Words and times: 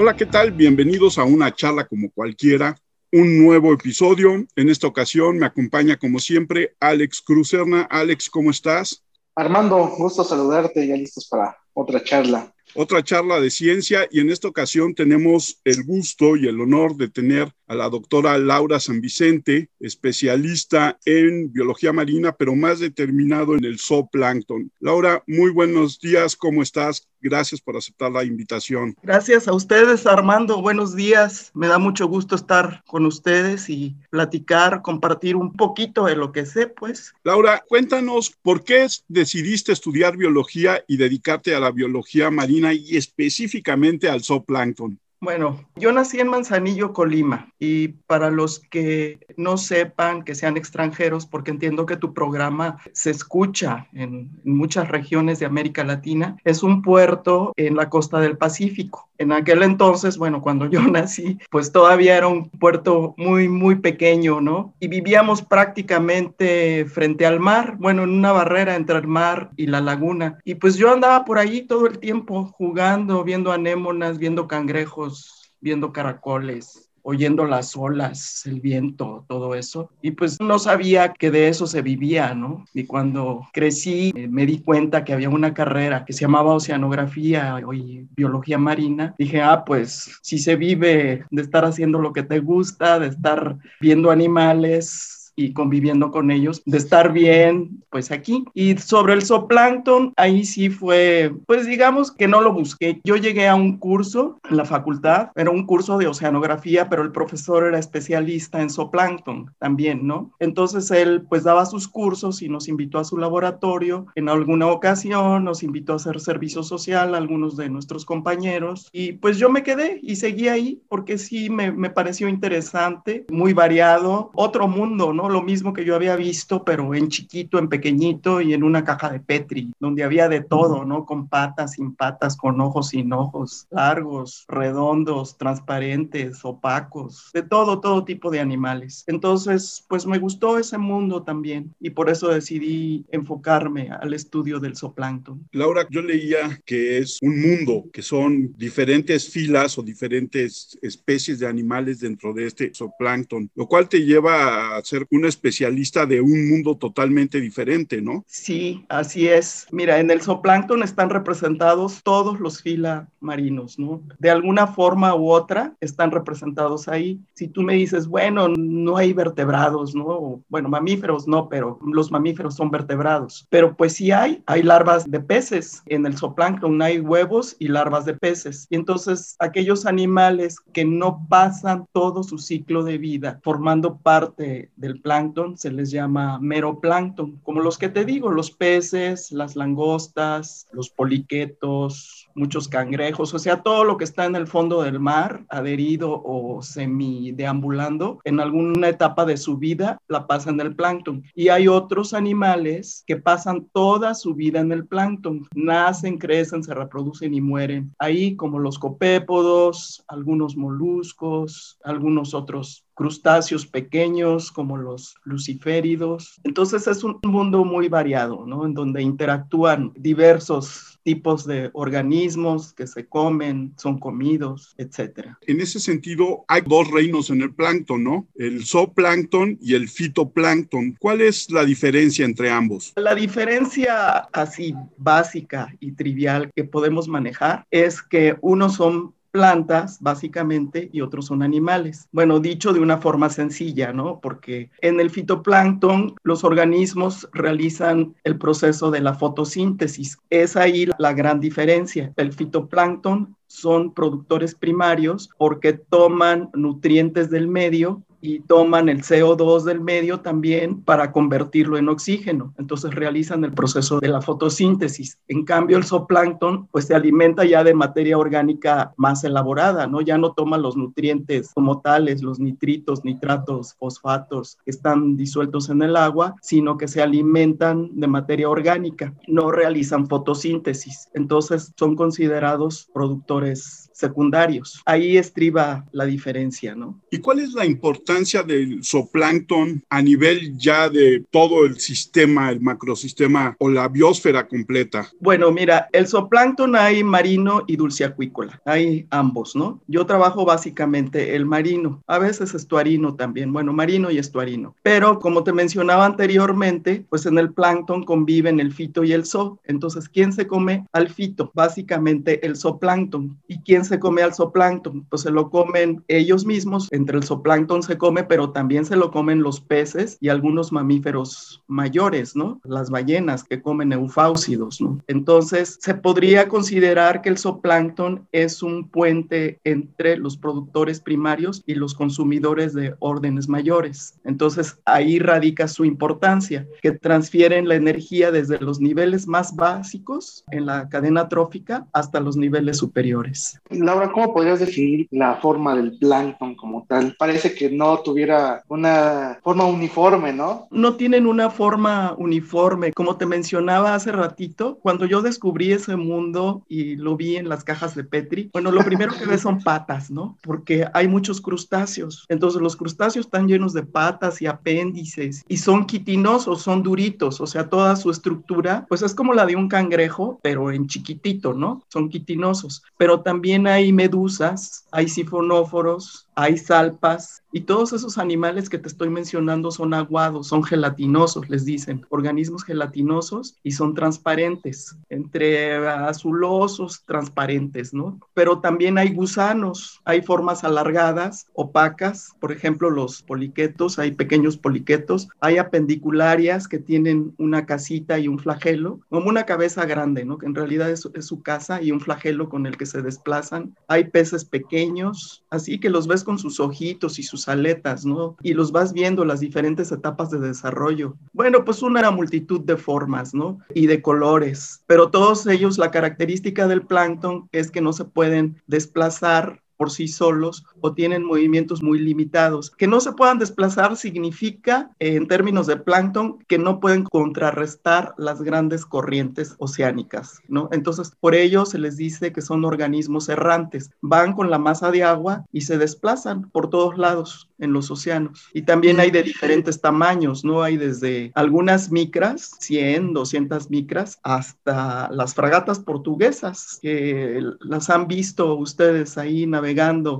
Hola, 0.00 0.14
¿qué 0.14 0.26
tal? 0.26 0.52
Bienvenidos 0.52 1.18
a 1.18 1.24
una 1.24 1.52
charla 1.52 1.84
como 1.84 2.08
cualquiera, 2.12 2.80
un 3.10 3.36
nuevo 3.42 3.72
episodio. 3.72 4.46
En 4.54 4.68
esta 4.68 4.86
ocasión 4.86 5.38
me 5.38 5.46
acompaña 5.46 5.96
como 5.96 6.20
siempre 6.20 6.76
Alex 6.78 7.20
Cruzerna. 7.20 7.82
Alex, 7.90 8.30
¿cómo 8.30 8.52
estás? 8.52 9.02
Armando, 9.34 9.88
gusto 9.98 10.22
saludarte, 10.22 10.86
ya 10.86 10.94
listos 10.94 11.26
para 11.26 11.58
otra 11.74 12.00
charla 12.04 12.54
otra 12.74 13.02
charla 13.02 13.40
de 13.40 13.50
ciencia 13.50 14.06
y 14.10 14.20
en 14.20 14.30
esta 14.30 14.48
ocasión 14.48 14.94
tenemos 14.94 15.60
el 15.64 15.84
gusto 15.84 16.36
y 16.36 16.46
el 16.46 16.60
honor 16.60 16.96
de 16.96 17.08
tener 17.08 17.52
a 17.66 17.74
la 17.74 17.88
doctora 17.88 18.38
Laura 18.38 18.80
San 18.80 19.00
Vicente, 19.00 19.70
especialista 19.80 20.98
en 21.04 21.52
biología 21.52 21.92
marina, 21.92 22.32
pero 22.32 22.54
más 22.54 22.78
determinado 22.78 23.54
en 23.54 23.64
el 23.64 23.78
zooplancton. 23.78 24.70
Laura, 24.80 25.22
muy 25.26 25.50
buenos 25.50 25.98
días, 25.98 26.36
¿cómo 26.36 26.62
estás? 26.62 27.08
Gracias 27.20 27.60
por 27.60 27.76
aceptar 27.76 28.12
la 28.12 28.24
invitación. 28.24 28.94
Gracias 29.02 29.48
a 29.48 29.52
ustedes, 29.52 30.06
Armando. 30.06 30.60
Buenos 30.60 30.94
días. 30.94 31.50
Me 31.54 31.66
da 31.66 31.78
mucho 31.78 32.06
gusto 32.06 32.36
estar 32.36 32.82
con 32.86 33.06
ustedes 33.06 33.68
y 33.68 33.96
platicar, 34.10 34.82
compartir 34.82 35.36
un 35.36 35.52
poquito 35.52 36.04
de 36.04 36.16
lo 36.16 36.32
que 36.32 36.46
sé, 36.46 36.68
pues. 36.68 37.12
Laura, 37.24 37.64
cuéntanos 37.68 38.32
por 38.42 38.62
qué 38.62 38.86
decidiste 39.08 39.72
estudiar 39.72 40.16
biología 40.16 40.84
y 40.86 40.96
dedicarte 40.96 41.54
a 41.54 41.60
la 41.60 41.70
biología 41.70 42.30
marina 42.30 42.72
y 42.72 42.96
específicamente 42.96 44.08
al 44.08 44.22
zooplancton. 44.22 44.98
Bueno, 45.20 45.64
yo 45.74 45.90
nací 45.90 46.20
en 46.20 46.28
Manzanillo, 46.28 46.92
Colima, 46.92 47.52
y 47.58 47.88
para 47.88 48.30
los 48.30 48.60
que 48.60 49.18
no 49.36 49.56
sepan, 49.56 50.22
que 50.22 50.36
sean 50.36 50.56
extranjeros, 50.56 51.26
porque 51.26 51.50
entiendo 51.50 51.86
que 51.86 51.96
tu 51.96 52.14
programa 52.14 52.78
se 52.92 53.10
escucha 53.10 53.88
en, 53.92 54.30
muchas 54.44 54.86
regiones 54.88 55.40
de 55.40 55.46
América 55.46 55.82
Latina, 55.82 56.36
es 56.44 56.62
un 56.62 56.82
puerto 56.82 57.52
en 57.56 57.74
la 57.74 57.90
costa 57.90 58.20
del 58.20 58.38
Pacífico. 58.38 59.07
En 59.18 59.32
aquel 59.32 59.62
entonces, 59.62 60.16
bueno, 60.16 60.40
cuando 60.40 60.66
yo 60.66 60.80
nací, 60.90 61.38
pues 61.50 61.72
todavía 61.72 62.16
era 62.16 62.28
un 62.28 62.48
puerto 62.50 63.14
muy, 63.16 63.48
muy 63.48 63.76
pequeño, 63.76 64.40
¿no? 64.40 64.74
Y 64.80 64.88
vivíamos 64.88 65.42
prácticamente 65.42 66.86
frente 66.86 67.26
al 67.26 67.40
mar, 67.40 67.76
bueno, 67.78 68.04
en 68.04 68.10
una 68.10 68.32
barrera 68.32 68.76
entre 68.76 68.98
el 68.98 69.06
mar 69.06 69.50
y 69.56 69.66
la 69.66 69.80
laguna. 69.80 70.38
Y 70.44 70.54
pues 70.54 70.76
yo 70.76 70.92
andaba 70.92 71.24
por 71.24 71.38
ahí 71.38 71.66
todo 71.66 71.86
el 71.86 71.98
tiempo 71.98 72.46
jugando, 72.56 73.24
viendo 73.24 73.52
anémonas, 73.52 74.18
viendo 74.18 74.46
cangrejos 74.48 75.38
viendo 75.60 75.92
caracoles, 75.92 76.87
oyendo 77.08 77.46
las 77.46 77.74
olas, 77.74 78.42
el 78.44 78.60
viento, 78.60 79.24
todo 79.28 79.54
eso. 79.54 79.90
Y 80.02 80.10
pues 80.10 80.38
no 80.40 80.58
sabía 80.58 81.14
que 81.14 81.30
de 81.30 81.48
eso 81.48 81.66
se 81.66 81.80
vivía, 81.80 82.34
¿no? 82.34 82.66
Y 82.74 82.84
cuando 82.84 83.48
crecí 83.54 84.12
eh, 84.14 84.28
me 84.28 84.44
di 84.44 84.60
cuenta 84.60 85.04
que 85.04 85.14
había 85.14 85.30
una 85.30 85.54
carrera 85.54 86.04
que 86.04 86.12
se 86.12 86.20
llamaba 86.20 86.54
oceanografía 86.54 87.58
y 87.72 88.06
biología 88.14 88.58
marina. 88.58 89.14
Dije, 89.18 89.40
ah, 89.40 89.64
pues 89.64 90.18
si 90.20 90.38
se 90.38 90.56
vive 90.56 91.24
de 91.30 91.42
estar 91.42 91.64
haciendo 91.64 91.98
lo 91.98 92.12
que 92.12 92.24
te 92.24 92.40
gusta, 92.40 92.98
de 92.98 93.06
estar 93.06 93.56
viendo 93.80 94.10
animales, 94.10 95.17
y 95.38 95.52
conviviendo 95.52 96.10
con 96.10 96.32
ellos, 96.32 96.62
de 96.66 96.78
estar 96.78 97.12
bien, 97.12 97.84
pues 97.90 98.10
aquí. 98.10 98.44
Y 98.54 98.76
sobre 98.76 99.14
el 99.14 99.24
zooplancton, 99.24 100.12
ahí 100.16 100.44
sí 100.44 100.68
fue, 100.68 101.32
pues 101.46 101.66
digamos 101.66 102.10
que 102.10 102.26
no 102.26 102.40
lo 102.40 102.52
busqué. 102.52 103.00
Yo 103.04 103.14
llegué 103.14 103.46
a 103.46 103.54
un 103.54 103.78
curso 103.78 104.40
en 104.50 104.56
la 104.56 104.64
facultad, 104.64 105.30
era 105.36 105.50
un 105.50 105.64
curso 105.64 105.96
de 105.96 106.08
oceanografía, 106.08 106.88
pero 106.88 107.02
el 107.02 107.12
profesor 107.12 107.64
era 107.64 107.78
especialista 107.78 108.60
en 108.60 108.68
zooplancton 108.68 109.54
también, 109.58 110.06
¿no? 110.08 110.32
Entonces 110.40 110.90
él 110.90 111.22
pues 111.28 111.44
daba 111.44 111.66
sus 111.66 111.86
cursos 111.86 112.42
y 112.42 112.48
nos 112.48 112.66
invitó 112.66 112.98
a 112.98 113.04
su 113.04 113.16
laboratorio. 113.16 114.06
En 114.16 114.28
alguna 114.28 114.66
ocasión 114.66 115.44
nos 115.44 115.62
invitó 115.62 115.92
a 115.92 115.96
hacer 115.96 116.18
servicio 116.18 116.64
social 116.64 117.14
a 117.14 117.18
algunos 117.18 117.56
de 117.56 117.70
nuestros 117.70 118.04
compañeros 118.04 118.88
y 118.92 119.12
pues 119.12 119.38
yo 119.38 119.50
me 119.50 119.62
quedé 119.62 120.00
y 120.02 120.16
seguí 120.16 120.48
ahí 120.48 120.82
porque 120.88 121.16
sí 121.16 121.48
me, 121.48 121.70
me 121.70 121.90
pareció 121.90 122.28
interesante, 122.28 123.24
muy 123.30 123.52
variado, 123.52 124.32
otro 124.34 124.66
mundo, 124.66 125.12
¿no? 125.12 125.27
Lo 125.28 125.42
mismo 125.42 125.72
que 125.72 125.84
yo 125.84 125.94
había 125.94 126.16
visto, 126.16 126.64
pero 126.64 126.94
en 126.94 127.08
chiquito, 127.08 127.58
en 127.58 127.68
pequeñito 127.68 128.40
y 128.40 128.54
en 128.54 128.62
una 128.62 128.84
caja 128.84 129.10
de 129.10 129.20
Petri, 129.20 129.72
donde 129.80 130.04
había 130.04 130.28
de 130.28 130.40
todo, 130.40 130.84
¿no? 130.84 131.04
Con 131.04 131.28
patas, 131.28 131.72
sin 131.72 131.94
patas, 131.94 132.36
con 132.36 132.60
ojos, 132.60 132.88
sin 132.88 133.12
ojos, 133.12 133.66
largos, 133.70 134.44
redondos, 134.48 135.36
transparentes, 135.38 136.44
opacos, 136.44 137.30
de 137.32 137.42
todo, 137.42 137.80
todo 137.80 138.04
tipo 138.04 138.30
de 138.30 138.40
animales. 138.40 139.04
Entonces, 139.06 139.84
pues 139.88 140.06
me 140.06 140.18
gustó 140.18 140.58
ese 140.58 140.78
mundo 140.78 141.22
también 141.22 141.74
y 141.80 141.90
por 141.90 142.10
eso 142.10 142.28
decidí 142.28 143.04
enfocarme 143.10 143.90
al 143.90 144.14
estudio 144.14 144.60
del 144.60 144.76
zooplancton. 144.76 145.48
Laura, 145.52 145.86
yo 145.90 146.02
leía 146.02 146.60
que 146.64 146.98
es 146.98 147.18
un 147.22 147.40
mundo, 147.40 147.86
que 147.92 148.02
son 148.02 148.54
diferentes 148.56 149.28
filas 149.28 149.78
o 149.78 149.82
diferentes 149.82 150.78
especies 150.82 151.38
de 151.38 151.46
animales 151.46 152.00
dentro 152.00 152.32
de 152.32 152.46
este 152.46 152.72
zooplancton, 152.74 153.50
lo 153.54 153.66
cual 153.66 153.88
te 153.88 154.04
lleva 154.04 154.76
a 154.76 154.82
ser 154.84 155.06
un 155.10 155.24
especialista 155.24 156.06
de 156.06 156.20
un 156.20 156.50
mundo 156.50 156.76
totalmente 156.76 157.40
diferente, 157.40 158.02
¿no? 158.02 158.24
Sí, 158.26 158.84
así 158.88 159.28
es. 159.28 159.66
Mira, 159.70 160.00
en 160.00 160.10
el 160.10 160.20
zooplancton 160.20 160.82
están 160.82 161.10
representados 161.10 162.02
todos 162.02 162.40
los 162.40 162.62
fila 162.62 163.08
marinos, 163.20 163.78
¿no? 163.78 164.02
De 164.18 164.30
alguna 164.30 164.66
forma 164.66 165.14
u 165.14 165.30
otra 165.30 165.74
están 165.80 166.10
representados 166.10 166.88
ahí. 166.88 167.20
Si 167.34 167.48
tú 167.48 167.62
me 167.62 167.74
dices, 167.74 168.06
bueno, 168.06 168.48
no 168.48 168.96
hay 168.96 169.12
vertebrados, 169.12 169.94
¿no? 169.94 170.42
Bueno, 170.48 170.68
mamíferos 170.68 171.26
no, 171.26 171.48
pero 171.48 171.78
los 171.84 172.10
mamíferos 172.10 172.54
son 172.54 172.70
vertebrados. 172.70 173.46
Pero 173.50 173.76
pues 173.76 173.94
sí 173.94 174.12
hay, 174.12 174.42
hay 174.46 174.62
larvas 174.62 175.10
de 175.10 175.20
peces. 175.20 175.82
En 175.86 176.06
el 176.06 176.16
zooplancton 176.16 176.80
hay 176.82 177.00
huevos 177.00 177.56
y 177.58 177.68
larvas 177.68 178.04
de 178.04 178.14
peces. 178.14 178.66
Y 178.70 178.76
entonces 178.76 179.36
aquellos 179.38 179.86
animales 179.86 180.56
que 180.72 180.84
no 180.84 181.26
pasan 181.28 181.86
todo 181.92 182.22
su 182.22 182.38
ciclo 182.38 182.82
de 182.82 182.98
vida 182.98 183.40
formando 183.42 183.98
parte 183.98 184.70
del 184.76 184.97
plancton 185.00 185.56
se 185.56 185.70
les 185.70 185.90
llama 185.90 186.38
meroplancton, 186.40 187.38
como 187.42 187.60
los 187.60 187.78
que 187.78 187.88
te 187.88 188.04
digo, 188.04 188.30
los 188.30 188.50
peces, 188.50 189.32
las 189.32 189.56
langostas, 189.56 190.66
los 190.72 190.90
poliquetos, 190.90 192.28
muchos 192.34 192.68
cangrejos, 192.68 193.34
o 193.34 193.38
sea, 193.38 193.62
todo 193.62 193.84
lo 193.84 193.96
que 193.96 194.04
está 194.04 194.24
en 194.24 194.36
el 194.36 194.46
fondo 194.46 194.82
del 194.82 195.00
mar, 195.00 195.44
adherido 195.48 196.22
o 196.24 196.62
semideambulando, 196.62 198.20
en 198.24 198.40
alguna 198.40 198.88
etapa 198.88 199.24
de 199.24 199.36
su 199.36 199.58
vida 199.58 200.00
la 200.08 200.26
pasa 200.26 200.50
en 200.50 200.60
el 200.60 200.74
plancton. 200.74 201.24
Y 201.34 201.48
hay 201.48 201.68
otros 201.68 202.14
animales 202.14 203.04
que 203.06 203.16
pasan 203.16 203.68
toda 203.72 204.14
su 204.14 204.34
vida 204.34 204.60
en 204.60 204.72
el 204.72 204.86
plancton, 204.86 205.46
nacen, 205.54 206.18
crecen, 206.18 206.62
se 206.62 206.74
reproducen 206.74 207.34
y 207.34 207.40
mueren. 207.40 207.94
Ahí 207.98 208.36
como 208.36 208.58
los 208.58 208.78
copépodos, 208.78 210.04
algunos 210.08 210.56
moluscos, 210.56 211.78
algunos 211.82 212.34
otros 212.34 212.84
crustáceos 212.98 213.64
pequeños 213.64 214.50
como 214.50 214.76
los 214.76 215.14
luciféridos. 215.22 216.40
Entonces 216.42 216.88
es 216.88 217.04
un 217.04 217.20
mundo 217.22 217.64
muy 217.64 217.88
variado, 217.88 218.44
¿no? 218.44 218.66
En 218.66 218.74
donde 218.74 219.00
interactúan 219.02 219.92
diversos 219.94 220.98
tipos 221.04 221.46
de 221.46 221.70
organismos 221.74 222.72
que 222.74 222.88
se 222.88 223.06
comen, 223.06 223.72
son 223.78 224.00
comidos, 224.00 224.74
etcétera. 224.76 225.38
En 225.46 225.60
ese 225.60 225.78
sentido, 225.78 226.44
hay 226.48 226.62
dos 226.66 226.90
reinos 226.90 227.30
en 227.30 227.40
el 227.40 227.54
plancton, 227.54 228.02
¿no? 228.02 228.26
El 228.34 228.66
zooplancton 228.66 229.58
y 229.62 229.74
el 229.74 229.88
fitoplancton. 229.88 230.96
¿Cuál 230.98 231.20
es 231.20 231.52
la 231.52 231.64
diferencia 231.64 232.24
entre 232.24 232.50
ambos? 232.50 232.92
La 232.96 233.14
diferencia 233.14 234.28
así 234.32 234.74
básica 234.96 235.72
y 235.78 235.92
trivial 235.92 236.50
que 236.54 236.64
podemos 236.64 237.06
manejar 237.06 237.64
es 237.70 238.02
que 238.02 238.36
unos 238.40 238.74
son 238.74 239.14
plantas, 239.38 239.98
básicamente, 240.00 240.90
y 240.92 241.00
otros 241.00 241.26
son 241.26 241.44
animales. 241.44 242.08
Bueno, 242.10 242.40
dicho 242.40 242.72
de 242.72 242.80
una 242.80 242.98
forma 242.98 243.30
sencilla, 243.30 243.92
¿no? 243.92 244.18
Porque 244.18 244.72
en 244.80 244.98
el 244.98 245.10
fitoplancton 245.10 246.16
los 246.24 246.42
organismos 246.42 247.28
realizan 247.32 248.16
el 248.24 248.36
proceso 248.36 248.90
de 248.90 249.00
la 249.00 249.14
fotosíntesis. 249.14 250.18
Es 250.28 250.56
ahí 250.56 250.88
la 250.98 251.12
gran 251.12 251.38
diferencia. 251.38 252.12
El 252.16 252.32
fitoplancton 252.32 253.36
son 253.46 253.94
productores 253.94 254.56
primarios 254.56 255.30
porque 255.38 255.72
toman 255.72 256.50
nutrientes 256.52 257.30
del 257.30 257.46
medio 257.46 258.02
y 258.20 258.40
toman 258.40 258.88
el 258.88 259.02
CO2 259.02 259.64
del 259.64 259.80
medio 259.80 260.20
también 260.20 260.82
para 260.82 261.12
convertirlo 261.12 261.78
en 261.78 261.88
oxígeno. 261.88 262.52
Entonces 262.58 262.94
realizan 262.94 263.44
el 263.44 263.52
proceso 263.52 264.00
de 264.00 264.08
la 264.08 264.20
fotosíntesis. 264.20 265.18
En 265.28 265.44
cambio, 265.44 265.76
el 265.76 265.84
zooplancton 265.84 266.66
pues 266.70 266.86
se 266.86 266.94
alimenta 266.94 267.44
ya 267.44 267.64
de 267.64 267.74
materia 267.74 268.18
orgánica 268.18 268.92
más 268.96 269.24
elaborada, 269.24 269.86
¿no? 269.86 270.00
Ya 270.00 270.18
no 270.18 270.32
toma 270.32 270.58
los 270.58 270.76
nutrientes 270.76 271.52
como 271.54 271.80
tales, 271.80 272.22
los 272.22 272.38
nitritos, 272.40 273.04
nitratos, 273.04 273.74
fosfatos 273.78 274.58
que 274.64 274.70
están 274.70 275.16
disueltos 275.16 275.70
en 275.70 275.82
el 275.82 275.96
agua, 275.96 276.34
sino 276.42 276.76
que 276.76 276.88
se 276.88 277.02
alimentan 277.02 277.90
de 277.98 278.06
materia 278.06 278.48
orgánica. 278.48 279.14
No 279.26 279.50
realizan 279.50 280.06
fotosíntesis. 280.06 281.08
Entonces 281.14 281.72
son 281.76 281.96
considerados 281.96 282.88
productores 282.92 283.87
secundarios. 283.98 284.80
Ahí 284.86 285.16
estriba 285.16 285.84
la 285.92 286.06
diferencia, 286.06 286.74
¿no? 286.74 287.00
¿Y 287.10 287.18
cuál 287.18 287.40
es 287.40 287.52
la 287.52 287.66
importancia 287.66 288.42
del 288.42 288.84
zooplancton 288.84 289.82
a 289.88 290.00
nivel 290.02 290.56
ya 290.56 290.88
de 290.88 291.24
todo 291.30 291.64
el 291.66 291.80
sistema, 291.80 292.50
el 292.50 292.60
macrosistema 292.60 293.56
o 293.58 293.68
la 293.68 293.88
biosfera 293.88 294.46
completa? 294.46 295.10
Bueno, 295.20 295.50
mira, 295.50 295.88
el 295.92 296.06
zooplancton 296.06 296.76
hay 296.76 297.02
marino 297.02 297.64
y 297.66 297.76
dulceacuícola, 297.76 298.60
hay 298.64 299.06
ambos, 299.10 299.56
¿no? 299.56 299.80
Yo 299.88 300.06
trabajo 300.06 300.44
básicamente 300.44 301.34
el 301.34 301.44
marino, 301.44 302.02
a 302.06 302.18
veces 302.18 302.54
estuarino 302.54 303.16
también, 303.16 303.52
bueno, 303.52 303.72
marino 303.72 304.10
y 304.10 304.18
estuarino. 304.18 304.76
Pero 304.82 305.18
como 305.18 305.42
te 305.42 305.52
mencionaba 305.52 306.06
anteriormente, 306.06 307.04
pues 307.08 307.26
en 307.26 307.38
el 307.38 307.52
plancton 307.52 308.04
conviven 308.04 308.60
el 308.60 308.72
fito 308.72 309.02
y 309.02 309.12
el 309.12 309.26
zoo. 309.26 309.58
Entonces, 309.64 310.08
¿quién 310.08 310.32
se 310.32 310.46
come 310.46 310.86
al 310.92 311.08
fito? 311.08 311.50
Básicamente 311.54 312.46
el 312.46 312.56
zooplancton. 312.56 313.36
¿Y 313.48 313.58
quién 313.60 313.84
se 313.88 313.98
come 313.98 314.22
al 314.22 314.34
zooplancton? 314.34 315.06
Pues 315.08 315.22
se 315.22 315.30
lo 315.30 315.50
comen 315.50 316.04
ellos 316.08 316.46
mismos, 316.46 316.88
entre 316.90 317.16
el 317.16 317.24
zooplancton 317.24 317.82
se 317.82 317.98
come, 317.98 318.24
pero 318.24 318.50
también 318.50 318.84
se 318.84 318.96
lo 318.96 319.10
comen 319.10 319.42
los 319.42 319.60
peces 319.60 320.16
y 320.20 320.28
algunos 320.28 320.72
mamíferos 320.72 321.62
mayores, 321.66 322.36
¿no? 322.36 322.60
Las 322.64 322.90
ballenas 322.90 323.44
que 323.44 323.60
comen 323.60 323.92
eufáusidos, 323.92 324.80
¿no? 324.80 325.00
Entonces, 325.06 325.78
se 325.80 325.94
podría 325.94 326.48
considerar 326.48 327.22
que 327.22 327.28
el 327.28 327.38
zooplancton 327.38 328.26
es 328.32 328.62
un 328.62 328.88
puente 328.88 329.60
entre 329.64 330.16
los 330.16 330.36
productores 330.36 331.00
primarios 331.00 331.62
y 331.66 331.74
los 331.74 331.94
consumidores 331.94 332.74
de 332.74 332.94
órdenes 333.00 333.48
mayores. 333.48 334.18
Entonces, 334.24 334.78
ahí 334.84 335.18
radica 335.18 335.68
su 335.68 335.84
importancia, 335.84 336.66
que 336.82 336.92
transfieren 336.92 337.68
la 337.68 337.74
energía 337.74 338.30
desde 338.30 338.58
los 338.58 338.80
niveles 338.80 339.26
más 339.26 339.54
básicos 339.56 340.44
en 340.50 340.66
la 340.66 340.88
cadena 340.88 341.28
trófica 341.28 341.86
hasta 341.92 342.20
los 342.20 342.36
niveles 342.36 342.78
superiores. 342.78 343.60
Laura, 343.80 344.10
¿cómo 344.12 344.32
podrías 344.32 344.60
definir 344.60 345.06
la 345.10 345.36
forma 345.36 345.74
del 345.74 345.96
plancton 345.98 346.54
como 346.54 346.84
tal? 346.88 347.14
Parece 347.18 347.54
que 347.54 347.70
no 347.70 347.98
tuviera 347.98 348.62
una 348.68 349.38
forma 349.42 349.64
uniforme, 349.64 350.32
¿no? 350.32 350.68
No 350.70 350.94
tienen 350.94 351.26
una 351.26 351.50
forma 351.50 352.14
uniforme. 352.18 352.92
Como 352.92 353.16
te 353.16 353.26
mencionaba 353.26 353.94
hace 353.94 354.12
ratito, 354.12 354.78
cuando 354.82 355.06
yo 355.06 355.22
descubrí 355.22 355.72
ese 355.72 355.96
mundo 355.96 356.64
y 356.68 356.96
lo 356.96 357.16
vi 357.16 357.36
en 357.36 357.48
las 357.48 357.64
cajas 357.64 357.94
de 357.94 358.04
Petri, 358.04 358.50
bueno, 358.52 358.70
lo 358.70 358.84
primero 358.84 359.12
que 359.16 359.26
ves 359.26 359.42
son 359.42 359.60
patas, 359.64 360.10
¿no? 360.10 360.36
Porque 360.42 360.86
hay 360.94 361.08
muchos 361.08 361.40
crustáceos. 361.40 362.24
Entonces 362.28 362.60
los 362.60 362.76
crustáceos 362.76 363.26
están 363.26 363.48
llenos 363.48 363.72
de 363.72 363.82
patas 363.82 364.42
y 364.42 364.46
apéndices 364.46 365.44
y 365.48 365.56
son 365.58 365.86
quitinosos, 365.86 366.62
son 366.62 366.82
duritos, 366.82 367.40
o 367.40 367.46
sea, 367.46 367.68
toda 367.68 367.96
su 367.96 368.10
estructura, 368.10 368.86
pues 368.88 369.02
es 369.02 369.14
como 369.14 369.34
la 369.34 369.46
de 369.46 369.56
un 369.56 369.68
cangrejo, 369.68 370.40
pero 370.42 370.70
en 370.70 370.86
chiquitito, 370.86 371.54
¿no? 371.54 371.82
Son 371.88 372.08
quitinosos. 372.08 372.82
Pero 372.96 373.20
también 373.20 373.66
hay 373.68 373.92
medusas, 373.92 374.86
hay 374.90 375.08
sifonóforos, 375.08 376.27
hay 376.38 376.56
salpas 376.56 377.42
y 377.50 377.62
todos 377.62 377.92
esos 377.92 378.16
animales 378.16 378.68
que 378.68 378.78
te 378.78 378.86
estoy 378.86 379.10
mencionando 379.10 379.72
son 379.72 379.92
aguados, 379.92 380.46
son 380.46 380.62
gelatinosos, 380.62 381.48
les 381.48 381.64
dicen, 381.64 382.06
organismos 382.10 382.62
gelatinosos 382.62 383.56
y 383.64 383.72
son 383.72 383.94
transparentes, 383.94 384.96
entre 385.08 385.76
azulosos, 385.88 387.02
transparentes, 387.06 387.92
¿no? 387.92 388.20
Pero 388.34 388.60
también 388.60 388.98
hay 388.98 389.12
gusanos, 389.12 390.00
hay 390.04 390.22
formas 390.22 390.62
alargadas, 390.62 391.48
opacas, 391.54 392.36
por 392.38 392.52
ejemplo, 392.52 392.88
los 392.88 393.22
poliquetos, 393.22 393.98
hay 393.98 394.12
pequeños 394.12 394.56
poliquetos, 394.58 395.28
hay 395.40 395.58
apendicularias 395.58 396.68
que 396.68 396.78
tienen 396.78 397.34
una 397.38 397.66
casita 397.66 398.20
y 398.20 398.28
un 398.28 398.38
flagelo, 398.38 399.00
como 399.10 399.28
una 399.28 399.44
cabeza 399.44 399.86
grande, 399.86 400.24
¿no? 400.24 400.38
Que 400.38 400.46
en 400.46 400.54
realidad 400.54 400.88
es, 400.90 401.08
es 401.14 401.26
su 401.26 401.42
casa 401.42 401.82
y 401.82 401.90
un 401.90 402.00
flagelo 402.00 402.48
con 402.48 402.66
el 402.66 402.76
que 402.76 402.86
se 402.86 403.02
desplazan. 403.02 403.74
Hay 403.88 404.04
peces 404.04 404.44
pequeños, 404.44 405.44
así 405.50 405.80
que 405.80 405.90
los 405.90 406.06
ves 406.06 406.27
con 406.28 406.38
sus 406.38 406.60
ojitos 406.60 407.18
y 407.18 407.22
sus 407.22 407.48
aletas, 407.48 408.04
¿no? 408.04 408.36
Y 408.42 408.52
los 408.52 408.70
vas 408.70 408.92
viendo 408.92 409.24
las 409.24 409.40
diferentes 409.40 409.90
etapas 409.92 410.30
de 410.30 410.38
desarrollo. 410.38 411.16
Bueno, 411.32 411.64
pues 411.64 411.80
una 411.80 412.10
multitud 412.10 412.60
de 412.60 412.76
formas, 412.76 413.32
¿no? 413.32 413.60
Y 413.72 413.86
de 413.86 414.02
colores, 414.02 414.82
pero 414.86 415.08
todos 415.08 415.46
ellos, 415.46 415.78
la 415.78 415.90
característica 415.90 416.68
del 416.68 416.82
plancton 416.82 417.48
es 417.50 417.70
que 417.70 417.80
no 417.80 417.94
se 417.94 418.04
pueden 418.04 418.60
desplazar 418.66 419.62
por 419.78 419.90
sí 419.90 420.08
solos 420.08 420.66
o 420.80 420.92
tienen 420.92 421.24
movimientos 421.24 421.82
muy 421.82 422.00
limitados. 422.00 422.70
Que 422.70 422.86
no 422.86 423.00
se 423.00 423.12
puedan 423.12 423.38
desplazar 423.38 423.96
significa, 423.96 424.90
en 424.98 425.26
términos 425.28 425.66
de 425.66 425.76
plancton, 425.76 426.40
que 426.48 426.58
no 426.58 426.80
pueden 426.80 427.04
contrarrestar 427.04 428.14
las 428.18 428.42
grandes 428.42 428.84
corrientes 428.84 429.54
oceánicas, 429.58 430.42
¿no? 430.48 430.68
Entonces, 430.72 431.12
por 431.18 431.34
ello 431.34 431.64
se 431.64 431.78
les 431.78 431.96
dice 431.96 432.32
que 432.32 432.42
son 432.42 432.64
organismos 432.64 433.28
errantes. 433.28 433.90
Van 434.02 434.34
con 434.34 434.50
la 434.50 434.58
masa 434.58 434.90
de 434.90 435.04
agua 435.04 435.46
y 435.52 435.62
se 435.62 435.78
desplazan 435.78 436.50
por 436.50 436.68
todos 436.68 436.98
lados 436.98 437.48
en 437.58 437.72
los 437.72 437.90
océanos. 437.90 438.48
Y 438.52 438.62
también 438.62 439.00
hay 439.00 439.10
de 439.10 439.22
diferentes 439.22 439.80
tamaños, 439.80 440.44
¿no? 440.44 440.62
Hay 440.62 440.76
desde 440.76 441.30
algunas 441.34 441.90
micras, 441.90 442.56
100, 442.58 443.12
200 443.12 443.70
micras, 443.70 444.18
hasta 444.22 445.08
las 445.12 445.34
fragatas 445.34 445.78
portuguesas, 445.78 446.78
que 446.82 447.42
las 447.60 447.90
han 447.90 448.08
visto 448.08 448.54
ustedes 448.56 449.16
ahí 449.18 449.46
navegando 449.46 449.67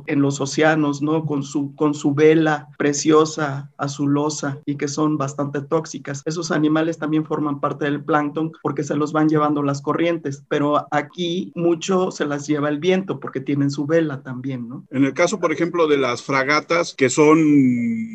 en 0.06 0.20
los 0.20 0.40
océanos, 0.40 1.02
¿no? 1.02 1.24
Con 1.24 1.42
su, 1.42 1.74
con 1.74 1.94
su 1.94 2.14
vela 2.14 2.68
preciosa, 2.78 3.70
azulosa, 3.78 4.58
y 4.66 4.76
que 4.76 4.88
son 4.88 5.16
bastante 5.16 5.60
tóxicas. 5.60 6.22
Esos 6.26 6.50
animales 6.50 6.98
también 6.98 7.24
forman 7.24 7.60
parte 7.60 7.86
del 7.86 8.04
plancton 8.04 8.52
porque 8.62 8.84
se 8.84 8.94
los 8.94 9.12
van 9.12 9.28
llevando 9.28 9.62
las 9.62 9.80
corrientes, 9.80 10.44
pero 10.48 10.86
aquí 10.90 11.52
mucho 11.54 12.10
se 12.10 12.26
las 12.26 12.46
lleva 12.46 12.68
el 12.68 12.78
viento 12.78 13.20
porque 13.20 13.40
tienen 13.40 13.70
su 13.70 13.86
vela 13.86 14.22
también, 14.22 14.68
¿no? 14.68 14.84
En 14.90 15.04
el 15.04 15.14
caso, 15.14 15.40
por 15.40 15.52
ejemplo, 15.52 15.86
de 15.86 15.98
las 15.98 16.22
fragatas, 16.22 16.94
que 16.94 17.08
son 17.08 17.38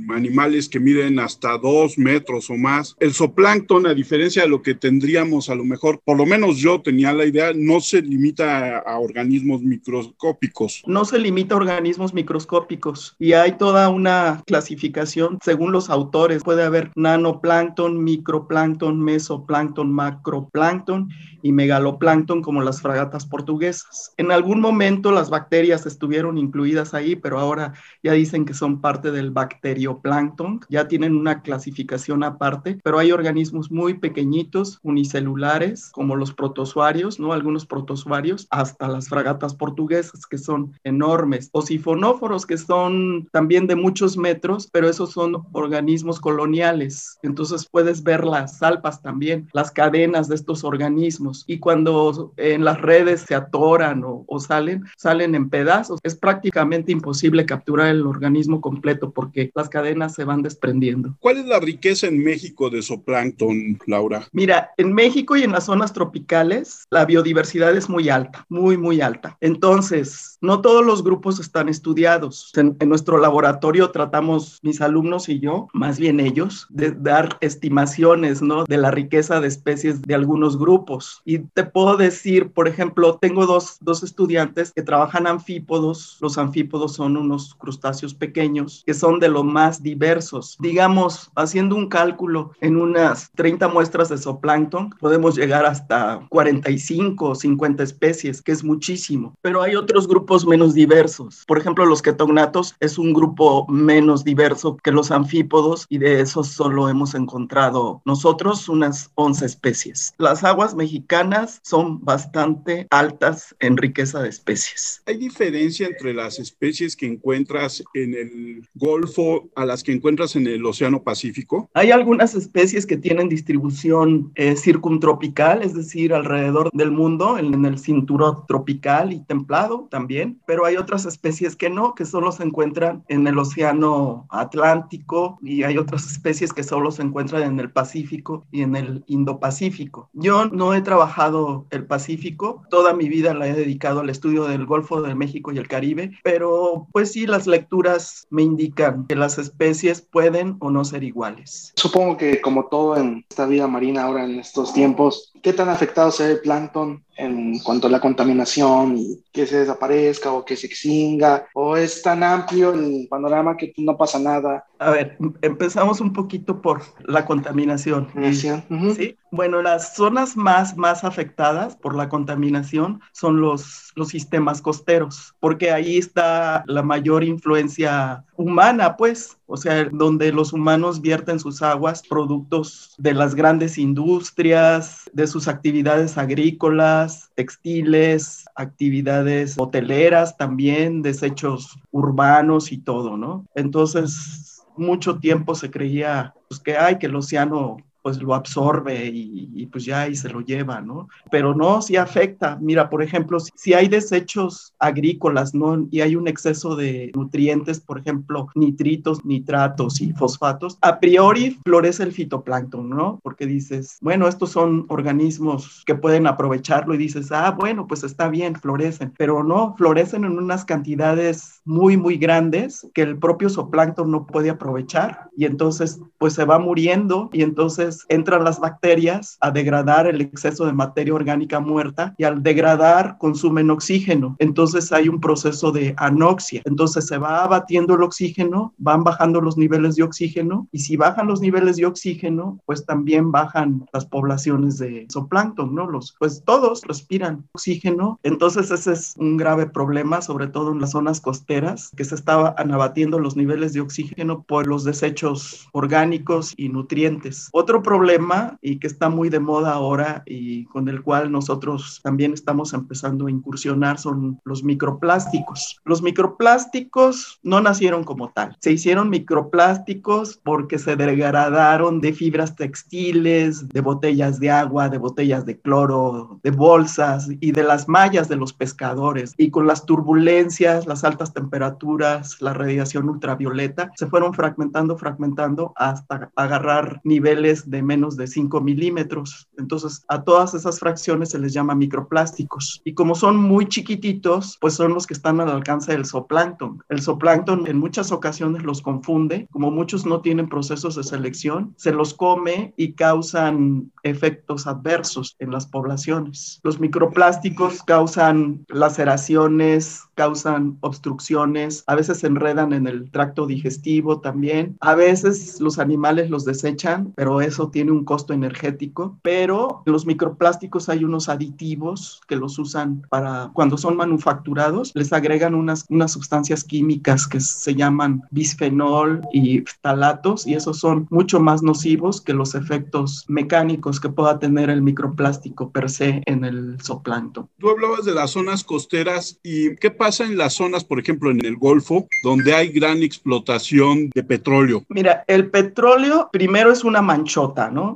animales 0.10 0.70
que 0.70 0.80
miden 0.80 1.20
hasta 1.20 1.58
dos 1.58 1.98
metros 1.98 2.50
o 2.50 2.56
más. 2.56 2.96
El 3.00 3.14
zooplancton, 3.14 3.88
a 3.88 3.94
diferencia 3.94 4.44
de 4.44 4.50
lo 4.50 4.62
que 4.62 4.76
tendríamos 4.76 5.50
a 5.50 5.56
lo 5.56 5.66
mejor, 5.66 6.00
por 6.06 6.18
lo 6.18 6.26
menos 6.26 6.58
yo 6.58 6.82
tenía 6.82 7.14
la 7.14 7.26
idea, 7.26 7.52
no 7.56 7.80
se 7.80 8.02
limita 8.02 8.78
a, 8.78 8.80
a 8.80 9.00
organismos 9.00 9.62
microscópicos. 9.62 10.84
No 10.86 11.06
se 11.06 11.23
limita 11.24 11.56
organismos 11.56 12.14
microscópicos 12.14 13.16
y 13.18 13.34
hay 13.34 13.54
toda 13.58 13.90
una 13.90 14.44
clasificación 14.46 15.40
según 15.42 15.72
los 15.72 15.90
autores. 15.90 16.44
Puede 16.44 16.64
haber 16.64 16.92
nanoplancton, 16.96 18.04
microplancton, 18.04 19.02
mesoplancton, 19.02 19.92
macroplancton 19.92 21.10
y 21.42 21.52
megaloplancton 21.52 22.42
como 22.42 22.62
las 22.62 22.82
fragatas 22.82 23.26
portuguesas. 23.26 24.14
En 24.18 24.32
algún 24.32 24.62
momento 24.62 25.12
las 25.12 25.30
bacterias 25.30 25.86
estuvieron 25.86 26.38
incluidas 26.38 26.94
ahí, 26.94 27.16
pero 27.16 27.40
ahora 27.40 27.74
ya 28.02 28.14
dicen 28.14 28.46
que 28.46 28.54
son 28.54 28.82
parte 28.82 29.12
del 29.12 29.32
bacterioplancton, 29.32 30.62
ya 30.70 30.88
tienen 30.88 31.16
una 31.16 31.42
clasificación 31.42 32.24
aparte, 32.24 32.80
pero 32.84 33.00
hay 33.00 33.12
organismos 33.12 33.72
muy 33.72 33.96
pequeñitos, 33.96 34.80
unicelulares, 34.84 35.90
como 35.92 36.16
los 36.16 36.34
protozoarios, 36.34 37.20
¿no? 37.20 37.34
Algunos 37.34 37.66
protozoarios, 37.66 38.48
hasta 38.50 38.88
las 38.88 39.10
fragatas 39.10 39.56
portuguesas, 39.56 40.26
que 40.26 40.38
son 40.38 40.74
enormes, 40.84 41.13
o 41.52 41.62
sifonóforos, 41.62 42.46
que 42.46 42.58
son 42.58 43.28
también 43.32 43.68
de 43.68 43.76
muchos 43.76 44.18
metros, 44.18 44.70
pero 44.72 44.90
esos 44.90 45.12
son 45.12 45.44
organismos 45.52 46.20
coloniales. 46.20 47.18
Entonces 47.24 47.68
puedes 47.70 48.04
ver 48.04 48.26
las 48.26 48.58
salpas 48.58 49.02
también, 49.02 49.50
las 49.54 49.72
cadenas 49.72 50.28
de 50.28 50.36
estos 50.36 50.64
organismos, 50.64 51.44
y 51.48 51.60
cuando 51.60 52.34
en 52.38 52.64
las 52.64 52.82
redes 52.82 53.22
se 53.22 53.36
atoran 53.36 54.04
o, 54.04 54.24
o 54.28 54.40
salen, 54.40 54.84
salen 54.98 55.36
en 55.36 55.50
pedazos. 55.50 56.00
Es 56.04 56.16
prácticamente 56.16 56.92
imposible 56.92 57.46
capturar 57.46 57.88
el 57.88 58.06
organismo 58.06 58.62
completo 58.62 59.12
porque 59.12 59.52
las 59.56 59.70
cadenas 59.70 60.14
se 60.14 60.24
van 60.24 60.42
desprendiendo. 60.42 61.16
¿Cuál 61.20 61.38
es 61.38 61.46
la 61.46 61.60
riqueza 61.60 62.08
en 62.08 62.24
México 62.24 62.70
de 62.70 62.82
zooplancton, 62.82 63.80
Laura? 63.88 64.28
Mira, 64.32 64.72
en 64.78 64.94
México 64.94 65.36
y 65.36 65.44
en 65.44 65.52
las 65.52 65.66
zonas 65.66 65.94
tropicales 65.94 66.86
la 66.90 67.06
biodiversidad 67.06 67.76
es 67.76 67.90
muy 67.90 68.10
alta, 68.10 68.46
muy, 68.50 68.78
muy 68.78 69.02
alta. 69.02 69.38
Entonces, 69.42 70.38
no 70.42 70.62
todos 70.62 70.86
los 70.86 71.03
grupos 71.04 71.40
están 71.40 71.70
estudiados. 71.70 72.52
En, 72.56 72.76
en 72.80 72.90
nuestro 72.90 73.18
laboratorio 73.18 73.92
tratamos, 73.92 74.60
mis 74.62 74.82
alumnos 74.82 75.30
y 75.30 75.40
yo, 75.40 75.68
más 75.74 76.00
bien 76.00 76.20
ellos, 76.20 76.68
de 76.70 76.92
dar 76.92 77.38
estimaciones, 77.42 78.42
¿no? 78.42 78.66
De 78.66 78.78
la 78.78 78.92
riqueza 78.92 79.40
de 79.40 79.48
especies 79.48 80.02
de 80.02 80.16
algunos 80.16 80.58
grupos. 80.58 81.22
Y 81.26 81.40
te 81.40 81.64
puedo 81.64 81.98
decir, 81.98 82.52
por 82.52 82.68
ejemplo, 82.68 83.18
tengo 83.20 83.46
dos, 83.46 83.78
dos 83.82 84.04
estudiantes 84.04 84.72
que 84.74 84.82
trabajan 84.82 85.28
anfípodos. 85.28 86.18
Los 86.22 86.38
anfípodos 86.38 86.94
son 86.94 87.18
unos 87.18 87.56
crustáceos 87.56 88.14
pequeños 88.14 88.84
que 88.86 88.94
son 88.94 89.20
de 89.20 89.30
los 89.30 89.44
más 89.44 89.82
diversos. 89.82 90.58
Digamos, 90.60 91.32
haciendo 91.36 91.76
un 91.76 91.90
cálculo 91.90 92.52
en 92.62 92.78
unas 92.78 93.32
30 93.36 93.68
muestras 93.68 94.10
de 94.10 94.18
zooplancton, 94.18 94.92
podemos 95.00 95.36
llegar 95.36 95.66
hasta 95.66 96.26
45 96.30 97.30
o 97.30 97.36
50 97.36 97.84
especies, 97.84 98.42
que 98.42 98.52
es 98.52 98.64
muchísimo. 98.64 99.34
Pero 99.42 99.62
hay 99.62 99.76
otros 99.76 100.08
grupos 100.08 100.46
menos 100.46 100.74
diversos 100.74 100.93
diversos. 100.94 101.44
Por 101.48 101.58
ejemplo, 101.58 101.86
los 101.86 102.04
ketognatos 102.04 102.76
es 102.80 103.00
un 103.00 103.14
grupo 103.14 103.66
menos 103.68 104.24
diverso 104.24 104.78
que 104.78 104.92
los 104.92 105.10
anfípodos 105.10 105.88
y 105.90 105.98
de 105.98 106.22
esos 106.22 106.50
solo 106.50 106.88
hemos 106.88 107.16
encontrado 107.16 108.02
nosotros 108.06 108.70
unas 108.70 109.10
11 109.16 109.46
especies. 109.46 110.14
Las 110.20 110.44
aguas 110.44 110.76
mexicanas 110.76 111.60
son 111.64 112.04
bastante 112.04 112.88
altas 112.92 113.56
en 113.60 113.78
riqueza 113.78 114.22
de 114.22 114.30
especies. 114.30 115.02
¿Hay 115.08 115.18
diferencia 115.18 115.88
entre 115.88 116.14
las 116.14 116.38
especies 116.38 116.96
que 116.96 117.08
encuentras 117.08 117.84
en 117.96 118.14
el 118.14 118.70
Golfo 118.76 119.50
a 119.56 119.66
las 119.66 119.82
que 119.82 119.94
encuentras 119.94 120.36
en 120.36 120.46
el 120.46 120.64
Océano 120.66 121.02
Pacífico? 121.02 121.70
Hay 121.74 121.90
algunas 121.90 122.36
especies 122.36 122.86
que 122.86 122.98
tienen 122.98 123.30
distribución 123.30 124.32
eh, 124.36 124.56
circuntropical, 124.56 125.64
es 125.64 125.74
decir, 125.74 126.14
alrededor 126.14 126.70
del 126.72 126.92
mundo, 126.92 127.40
en, 127.40 127.54
en 127.54 127.66
el 127.66 127.80
cinturón 127.80 128.46
tropical 128.48 129.12
y 129.12 129.24
templado 129.26 129.88
también, 129.90 130.40
pero 130.46 130.66
hay 130.66 130.73
otras 130.78 131.06
especies 131.06 131.56
que 131.56 131.70
no, 131.70 131.96
que 131.96 132.06
solo 132.06 132.32
se 132.32 132.44
encuentran 132.44 133.04
en 133.08 133.28
el 133.28 133.38
Océano 133.38 134.28
Atlántico 134.30 135.40
y 135.42 135.64
hay 135.64 135.78
otras 135.78 136.06
especies 136.12 136.54
que 136.54 136.64
solo 136.64 136.92
se 136.92 137.02
encuentran 137.02 137.44
en 137.44 137.60
el 137.60 137.72
Pacífico 137.72 138.46
y 138.52 138.62
en 138.62 138.76
el 138.76 139.04
Indo-Pacífico. 139.08 140.10
Yo 140.14 140.46
no 140.46 140.74
he 140.74 140.82
trabajado 140.82 141.66
el 141.70 141.86
Pacífico, 141.86 142.64
toda 142.70 142.94
mi 142.94 143.10
vida 143.10 143.34
la 143.34 143.48
he 143.48 143.54
dedicado 143.54 144.02
al 144.02 144.10
estudio 144.10 144.46
del 144.46 144.66
Golfo 144.66 145.02
de 145.02 145.16
México 145.16 145.52
y 145.52 145.58
el 145.58 145.68
Caribe, 145.68 146.12
pero 146.24 146.88
pues 146.92 147.12
sí, 147.12 147.26
las 147.26 147.48
lecturas 147.48 148.28
me 148.30 148.44
indican 148.44 149.06
que 149.08 149.16
las 149.16 149.38
especies 149.38 150.02
pueden 150.02 150.58
o 150.60 150.70
no 150.70 150.86
ser 150.86 151.04
iguales. 151.04 151.74
Supongo 151.76 152.18
que 152.18 152.42
como 152.42 152.66
todo 152.66 152.98
en 152.98 153.26
esta 153.30 153.46
vida 153.46 153.68
marina 153.68 154.04
ahora 154.04 154.26
en 154.26 154.40
estos 154.40 154.74
tiempos, 154.74 155.32
¿qué 155.42 155.54
tan 155.54 155.70
afectado 155.70 156.12
se 156.12 156.26
ve 156.26 156.32
el 156.34 156.40
plancton 156.42 157.04
en 157.16 157.60
cuanto 157.60 157.88
a 157.88 157.90
la 157.90 158.00
contaminación 158.00 158.98
y 158.98 159.24
que 159.32 159.46
se 159.46 159.60
desaparezca 159.60 160.32
o 160.32 160.46
que 160.46 160.56
se 160.56 160.68
extinga? 160.68 161.46
¿O 161.54 161.78
es 161.78 162.02
tan 162.02 162.24
amplio 162.24 162.74
el 162.74 163.08
panorama 163.10 163.58
que 163.58 163.74
no 163.78 163.98
pasa 163.98 164.20
nada? 164.20 164.66
A 164.80 164.92
ver, 164.92 165.18
empezamos 165.42 166.02
un 166.02 166.14
poquito 166.14 166.62
por 166.62 166.82
la 167.06 167.26
contaminación. 167.26 168.08
Sí. 168.34 169.18
Bueno, 169.32 169.62
las 169.62 169.96
zonas 169.96 170.36
más, 170.38 170.78
más 170.78 171.04
afectadas 171.04 171.76
por 171.76 171.96
la 171.96 172.10
contaminación 172.10 173.02
son 173.14 173.42
los, 173.42 173.92
los 173.96 174.10
sistemas 174.10 174.62
costeros, 174.62 175.34
porque 175.40 175.72
ahí 175.72 175.98
está 175.98 176.64
la 176.68 176.84
mayor 176.84 177.24
influencia 177.24 178.26
humana, 178.36 178.98
pues, 178.98 179.38
o 179.46 179.58
sea, 179.58 179.86
donde 179.92 180.32
los 180.32 180.54
humanos 180.54 181.02
vierten 181.02 181.40
sus 181.40 181.62
aguas 181.62 182.04
productos 182.08 182.96
de 182.98 183.14
las 183.14 183.36
grandes 183.36 183.78
industrias, 183.78 185.10
de 185.14 185.28
sus 185.28 185.48
actividades 185.48 186.18
agrícolas, 186.18 187.32
textiles, 187.36 188.46
actividades 188.56 189.56
hoteleras 189.58 190.38
también, 190.38 191.02
desechos 191.02 191.78
urbanos 191.92 192.72
y 192.72 192.78
todo, 192.78 193.18
¿no? 193.18 193.46
Entonces, 193.56 194.64
mucho 194.76 195.20
tiempo 195.20 195.56
se 195.56 195.70
creía 195.70 196.34
pues, 196.48 196.60
que 196.60 196.78
hay 196.78 196.98
que 196.98 197.06
el 197.08 197.16
océano 197.16 197.78
pues 198.04 198.22
lo 198.22 198.36
absorbe 198.36 199.10
y, 199.12 199.66
pues 199.72 199.86
ya 199.86 200.02
ahí 200.02 200.16
se 200.16 200.30
lo 200.30 200.42
lleva, 200.42 200.82
¿no? 200.82 201.08
Pero 201.32 201.56
no, 201.56 201.82
sí 201.82 201.96
afecta. 201.96 202.60
Mira, 202.62 202.90
por 202.90 203.02
ejemplo, 203.02 203.40
si, 203.40 203.74
hay 203.74 203.88
desechos 203.88 204.74
agrícolas, 204.78 205.56
¿no? 205.56 205.88
Y 205.90 206.02
hay 206.02 206.16
un 206.16 206.28
exceso 206.28 206.76
de 206.76 207.12
nutrientes, 207.16 207.80
por 207.80 207.98
ejemplo, 207.98 208.50
nitritos, 208.56 209.24
nitratos 209.26 210.02
y 210.02 210.12
fosfatos, 210.12 210.78
a 210.82 211.00
priori 211.00 211.58
florece 211.64 212.04
el 212.04 212.12
fitoplancton, 212.12 212.90
¿no? 212.90 213.20
Porque 213.24 213.48
dices, 213.48 213.98
bueno, 214.02 214.28
estos 214.28 214.52
son 214.52 214.86
organismos 214.90 215.84
que 215.86 215.96
pueden 215.96 216.28
aprovecharlo 216.28 216.94
y 216.94 216.98
dices, 216.98 217.32
ah, 217.32 217.52
bueno, 217.52 217.88
pues 217.88 218.04
está 218.04 218.28
bien, 218.28 218.56
florecen, 218.56 219.14
pero 219.18 219.44
no, 219.44 219.76
florecen 219.78 220.26
en 220.26 220.38
unas 220.38 220.66
cantidades 220.66 221.62
muy, 221.64 221.96
muy 221.96 222.18
grandes 222.18 222.86
que 222.94 223.02
el 223.02 223.18
propio 223.18 223.50
zooplancton 223.50 224.12
no 224.12 224.28
puede 224.28 224.50
aprovechar 224.50 225.30
y 225.38 225.46
entonces 225.46 226.02
pues 226.18 226.34
se 226.34 226.44
va 226.46 226.60
muriendo 226.60 227.30
y 227.32 227.44
entonces 227.44 227.93
entran 228.10 228.44
las 228.44 228.60
bacterias 228.60 229.38
a 229.40 229.52
degradar 229.52 230.08
el 230.08 230.22
exceso 230.22 230.66
de 230.66 230.74
materia 230.74 231.14
orgánica 231.14 231.60
muerta 231.60 232.14
y 232.18 232.24
al 232.24 232.44
degradar 232.44 233.18
consumen 233.18 233.70
oxígeno. 233.70 234.36
Entonces 234.40 234.92
hay 234.92 235.10
un 235.10 235.20
proceso 235.20 235.72
de 235.72 235.94
anoxia. 235.98 236.62
Entonces 236.66 237.08
se 237.08 237.18
va 237.18 237.44
abatiendo 237.44 237.96
el 237.96 238.04
oxígeno, 238.04 238.74
van 238.78 239.04
bajando 239.04 239.42
los 239.42 239.58
niveles 239.58 239.96
de 239.96 240.04
oxígeno 240.04 240.68
y 240.72 240.80
si 240.80 240.98
bajan 240.98 241.28
los 241.28 241.42
niveles 241.42 241.78
de 241.78 241.86
oxígeno, 241.86 242.60
pues 242.66 242.86
también 242.86 243.32
bajan 243.32 243.86
las 243.94 244.06
poblaciones 244.06 244.78
de 244.78 245.08
zooplancton, 245.12 245.74
¿no? 245.74 245.88
Los, 245.88 246.16
pues 246.20 246.44
todos 246.46 246.82
respiran 246.84 247.46
oxígeno. 247.54 248.20
Entonces 248.24 248.72
ese 248.72 248.94
es 248.94 249.16
un 249.18 249.38
grave 249.38 249.68
problema, 249.68 250.22
sobre 250.22 250.48
todo 250.48 250.72
en 250.72 250.82
las 250.82 250.92
zonas 250.92 251.22
costeras, 251.22 251.92
que 251.96 252.06
se 252.06 252.16
estaban 252.16 252.72
abatiendo 252.72 253.20
los 253.20 253.36
niveles 253.36 253.74
de 253.74 253.82
oxígeno 253.82 254.44
por 254.44 254.68
los 254.68 254.84
desechos 254.84 255.68
orgánicos 255.72 256.54
y 256.58 256.70
nutrientes. 256.70 257.50
Otro 257.52 257.83
problema 257.84 258.58
y 258.62 258.80
que 258.80 258.88
está 258.88 259.10
muy 259.10 259.30
de 259.30 259.40
moda 259.40 259.74
ahora 259.74 260.24
y 260.26 260.66
con 260.66 260.90
el 260.90 261.04
cual 261.04 261.32
nosotros 261.32 262.00
también 262.04 262.34
estamos 262.34 262.74
empezando 262.74 263.28
a 263.28 263.32
incursionar 263.32 264.00
son 264.00 264.40
los 264.46 264.64
microplásticos. 264.64 265.80
Los 265.86 266.02
microplásticos 266.02 267.40
no 267.44 267.62
nacieron 267.62 268.04
como 268.04 268.32
tal, 268.32 268.56
se 268.60 268.72
hicieron 268.72 269.10
microplásticos 269.10 270.40
porque 270.44 270.80
se 270.80 270.96
degradaron 270.96 272.02
de 272.02 272.14
fibras 272.14 272.56
textiles, 272.56 273.68
de 273.70 273.82
botellas 273.82 274.40
de 274.40 274.50
agua, 274.50 274.90
de 274.90 274.98
botellas 274.98 275.46
de 275.46 275.60
cloro, 275.60 276.40
de 276.44 276.52
bolsas 276.52 277.30
y 277.40 277.52
de 277.52 277.64
las 277.64 277.88
mallas 277.88 278.30
de 278.30 278.36
los 278.36 278.54
pescadores. 278.54 279.34
Y 279.38 279.50
con 279.50 279.68
las 279.68 279.86
turbulencias, 279.86 280.88
las 280.88 281.04
altas 281.04 281.34
temperaturas, 281.34 282.42
la 282.42 282.54
radiación 282.54 283.10
ultravioleta, 283.10 283.92
se 283.96 284.08
fueron 284.08 284.34
fragmentando, 284.34 284.98
fragmentando 284.98 285.74
hasta 285.76 286.32
agarrar 286.36 287.02
niveles 287.04 287.70
de 287.74 287.82
menos 287.82 288.16
de 288.16 288.28
5 288.28 288.62
milímetros. 288.62 289.48
Entonces, 289.58 290.06
a 290.08 290.24
todas 290.24 290.54
esas 290.54 290.80
fracciones 290.80 291.32
se 291.32 291.40
les 291.40 291.54
llama 291.54 291.74
microplásticos. 291.74 292.82
Y 292.86 292.94
como 292.94 293.16
son 293.16 293.36
muy 293.36 293.68
chiquititos, 293.68 294.58
pues 294.62 294.76
son 294.76 294.94
los 294.94 295.08
que 295.08 295.16
están 295.16 295.42
al 295.42 295.50
alcance 295.50 295.92
del 295.92 296.06
zooplancton. 296.06 296.84
El 296.90 297.02
zooplancton 297.02 297.66
en 297.66 297.80
muchas 297.80 298.12
ocasiones 298.12 298.64
los 298.64 298.82
confunde, 298.82 299.48
como 299.52 299.72
muchos 299.72 300.06
no 300.06 300.22
tienen 300.22 300.48
procesos 300.48 300.96
de 300.96 301.04
selección, 301.04 301.74
se 301.78 301.92
los 301.92 302.14
come 302.14 302.74
y 302.78 302.94
causan 302.94 303.92
efectos 304.04 304.68
adversos 304.68 305.36
en 305.40 305.52
las 305.52 305.66
poblaciones. 305.66 306.60
Los 306.64 306.80
microplásticos 306.80 307.82
causan 307.82 308.66
laceraciones, 308.68 310.04
causan 310.14 310.78
obstrucciones, 310.82 311.84
a 311.88 311.96
veces 311.96 312.20
se 312.20 312.28
enredan 312.28 312.74
en 312.74 312.86
el 312.86 313.10
tracto 313.10 313.48
digestivo 313.48 314.22
también. 314.22 314.78
A 314.80 314.94
veces 314.94 315.60
los 315.60 315.80
animales 315.80 316.30
los 316.30 316.46
desechan, 316.46 317.14
pero 317.16 317.42
eso 317.42 317.63
tiene 317.70 317.92
un 317.92 318.06
costo 318.06 318.34
energético. 318.34 319.18
Pero 319.22 319.84
en 319.86 319.94
los 319.94 320.06
microplásticos 320.06 320.90
hay 320.90 321.04
unos 321.04 321.30
aditivos 321.30 322.22
que 322.28 322.36
los 322.36 322.58
usan 322.60 323.06
para 323.10 323.52
cuando 323.54 323.78
son 323.78 323.96
manufacturados, 323.98 324.92
les 324.96 325.14
agregan 325.14 325.56
unas, 325.56 325.86
unas 325.90 326.12
sustancias 326.12 326.64
químicas 326.64 327.28
que 327.28 327.40
se 327.40 327.76
llaman 327.76 328.24
bisfenol 328.32 329.22
y 329.32 329.62
ftalatos 329.62 330.48
y 330.48 330.56
esos 330.56 330.80
son 330.80 331.08
mucho 331.10 331.40
más 331.40 331.64
nocivos 331.64 332.22
que 332.22 332.34
los 332.34 332.56
efectos 332.56 333.26
mecánicos 333.28 334.00
que 334.00 334.10
pueda 334.10 334.40
tener 334.40 334.70
el 334.70 334.82
microplástico 334.82 335.72
per 335.72 335.90
se 335.90 336.22
en 336.26 336.44
el 336.44 336.78
zooplancton. 336.82 337.48
Tú 337.60 337.70
hablabas 337.70 338.06
de 338.06 338.14
las 338.14 338.32
zonas 338.32 338.64
costeras 338.64 339.40
y 339.44 339.76
¿qué 339.78 339.92
pasa 339.92 340.26
en 340.26 340.38
las 340.38 340.54
zonas, 340.54 340.84
por 340.84 341.00
ejemplo, 341.00 341.32
en 341.32 341.46
el 341.46 341.58
Golfo, 341.58 342.08
donde 342.24 342.54
hay 342.54 342.70
gran 342.70 343.04
explotación 343.04 344.10
de 344.14 344.24
petróleo? 344.24 344.84
Mira, 344.90 345.24
el 345.28 345.50
petróleo 345.50 346.30
primero 346.32 346.72
es 346.72 346.84
una 346.84 347.02
manchota, 347.02 347.53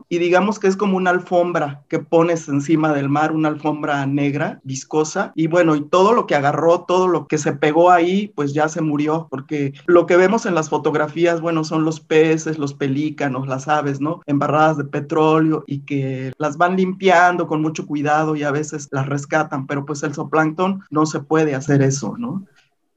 Y 0.10 0.18
digamos 0.18 0.60
que 0.60 0.68
es 0.68 0.76
como 0.76 0.98
una 0.98 1.12
alfombra 1.12 1.84
que 1.90 2.00
pones 2.00 2.48
encima 2.48 2.94
del 2.94 3.10
mar, 3.10 3.32
una 3.32 3.50
alfombra 3.50 4.06
negra, 4.06 4.60
viscosa, 4.64 5.32
y 5.36 5.48
bueno, 5.48 5.76
y 5.76 5.82
todo 5.82 6.14
lo 6.14 6.28
que 6.28 6.36
agarró, 6.36 6.82
todo 6.82 7.08
lo 7.08 7.28
que 7.28 7.38
se 7.38 7.54
pegó 7.54 7.92
ahí, 7.92 8.32
pues 8.36 8.54
ya 8.54 8.70
se 8.70 8.82
murió, 8.82 9.28
porque 9.30 9.74
lo 9.86 10.06
que 10.06 10.18
vemos 10.18 10.46
en 10.46 10.56
las 10.56 10.70
fotografías, 10.70 11.42
bueno, 11.42 11.64
son 11.64 11.86
los 11.86 12.00
peces, 12.00 12.58
los 12.58 12.74
pelícanos, 12.74 13.48
las 13.48 13.68
aves, 13.68 14.02
¿no? 14.02 14.22
Embarradas 14.26 14.78
de 14.78 14.86
petróleo 14.86 15.64
y 15.68 15.80
que 15.80 16.34
las 16.38 16.58
van 16.58 16.76
limpiando 16.76 17.48
con 17.48 17.62
mucho 17.62 17.86
cuidado 17.86 18.36
y 18.36 18.44
a 18.44 18.52
veces 18.52 18.88
las 18.92 19.08
rescatan, 19.08 19.68
pero 19.68 19.86
pues 19.86 20.04
el 20.04 20.14
zooplancton 20.14 20.84
no 20.90 21.06
se 21.06 21.20
puede 21.20 21.56
hacer 21.56 21.82
eso 21.82 21.98
¿no? 22.18 22.46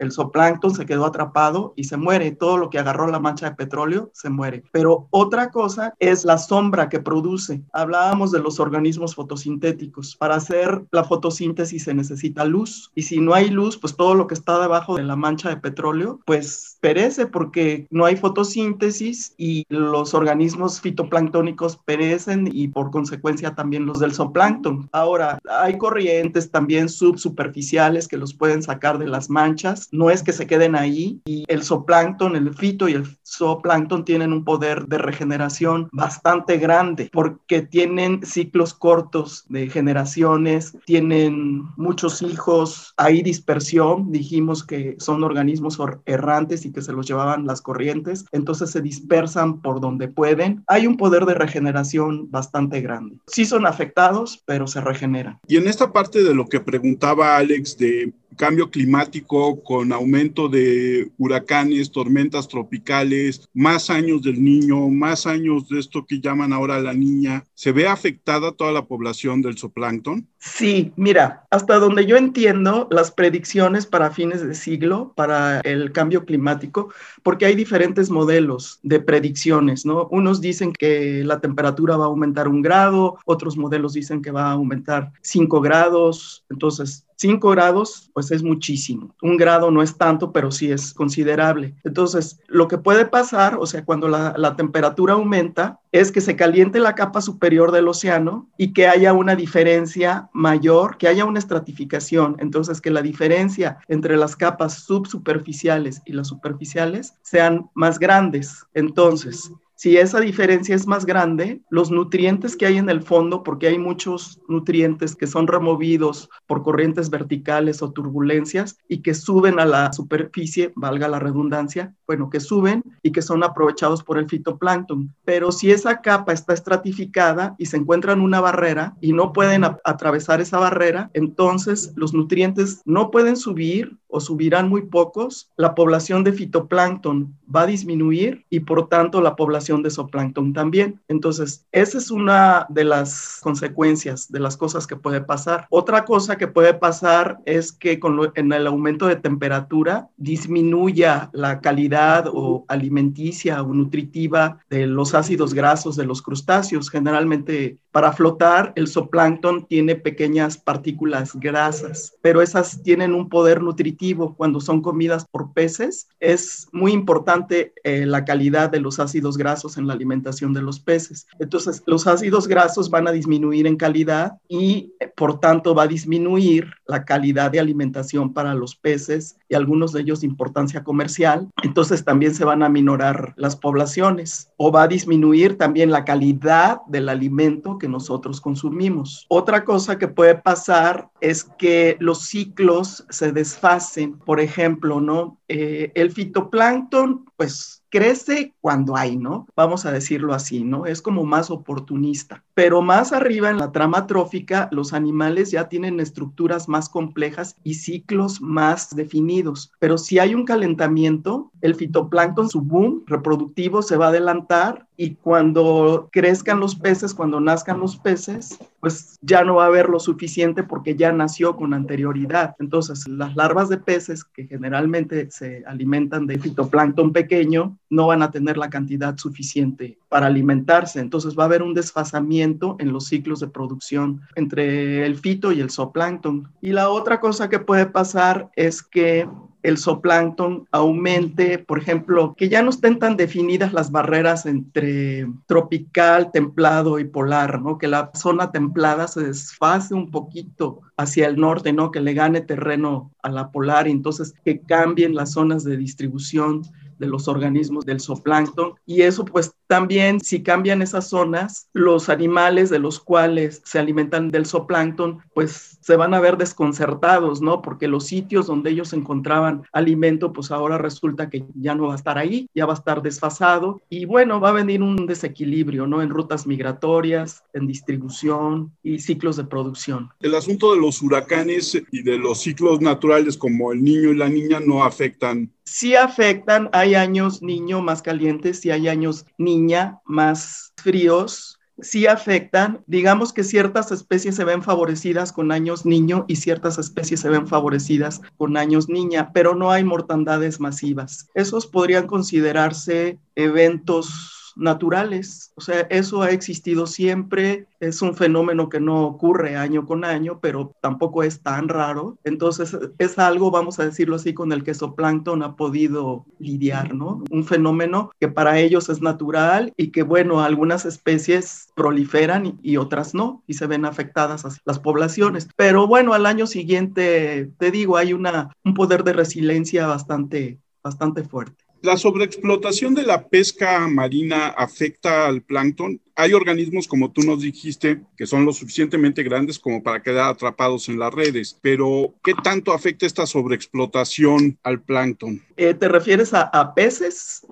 El 0.01 0.13
zooplancton 0.13 0.75
se 0.75 0.87
quedó 0.87 1.05
atrapado 1.05 1.75
y 1.77 1.85
se 1.85 1.99
muere. 1.99 2.33
Todo 2.33 2.57
lo 2.57 2.71
que 2.71 2.79
agarró 2.79 3.07
la 3.07 3.21
mancha 3.21 3.51
de 3.51 3.57
petróleo 3.57 4.11
se 4.15 4.31
muere. 4.31 4.65
Pero 4.73 5.09
otra 5.11 5.51
cosa 5.51 5.95
es 5.99 6.25
la 6.25 6.39
sombra 6.39 6.89
que 6.89 7.01
produce. 7.01 7.63
Hablábamos 7.73 8.33
de 8.33 8.41
los 8.41 8.61
organismos 8.61 9.15
fotosintéticos. 9.15 10.17
Para 10.17 10.37
hacer 10.37 10.87
la 10.91 11.05
fotosíntesis 11.05 11.85
se 11.85 11.93
necesita 11.93 12.47
luz. 12.47 12.91
Y 12.95 13.03
si 13.03 13.21
no 13.21 13.35
hay 13.35 13.51
luz, 13.51 13.77
pues 13.77 13.95
todo 13.95 14.15
lo 14.15 14.27
que 14.27 14.35
está 14.35 14.59
debajo 14.59 14.97
de 14.97 15.05
la 15.05 15.17
mancha 15.17 15.51
de 15.51 15.59
petróleo, 15.59 16.21
pues 16.25 16.70
perece 16.81 17.27
porque 17.27 17.87
no 17.91 18.05
hay 18.05 18.17
fotosíntesis 18.17 19.35
y 19.37 19.65
los 19.69 20.15
organismos 20.15 20.81
fitoplanctónicos 20.81 21.77
perecen 21.85 22.49
y 22.53 22.69
por 22.69 22.91
consecuencia 22.91 23.55
también 23.55 23.87
los 23.87 24.01
del 24.01 24.13
zooplancton. 24.13 24.89
Ahora, 24.93 25.39
hay 25.49 25.79
corrientes 25.79 26.51
también 26.51 26.89
subsuperficiales 26.89 28.09
que 28.09 28.17
los 28.17 28.35
pueden 28.35 28.63
sacar 28.63 28.99
de 28.99 29.07
las 29.07 29.31
manchas, 29.31 29.89
no 29.93 30.11
es 30.11 30.23
que 30.23 30.33
se 30.33 30.47
queden 30.47 30.75
ahí 30.75 31.21
y 31.27 31.45
el 31.49 31.63
zooplancton, 31.63 32.37
el 32.37 32.55
fito 32.55 32.89
y 32.89 32.95
el 32.95 33.07
zooplancton 33.31 34.05
tienen 34.05 34.33
un 34.33 34.45
poder 34.45 34.87
de 34.87 34.99
regeneración 34.99 35.89
bastante 35.93 36.59
grande 36.59 37.11
porque 37.13 37.63
tienen 37.63 38.25
ciclos 38.25 38.75
cortos 38.75 39.45
de 39.49 39.69
generaciones, 39.69 40.77
tienen 40.85 41.65
muchos 41.77 42.23
hijos, 42.23 42.95
hay 42.97 43.23
dispersión, 43.23 44.11
dijimos 44.13 44.65
que 44.65 44.97
son 44.99 45.23
organismos 45.23 45.79
errantes 46.07 46.65
y 46.65 46.73
que 46.73 46.83
se 46.83 46.93
los 46.93 47.07
llevaban 47.07 47.47
las 47.47 47.63
corrientes, 47.63 48.25
entonces 48.33 48.71
se 48.71 48.81
dispersan 48.81 49.61
por 49.61 49.81
donde 49.81 50.09
pueden. 50.09 50.65
Hay 50.67 50.87
un 50.87 50.97
poder 50.97 51.25
de 51.27 51.35
regeneración 51.35 52.31
bastante 52.31 52.81
grande. 52.81 53.19
Sí 53.27 53.45
son 53.45 53.67
afectados, 53.67 54.43
pero 54.47 54.67
se 54.67 54.81
regeneran. 54.81 55.39
Y 55.47 55.57
en 55.57 55.69
esta 55.69 55.93
parte 55.93 56.23
de 56.23 56.35
lo 56.35 56.47
que 56.47 56.61
preguntaba 56.61 57.37
Alex 57.37 57.77
de 57.77 58.13
cambio 58.37 58.71
climático 58.71 59.63
con 59.63 59.93
aumento 59.93 60.49
de 60.49 61.11
huracanes, 61.19 61.91
tormentas 61.91 62.49
tropicales, 62.49 63.49
más 63.53 63.91
años 63.91 64.23
del 64.23 64.43
niño, 64.43 64.89
más 64.89 65.27
años 65.27 65.69
de 65.69 65.79
esto 65.79 66.05
que 66.07 66.21
llaman 66.21 66.53
ahora 66.53 66.81
la 66.81 66.95
niña, 66.95 67.45
¿se 67.55 67.73
ve 67.73 67.87
afectada 67.87 68.53
toda 68.53 68.73
la 68.73 68.87
población 68.87 69.43
del 69.43 69.59
zooplancton? 69.59 70.27
Sí, 70.39 70.93
mira, 70.97 71.47
hasta 71.51 71.79
donde 71.79 72.07
yo 72.07 72.17
entiendo 72.17 72.89
las 72.91 73.11
predicciones 73.11 73.87
para 73.87 74.11
fines 74.11 74.47
de 74.47 74.55
siglo, 74.55 75.13
para 75.15 75.61
el 75.61 75.93
cambio 75.93 76.25
climático, 76.25 76.93
porque 77.23 77.47
hay 77.47 77.55
diferentes 77.55 78.11
modelos 78.11 78.81
de 78.83 79.01
predicciones, 79.01 79.85
¿no? 79.85 80.09
Unos 80.11 80.41
dicen 80.41 80.73
que 80.73 81.23
la 81.25 81.41
temperatura 81.41 81.97
va 81.97 82.05
a 82.05 82.09
aumentar 82.09 82.49
un 82.49 82.63
grado, 82.63 83.19
otros 83.27 83.57
modelos 83.57 83.93
dicen 83.93 84.23
que 84.23 84.31
va 84.31 84.49
a 84.49 84.53
aumentar 84.53 85.13
cinco 85.21 85.61
grados, 85.61 86.45
entonces 86.49 87.05
5 87.21 87.51
grados, 87.51 88.11
pues 88.15 88.31
es 88.31 88.43
muchísimo. 88.43 89.15
Un 89.21 89.37
grado 89.37 89.71
no 89.71 89.83
es 89.83 89.99
tanto, 89.99 90.33
pero 90.33 90.51
sí 90.51 90.73
es 90.73 90.95
considerable. 90.95 91.75
Entonces, 91.85 92.41
lo 92.49 92.67
que 92.67 92.79
puede 92.79 93.05
pasar, 93.05 93.59
o 93.61 93.67
sea, 93.67 93.85
cuando 93.85 94.09
la, 94.09 94.33
la, 94.39 94.57
temperatura 94.57 95.13
aumenta, 95.13 95.81
es 95.93 96.11
que 96.13 96.23
se 96.23 96.35
caliente 96.35 96.81
la 96.81 96.95
capa 96.95 97.21
superior 97.21 97.73
del 97.73 97.89
océano 97.89 98.49
y 98.57 98.73
que 98.73 98.89
haya 98.89 99.13
una 99.13 99.37
diferencia 99.37 100.31
mayor, 100.33 100.97
que 100.97 101.09
haya 101.09 101.27
una 101.27 101.41
estratificación. 101.41 102.37
Entonces, 102.39 102.81
que 102.81 102.91
la 102.91 103.03
diferencia 103.03 103.77
entre 103.89 104.17
las 104.17 104.35
capas 104.35 104.85
subsuperficiales 104.85 106.01
y 106.07 106.15
las 106.15 106.29
superficiales 106.29 107.19
sean 107.21 107.69
más 107.75 107.99
grandes. 107.99 108.65
Entonces, 108.73 109.53
si 109.81 109.97
esa 109.97 110.21
diferencia 110.21 110.77
es 110.77 110.87
más 110.87 111.07
grande, 111.07 111.63
los 111.71 111.91
nutrientes 111.91 112.55
que 112.55 112.67
hay 112.67 112.77
en 112.77 112.91
el 112.91 113.03
fondo, 113.03 113.43
porque 113.43 113.67
hay 113.67 113.79
muchos 113.79 114.39
nutrientes 114.47 115.17
que 115.17 115.27
son 115.27 115.47
removidos 115.47 116.29
por 116.47 116.63
corrientes 116.63 117.09
verticales 117.09 117.81
o 117.81 117.91
turbulencias 117.91 118.77
y 118.89 119.01
que 119.01 119.15
suben 119.15 119.59
a 119.59 119.65
la 119.65 119.91
superficie, 119.95 120.71
valga 120.77 121.09
la 121.09 121.19
redundancia, 121.19 121.95
bueno, 122.07 122.29
que 122.29 122.41
suben 122.41 122.83
y 123.03 123.11
que 123.11 123.23
son 123.23 123.43
aprovechados 123.43 124.03
por 124.05 124.19
el 124.19 124.29
fitoplancton. 124.29 125.15
Pero 125.25 125.51
si 125.51 125.71
esa 125.71 126.03
capa 126.03 126.35
está 126.35 126.53
estratificada 126.53 127.55
y 127.57 127.65
se 127.65 127.79
encuentra 127.79 128.13
en 128.13 128.21
una 128.21 128.43
barrera 128.43 128.99
y 129.01 129.15
no 129.15 129.33
pueden 129.33 129.65
atravesar 129.65 130.43
esa 130.43 130.59
barrera, 130.59 131.11
entonces 131.15 131.95
los 131.97 132.13
nutrientes 132.13 132.83
no 132.85 133.11
pueden 133.11 133.35
subir 133.35 133.97
o 134.11 134.21
subirán 134.21 134.69
muy 134.69 134.83
pocos, 134.83 135.51
la 135.57 135.75
población 135.75 136.25
de 136.25 136.33
fitoplancton 136.33 137.35
va 137.55 137.63
a 137.63 137.67
disminuir 137.67 138.45
y 138.51 138.61
por 138.61 138.89
tanto 138.89 139.21
la 139.21 139.37
población 139.37 139.70
de 139.79 139.91
zooplancton 139.91 140.53
también. 140.53 141.01
Entonces, 141.09 141.67
esa 141.73 141.99
es 141.99 142.11
una 142.11 142.67
de 142.69 142.85
las 142.85 143.41
consecuencias 143.43 144.31
de 144.31 144.41
las 144.41 144.57
cosas 144.57 144.87
que 144.87 144.97
puede 144.97 145.21
pasar. 145.21 145.67
Otra 145.71 146.05
cosa 146.05 146.37
que 146.37 146.49
puede 146.49 146.75
pasar 146.75 147.39
es 147.47 147.73
que 147.73 147.99
con 147.99 148.21
en 148.35 148.53
el 148.53 148.67
aumento 148.67 149.07
de 149.07 149.17
temperatura 149.17 150.09
disminuya 150.17 151.31
la 151.33 151.61
calidad 151.61 152.27
o 152.33 152.65
alimenticia 152.69 153.63
o 153.63 153.73
nutritiva 153.73 154.59
de 154.69 154.87
los 154.87 155.15
ácidos 155.15 155.55
grasos 155.55 155.97
de 155.97 156.05
los 156.05 156.23
crustáceos. 156.23 156.91
Generalmente 156.91 157.79
para 157.93 158.13
flotar 158.13 158.73
el 158.77 158.87
zooplancton 158.87 159.67
tiene 159.67 159.97
pequeñas 159.97 160.57
partículas 160.57 161.35
grasas, 161.35 162.15
pero 162.23 162.41
esas 162.41 162.83
tienen 162.83 163.15
un 163.15 163.29
poder 163.29 163.63
nutritivo 163.63 164.37
cuando 164.37 164.61
son 164.61 164.81
comidas 164.81 165.27
por 165.27 165.53
peces. 165.53 166.09
Es 166.21 166.69
muy 166.73 166.93
importante 166.93 167.73
eh, 167.83 168.07
la 168.07 168.25
calidad 168.25 168.71
de 168.71 168.81
los 168.81 169.01
ácidos 169.01 169.37
grasos 169.37 169.60
en 169.77 169.87
la 169.87 169.95
alimentación 169.95 170.53
de 170.53 170.63
los 170.63 170.81
peces. 170.81 171.27
Entonces, 171.39 171.83
los 171.87 172.07
ácidos 172.07 172.49
grasos 172.49 172.91
van 172.91 173.09
a 173.09 173.13
disminuir 173.13 173.67
en 173.67 173.77
calidad 173.77 174.39
y, 174.49 174.93
eh, 175.01 175.13
por 175.15 175.41
tanto, 175.41 175.75
va 175.75 175.85
a 175.85 175.89
disminuir 175.89 176.71
la 176.87 177.05
calidad 177.05 177.51
de 177.51 177.61
alimentación 177.61 178.33
para 178.33 178.55
los 178.55 178.75
peces 178.77 179.37
y 179.49 179.55
algunos 179.55 179.93
de 179.93 180.01
ellos 180.01 180.21
de 180.21 180.27
importancia 180.27 180.83
comercial. 180.83 181.49
Entonces, 181.63 182.05
también 182.05 182.35
se 182.35 182.45
van 182.45 182.63
a 182.63 182.69
minorar 182.69 183.35
las 183.37 183.57
poblaciones 183.57 184.51
o 184.57 184.73
va 184.73 184.85
a 184.85 184.89
disminuir 184.89 185.59
también 185.59 185.91
la 185.91 186.05
calidad 186.05 186.81
del 186.87 187.09
alimento 187.09 187.79
que 187.79 187.89
nosotros 187.89 188.41
consumimos. 188.41 189.27
Otra 189.29 189.65
cosa 189.65 189.99
que 189.99 190.09
puede 190.09 190.35
pasar 190.35 191.11
es 191.21 191.45
que 191.45 191.97
los 192.01 192.23
ciclos 192.23 193.05
se 193.11 193.33
desfasen 193.33 194.19
por 194.25 194.41
ejemplo, 194.41 195.01
¿no? 195.01 195.39
Eh, 195.49 195.93
el 195.95 196.11
fitoplancton, 196.11 197.27
pues 197.37 197.80
crece 197.91 198.55
cuando 198.61 198.97
hay, 198.97 199.17
¿no? 199.17 199.47
Vamos 199.55 199.85
a 199.85 199.93
decirlo 199.93 200.33
así, 200.33 200.65
¿no? 200.65 200.87
Es 200.87 201.03
como 201.03 201.25
más 201.25 201.51
oportunista. 201.51 202.43
Pero 202.55 202.83
más 202.83 203.13
arriba 203.13 203.51
en 203.51 203.59
la 203.59 203.73
trama 203.73 204.07
trófica, 204.07 204.69
los 204.73 204.93
animales 204.93 205.51
ya 205.51 205.69
tienen 205.69 206.01
estructuras 206.01 206.69
más 206.69 206.89
complejas 206.89 207.57
y 207.65 207.75
ciclos 207.75 208.41
más 208.41 208.95
definidos. 208.95 209.73
Pero 209.79 209.99
si 209.99 210.19
hay 210.19 210.35
un 210.35 210.45
calentamiento, 210.45 211.51
el 211.61 211.75
fitoplancton, 211.75 212.49
su 212.49 212.63
boom 212.63 213.03
reproductivo 213.07 213.83
se 213.83 213.97
va 213.97 214.07
a 214.07 214.11
adelantar 214.11 214.87
y 215.01 215.15
cuando 215.15 216.11
crezcan 216.13 216.61
los 216.61 216.75
peces, 216.75 217.15
cuando 217.15 217.41
nazcan 217.41 217.81
los 217.81 217.97
peces, 217.97 218.59
pues 218.81 219.19
ya 219.23 219.45
no 219.45 219.55
va 219.55 219.65
a 219.65 219.69
haber 219.69 219.89
lo 219.89 219.99
suficiente 219.99 220.63
porque 220.63 220.95
ya 220.95 221.11
nació 221.11 221.57
con 221.57 221.73
anterioridad. 221.73 222.55
Entonces, 222.59 223.09
las 223.09 223.35
larvas 223.35 223.71
de 223.71 223.79
peces 223.79 224.25
que 224.25 224.47
generalmente 224.47 225.31
se 225.31 225.65
alimentan 225.67 226.27
de 226.27 226.39
fitoplancton 226.39 227.15
pequeño, 227.15 227.79
no 227.89 228.09
van 228.09 228.21
a 228.21 228.31
tener 228.31 228.59
la 228.59 228.69
cantidad 228.69 229.17
suficiente 229.17 229.97
para 230.11 230.27
alimentarse. 230.27 231.01
Entonces 231.01 231.35
va 231.35 231.45
a 231.45 231.47
haber 231.47 231.63
un 231.63 231.73
desfasamiento 231.73 232.77
en 232.79 232.93
los 232.93 233.07
ciclos 233.07 233.41
de 233.41 233.49
producción 233.49 234.21
entre 234.35 235.07
el 235.07 235.17
fito 235.17 235.51
y 235.51 235.61
el 235.61 235.71
zooplancton. 235.71 236.47
Y 236.61 236.73
la 236.73 236.91
otra 236.91 237.21
cosa 237.21 237.49
que 237.49 237.59
puede 237.59 237.87
pasar 237.87 238.51
es 238.55 238.83
que 238.83 239.27
el 239.63 239.79
zooplancton 239.79 240.67
aumente, 240.71 241.59
por 241.59 241.79
ejemplo, 241.79 242.35
que 242.37 242.49
ya 242.49 242.63
no 242.63 242.71
estén 242.71 242.99
tan 242.99 243.17
definidas 243.17 243.73
las 243.73 243.91
barreras 243.91 244.47
entre 244.47 245.27
tropical, 245.47 246.31
templado 246.33 246.99
y 246.99 247.05
polar, 247.05 247.61
¿no? 247.61 247.79
Que 247.79 247.89
la 247.89 248.11
zona 248.15 248.51
templada 248.53 249.09
se 249.09 249.23
desfase 249.23 249.95
un 249.95 250.11
poquito 250.11 250.81
hacia 250.97 251.27
el 251.27 251.37
norte, 251.37 251.73
¿no? 251.73 251.91
Que 251.91 252.01
le 252.01 252.15
gane 252.15 252.41
terreno 252.41 253.13
a 253.23 253.31
la 253.31 253.51
polar 253.51 253.87
y 253.87 253.91
entonces 253.91 254.35
que 254.45 254.61
cambien 254.61 255.15
las 255.15 255.33
zonas 255.33 255.65
de 255.65 255.77
distribución 255.77 256.63
de 257.01 257.09
los 257.09 257.27
organismos 257.27 257.85
del 257.85 258.01
zooplancton 258.01 258.75
y 258.87 259.03
eso 259.03 259.25
pues 259.25 259.53
también 259.67 260.21
si 260.21 260.43
cambian 260.43 260.83
esas 260.83 261.09
zonas, 261.09 261.69
los 261.73 262.09
animales 262.09 262.71
de 262.71 262.79
los 262.79 263.01
cuales 263.01 263.63
se 263.65 263.79
alimentan 263.79 264.29
del 264.29 264.47
zooplancton 264.47 265.21
pues 265.35 265.79
se 265.81 265.97
van 265.97 266.13
a 266.13 266.21
ver 266.21 266.37
desconcertados, 266.37 267.41
¿no? 267.41 267.63
Porque 267.63 267.89
los 267.89 268.07
sitios 268.07 268.47
donde 268.47 268.71
ellos 268.71 268.93
encontraban 268.93 269.63
alimento 269.73 270.33
pues 270.33 270.51
ahora 270.51 270.77
resulta 270.77 271.31
que 271.31 271.47
ya 271.55 271.75
no 271.75 271.87
va 271.87 271.95
a 271.95 271.97
estar 271.97 272.19
ahí, 272.19 272.49
ya 272.55 272.67
va 272.67 272.75
a 272.75 272.77
estar 272.77 273.01
desfasado 273.01 273.81
y 273.89 274.05
bueno, 274.05 274.41
va 274.41 274.51
a 274.51 274.53
venir 274.53 274.83
un 274.83 275.07
desequilibrio, 275.07 275.87
¿no? 275.87 276.03
En 276.03 276.11
rutas 276.11 276.47
migratorias, 276.47 277.43
en 277.55 277.67
distribución 277.67 278.73
y 278.83 278.99
ciclos 278.99 279.37
de 279.37 279.45
producción. 279.45 280.11
El 280.21 280.35
asunto 280.35 280.75
de 280.75 280.81
los 280.81 281.01
huracanes 281.01 281.81
y 281.91 282.03
de 282.03 282.19
los 282.19 282.41
ciclos 282.41 282.81
naturales 282.81 283.39
como 283.39 283.73
el 283.73 283.83
niño 283.83 284.11
y 284.11 284.17
la 284.17 284.29
niña 284.29 284.61
no 284.61 284.85
afectan 284.85 285.51
sí 285.71 285.95
afectan. 285.95 286.69
Hay 286.73 286.95
años 286.95 287.43
niño 287.43 287.81
más 287.81 288.03
calientes 288.03 288.65
y 288.67 288.71
hay 288.71 288.89
años 288.89 289.27
niña 289.39 290.01
más 290.05 290.73
fríos. 290.77 291.59
Sí 291.81 292.07
afectan. 292.07 292.83
Digamos 292.87 293.33
que 293.33 293.45
ciertas 293.45 293.91
especies 293.93 294.35
se 294.35 294.45
ven 294.45 294.63
favorecidas 294.63 295.33
con 295.33 295.53
años 295.53 295.87
niño 295.87 296.25
y 296.29 296.37
ciertas 296.37 296.77
especies 296.79 297.21
se 297.21 297.31
ven 297.31 297.47
favorecidas 297.47 298.21
con 298.37 298.57
años 298.57 298.89
niña, 298.89 299.33
pero 299.33 299.55
no 299.55 299.71
hay 299.71 299.85
mortandades 299.85 300.61
masivas. 300.61 301.29
Esos 301.35 301.67
podrían 301.67 302.07
considerarse 302.07 303.19
eventos 303.35 304.40
naturales. 304.57 305.53
O 305.57 305.61
sea, 305.61 305.87
eso 305.91 306.23
ha 306.23 306.31
existido 306.31 306.87
siempre, 306.87 307.67
es 307.81 308.03
un 308.03 308.15
fenómeno 308.15 308.69
que 308.69 308.81
no 308.81 309.05
ocurre 309.07 309.57
año 309.57 309.87
con 309.87 310.05
año, 310.05 310.39
pero 310.41 310.73
tampoco 310.81 311.23
es 311.23 311.41
tan 311.41 311.69
raro. 311.69 312.19
Entonces, 312.25 312.77
es 312.99 313.19
algo, 313.19 313.51
vamos 313.51 313.79
a 313.79 313.85
decirlo 313.85 314.17
así, 314.17 314.35
con 314.35 314.53
el 314.53 314.63
que 314.65 314.75
zooplancton 314.75 315.43
ha 315.43 315.57
podido 315.57 316.27
lidiar, 316.39 316.95
¿no? 316.95 317.25
Un 317.31 317.45
fenómeno 317.45 318.11
que 318.21 318.29
para 318.29 318.59
ellos 318.59 318.89
es 318.89 319.01
natural 319.01 319.73
y 319.77 319.89
que, 319.91 320.03
bueno, 320.03 320.41
algunas 320.41 320.85
especies 320.85 321.69
proliferan 321.75 322.59
y, 322.63 322.77
otras 322.77 323.15
no, 323.15 323.43
y 323.47 323.55
se 323.55 323.67
ven 323.67 323.85
afectadas 323.85 324.45
las 324.65 324.79
poblaciones. 324.79 325.49
Pero 325.57 325.87
bueno, 325.87 326.15
al 326.15 326.27
año 326.27 326.47
siguiente, 326.47 327.51
te 327.59 327.71
digo, 327.71 327.97
hay 327.97 328.13
una, 328.13 328.51
un 328.65 328.75
poder 328.75 329.05
de 329.05 329.13
resiliencia 329.13 329.87
bastante, 329.87 330.59
bastante 330.83 331.23
fuerte. 331.25 331.70
¿La 331.83 331.97
sobreexplotación 331.97 332.95
de 332.95 333.05
la 333.05 333.29
pesca 333.29 333.89
marina 333.89 334.49
afecta 334.49 335.27
al 335.27 335.43
plancton? 335.43 336.01
hay 336.21 336.35
organismos, 336.35 336.87
como 336.87 337.11
tú 337.11 337.23
nos 337.23 337.41
dijiste, 337.41 338.01
que 338.17 338.27
son 338.27 338.45
lo 338.45 338.53
suficientemente 338.53 339.23
grandes 339.23 339.59
como 339.59 339.83
para 339.83 340.03
quedar 340.03 340.31
atrapados 340.31 340.89
en 340.91 340.99
las 340.99 341.13
redes, 341.13 341.59
pero 341.63 342.15
¿qué 342.23 342.35
tanto 342.43 342.73
afecta 342.73 343.07
esta 343.07 343.27
sobreexplotación 343.27 344.59
al 344.63 344.83
plancton? 344.83 345.43
Eh, 345.57 345.73
¿Te 345.73 345.89
refieres 345.89 346.33
a, 346.35 346.75
peces? 346.75 347.47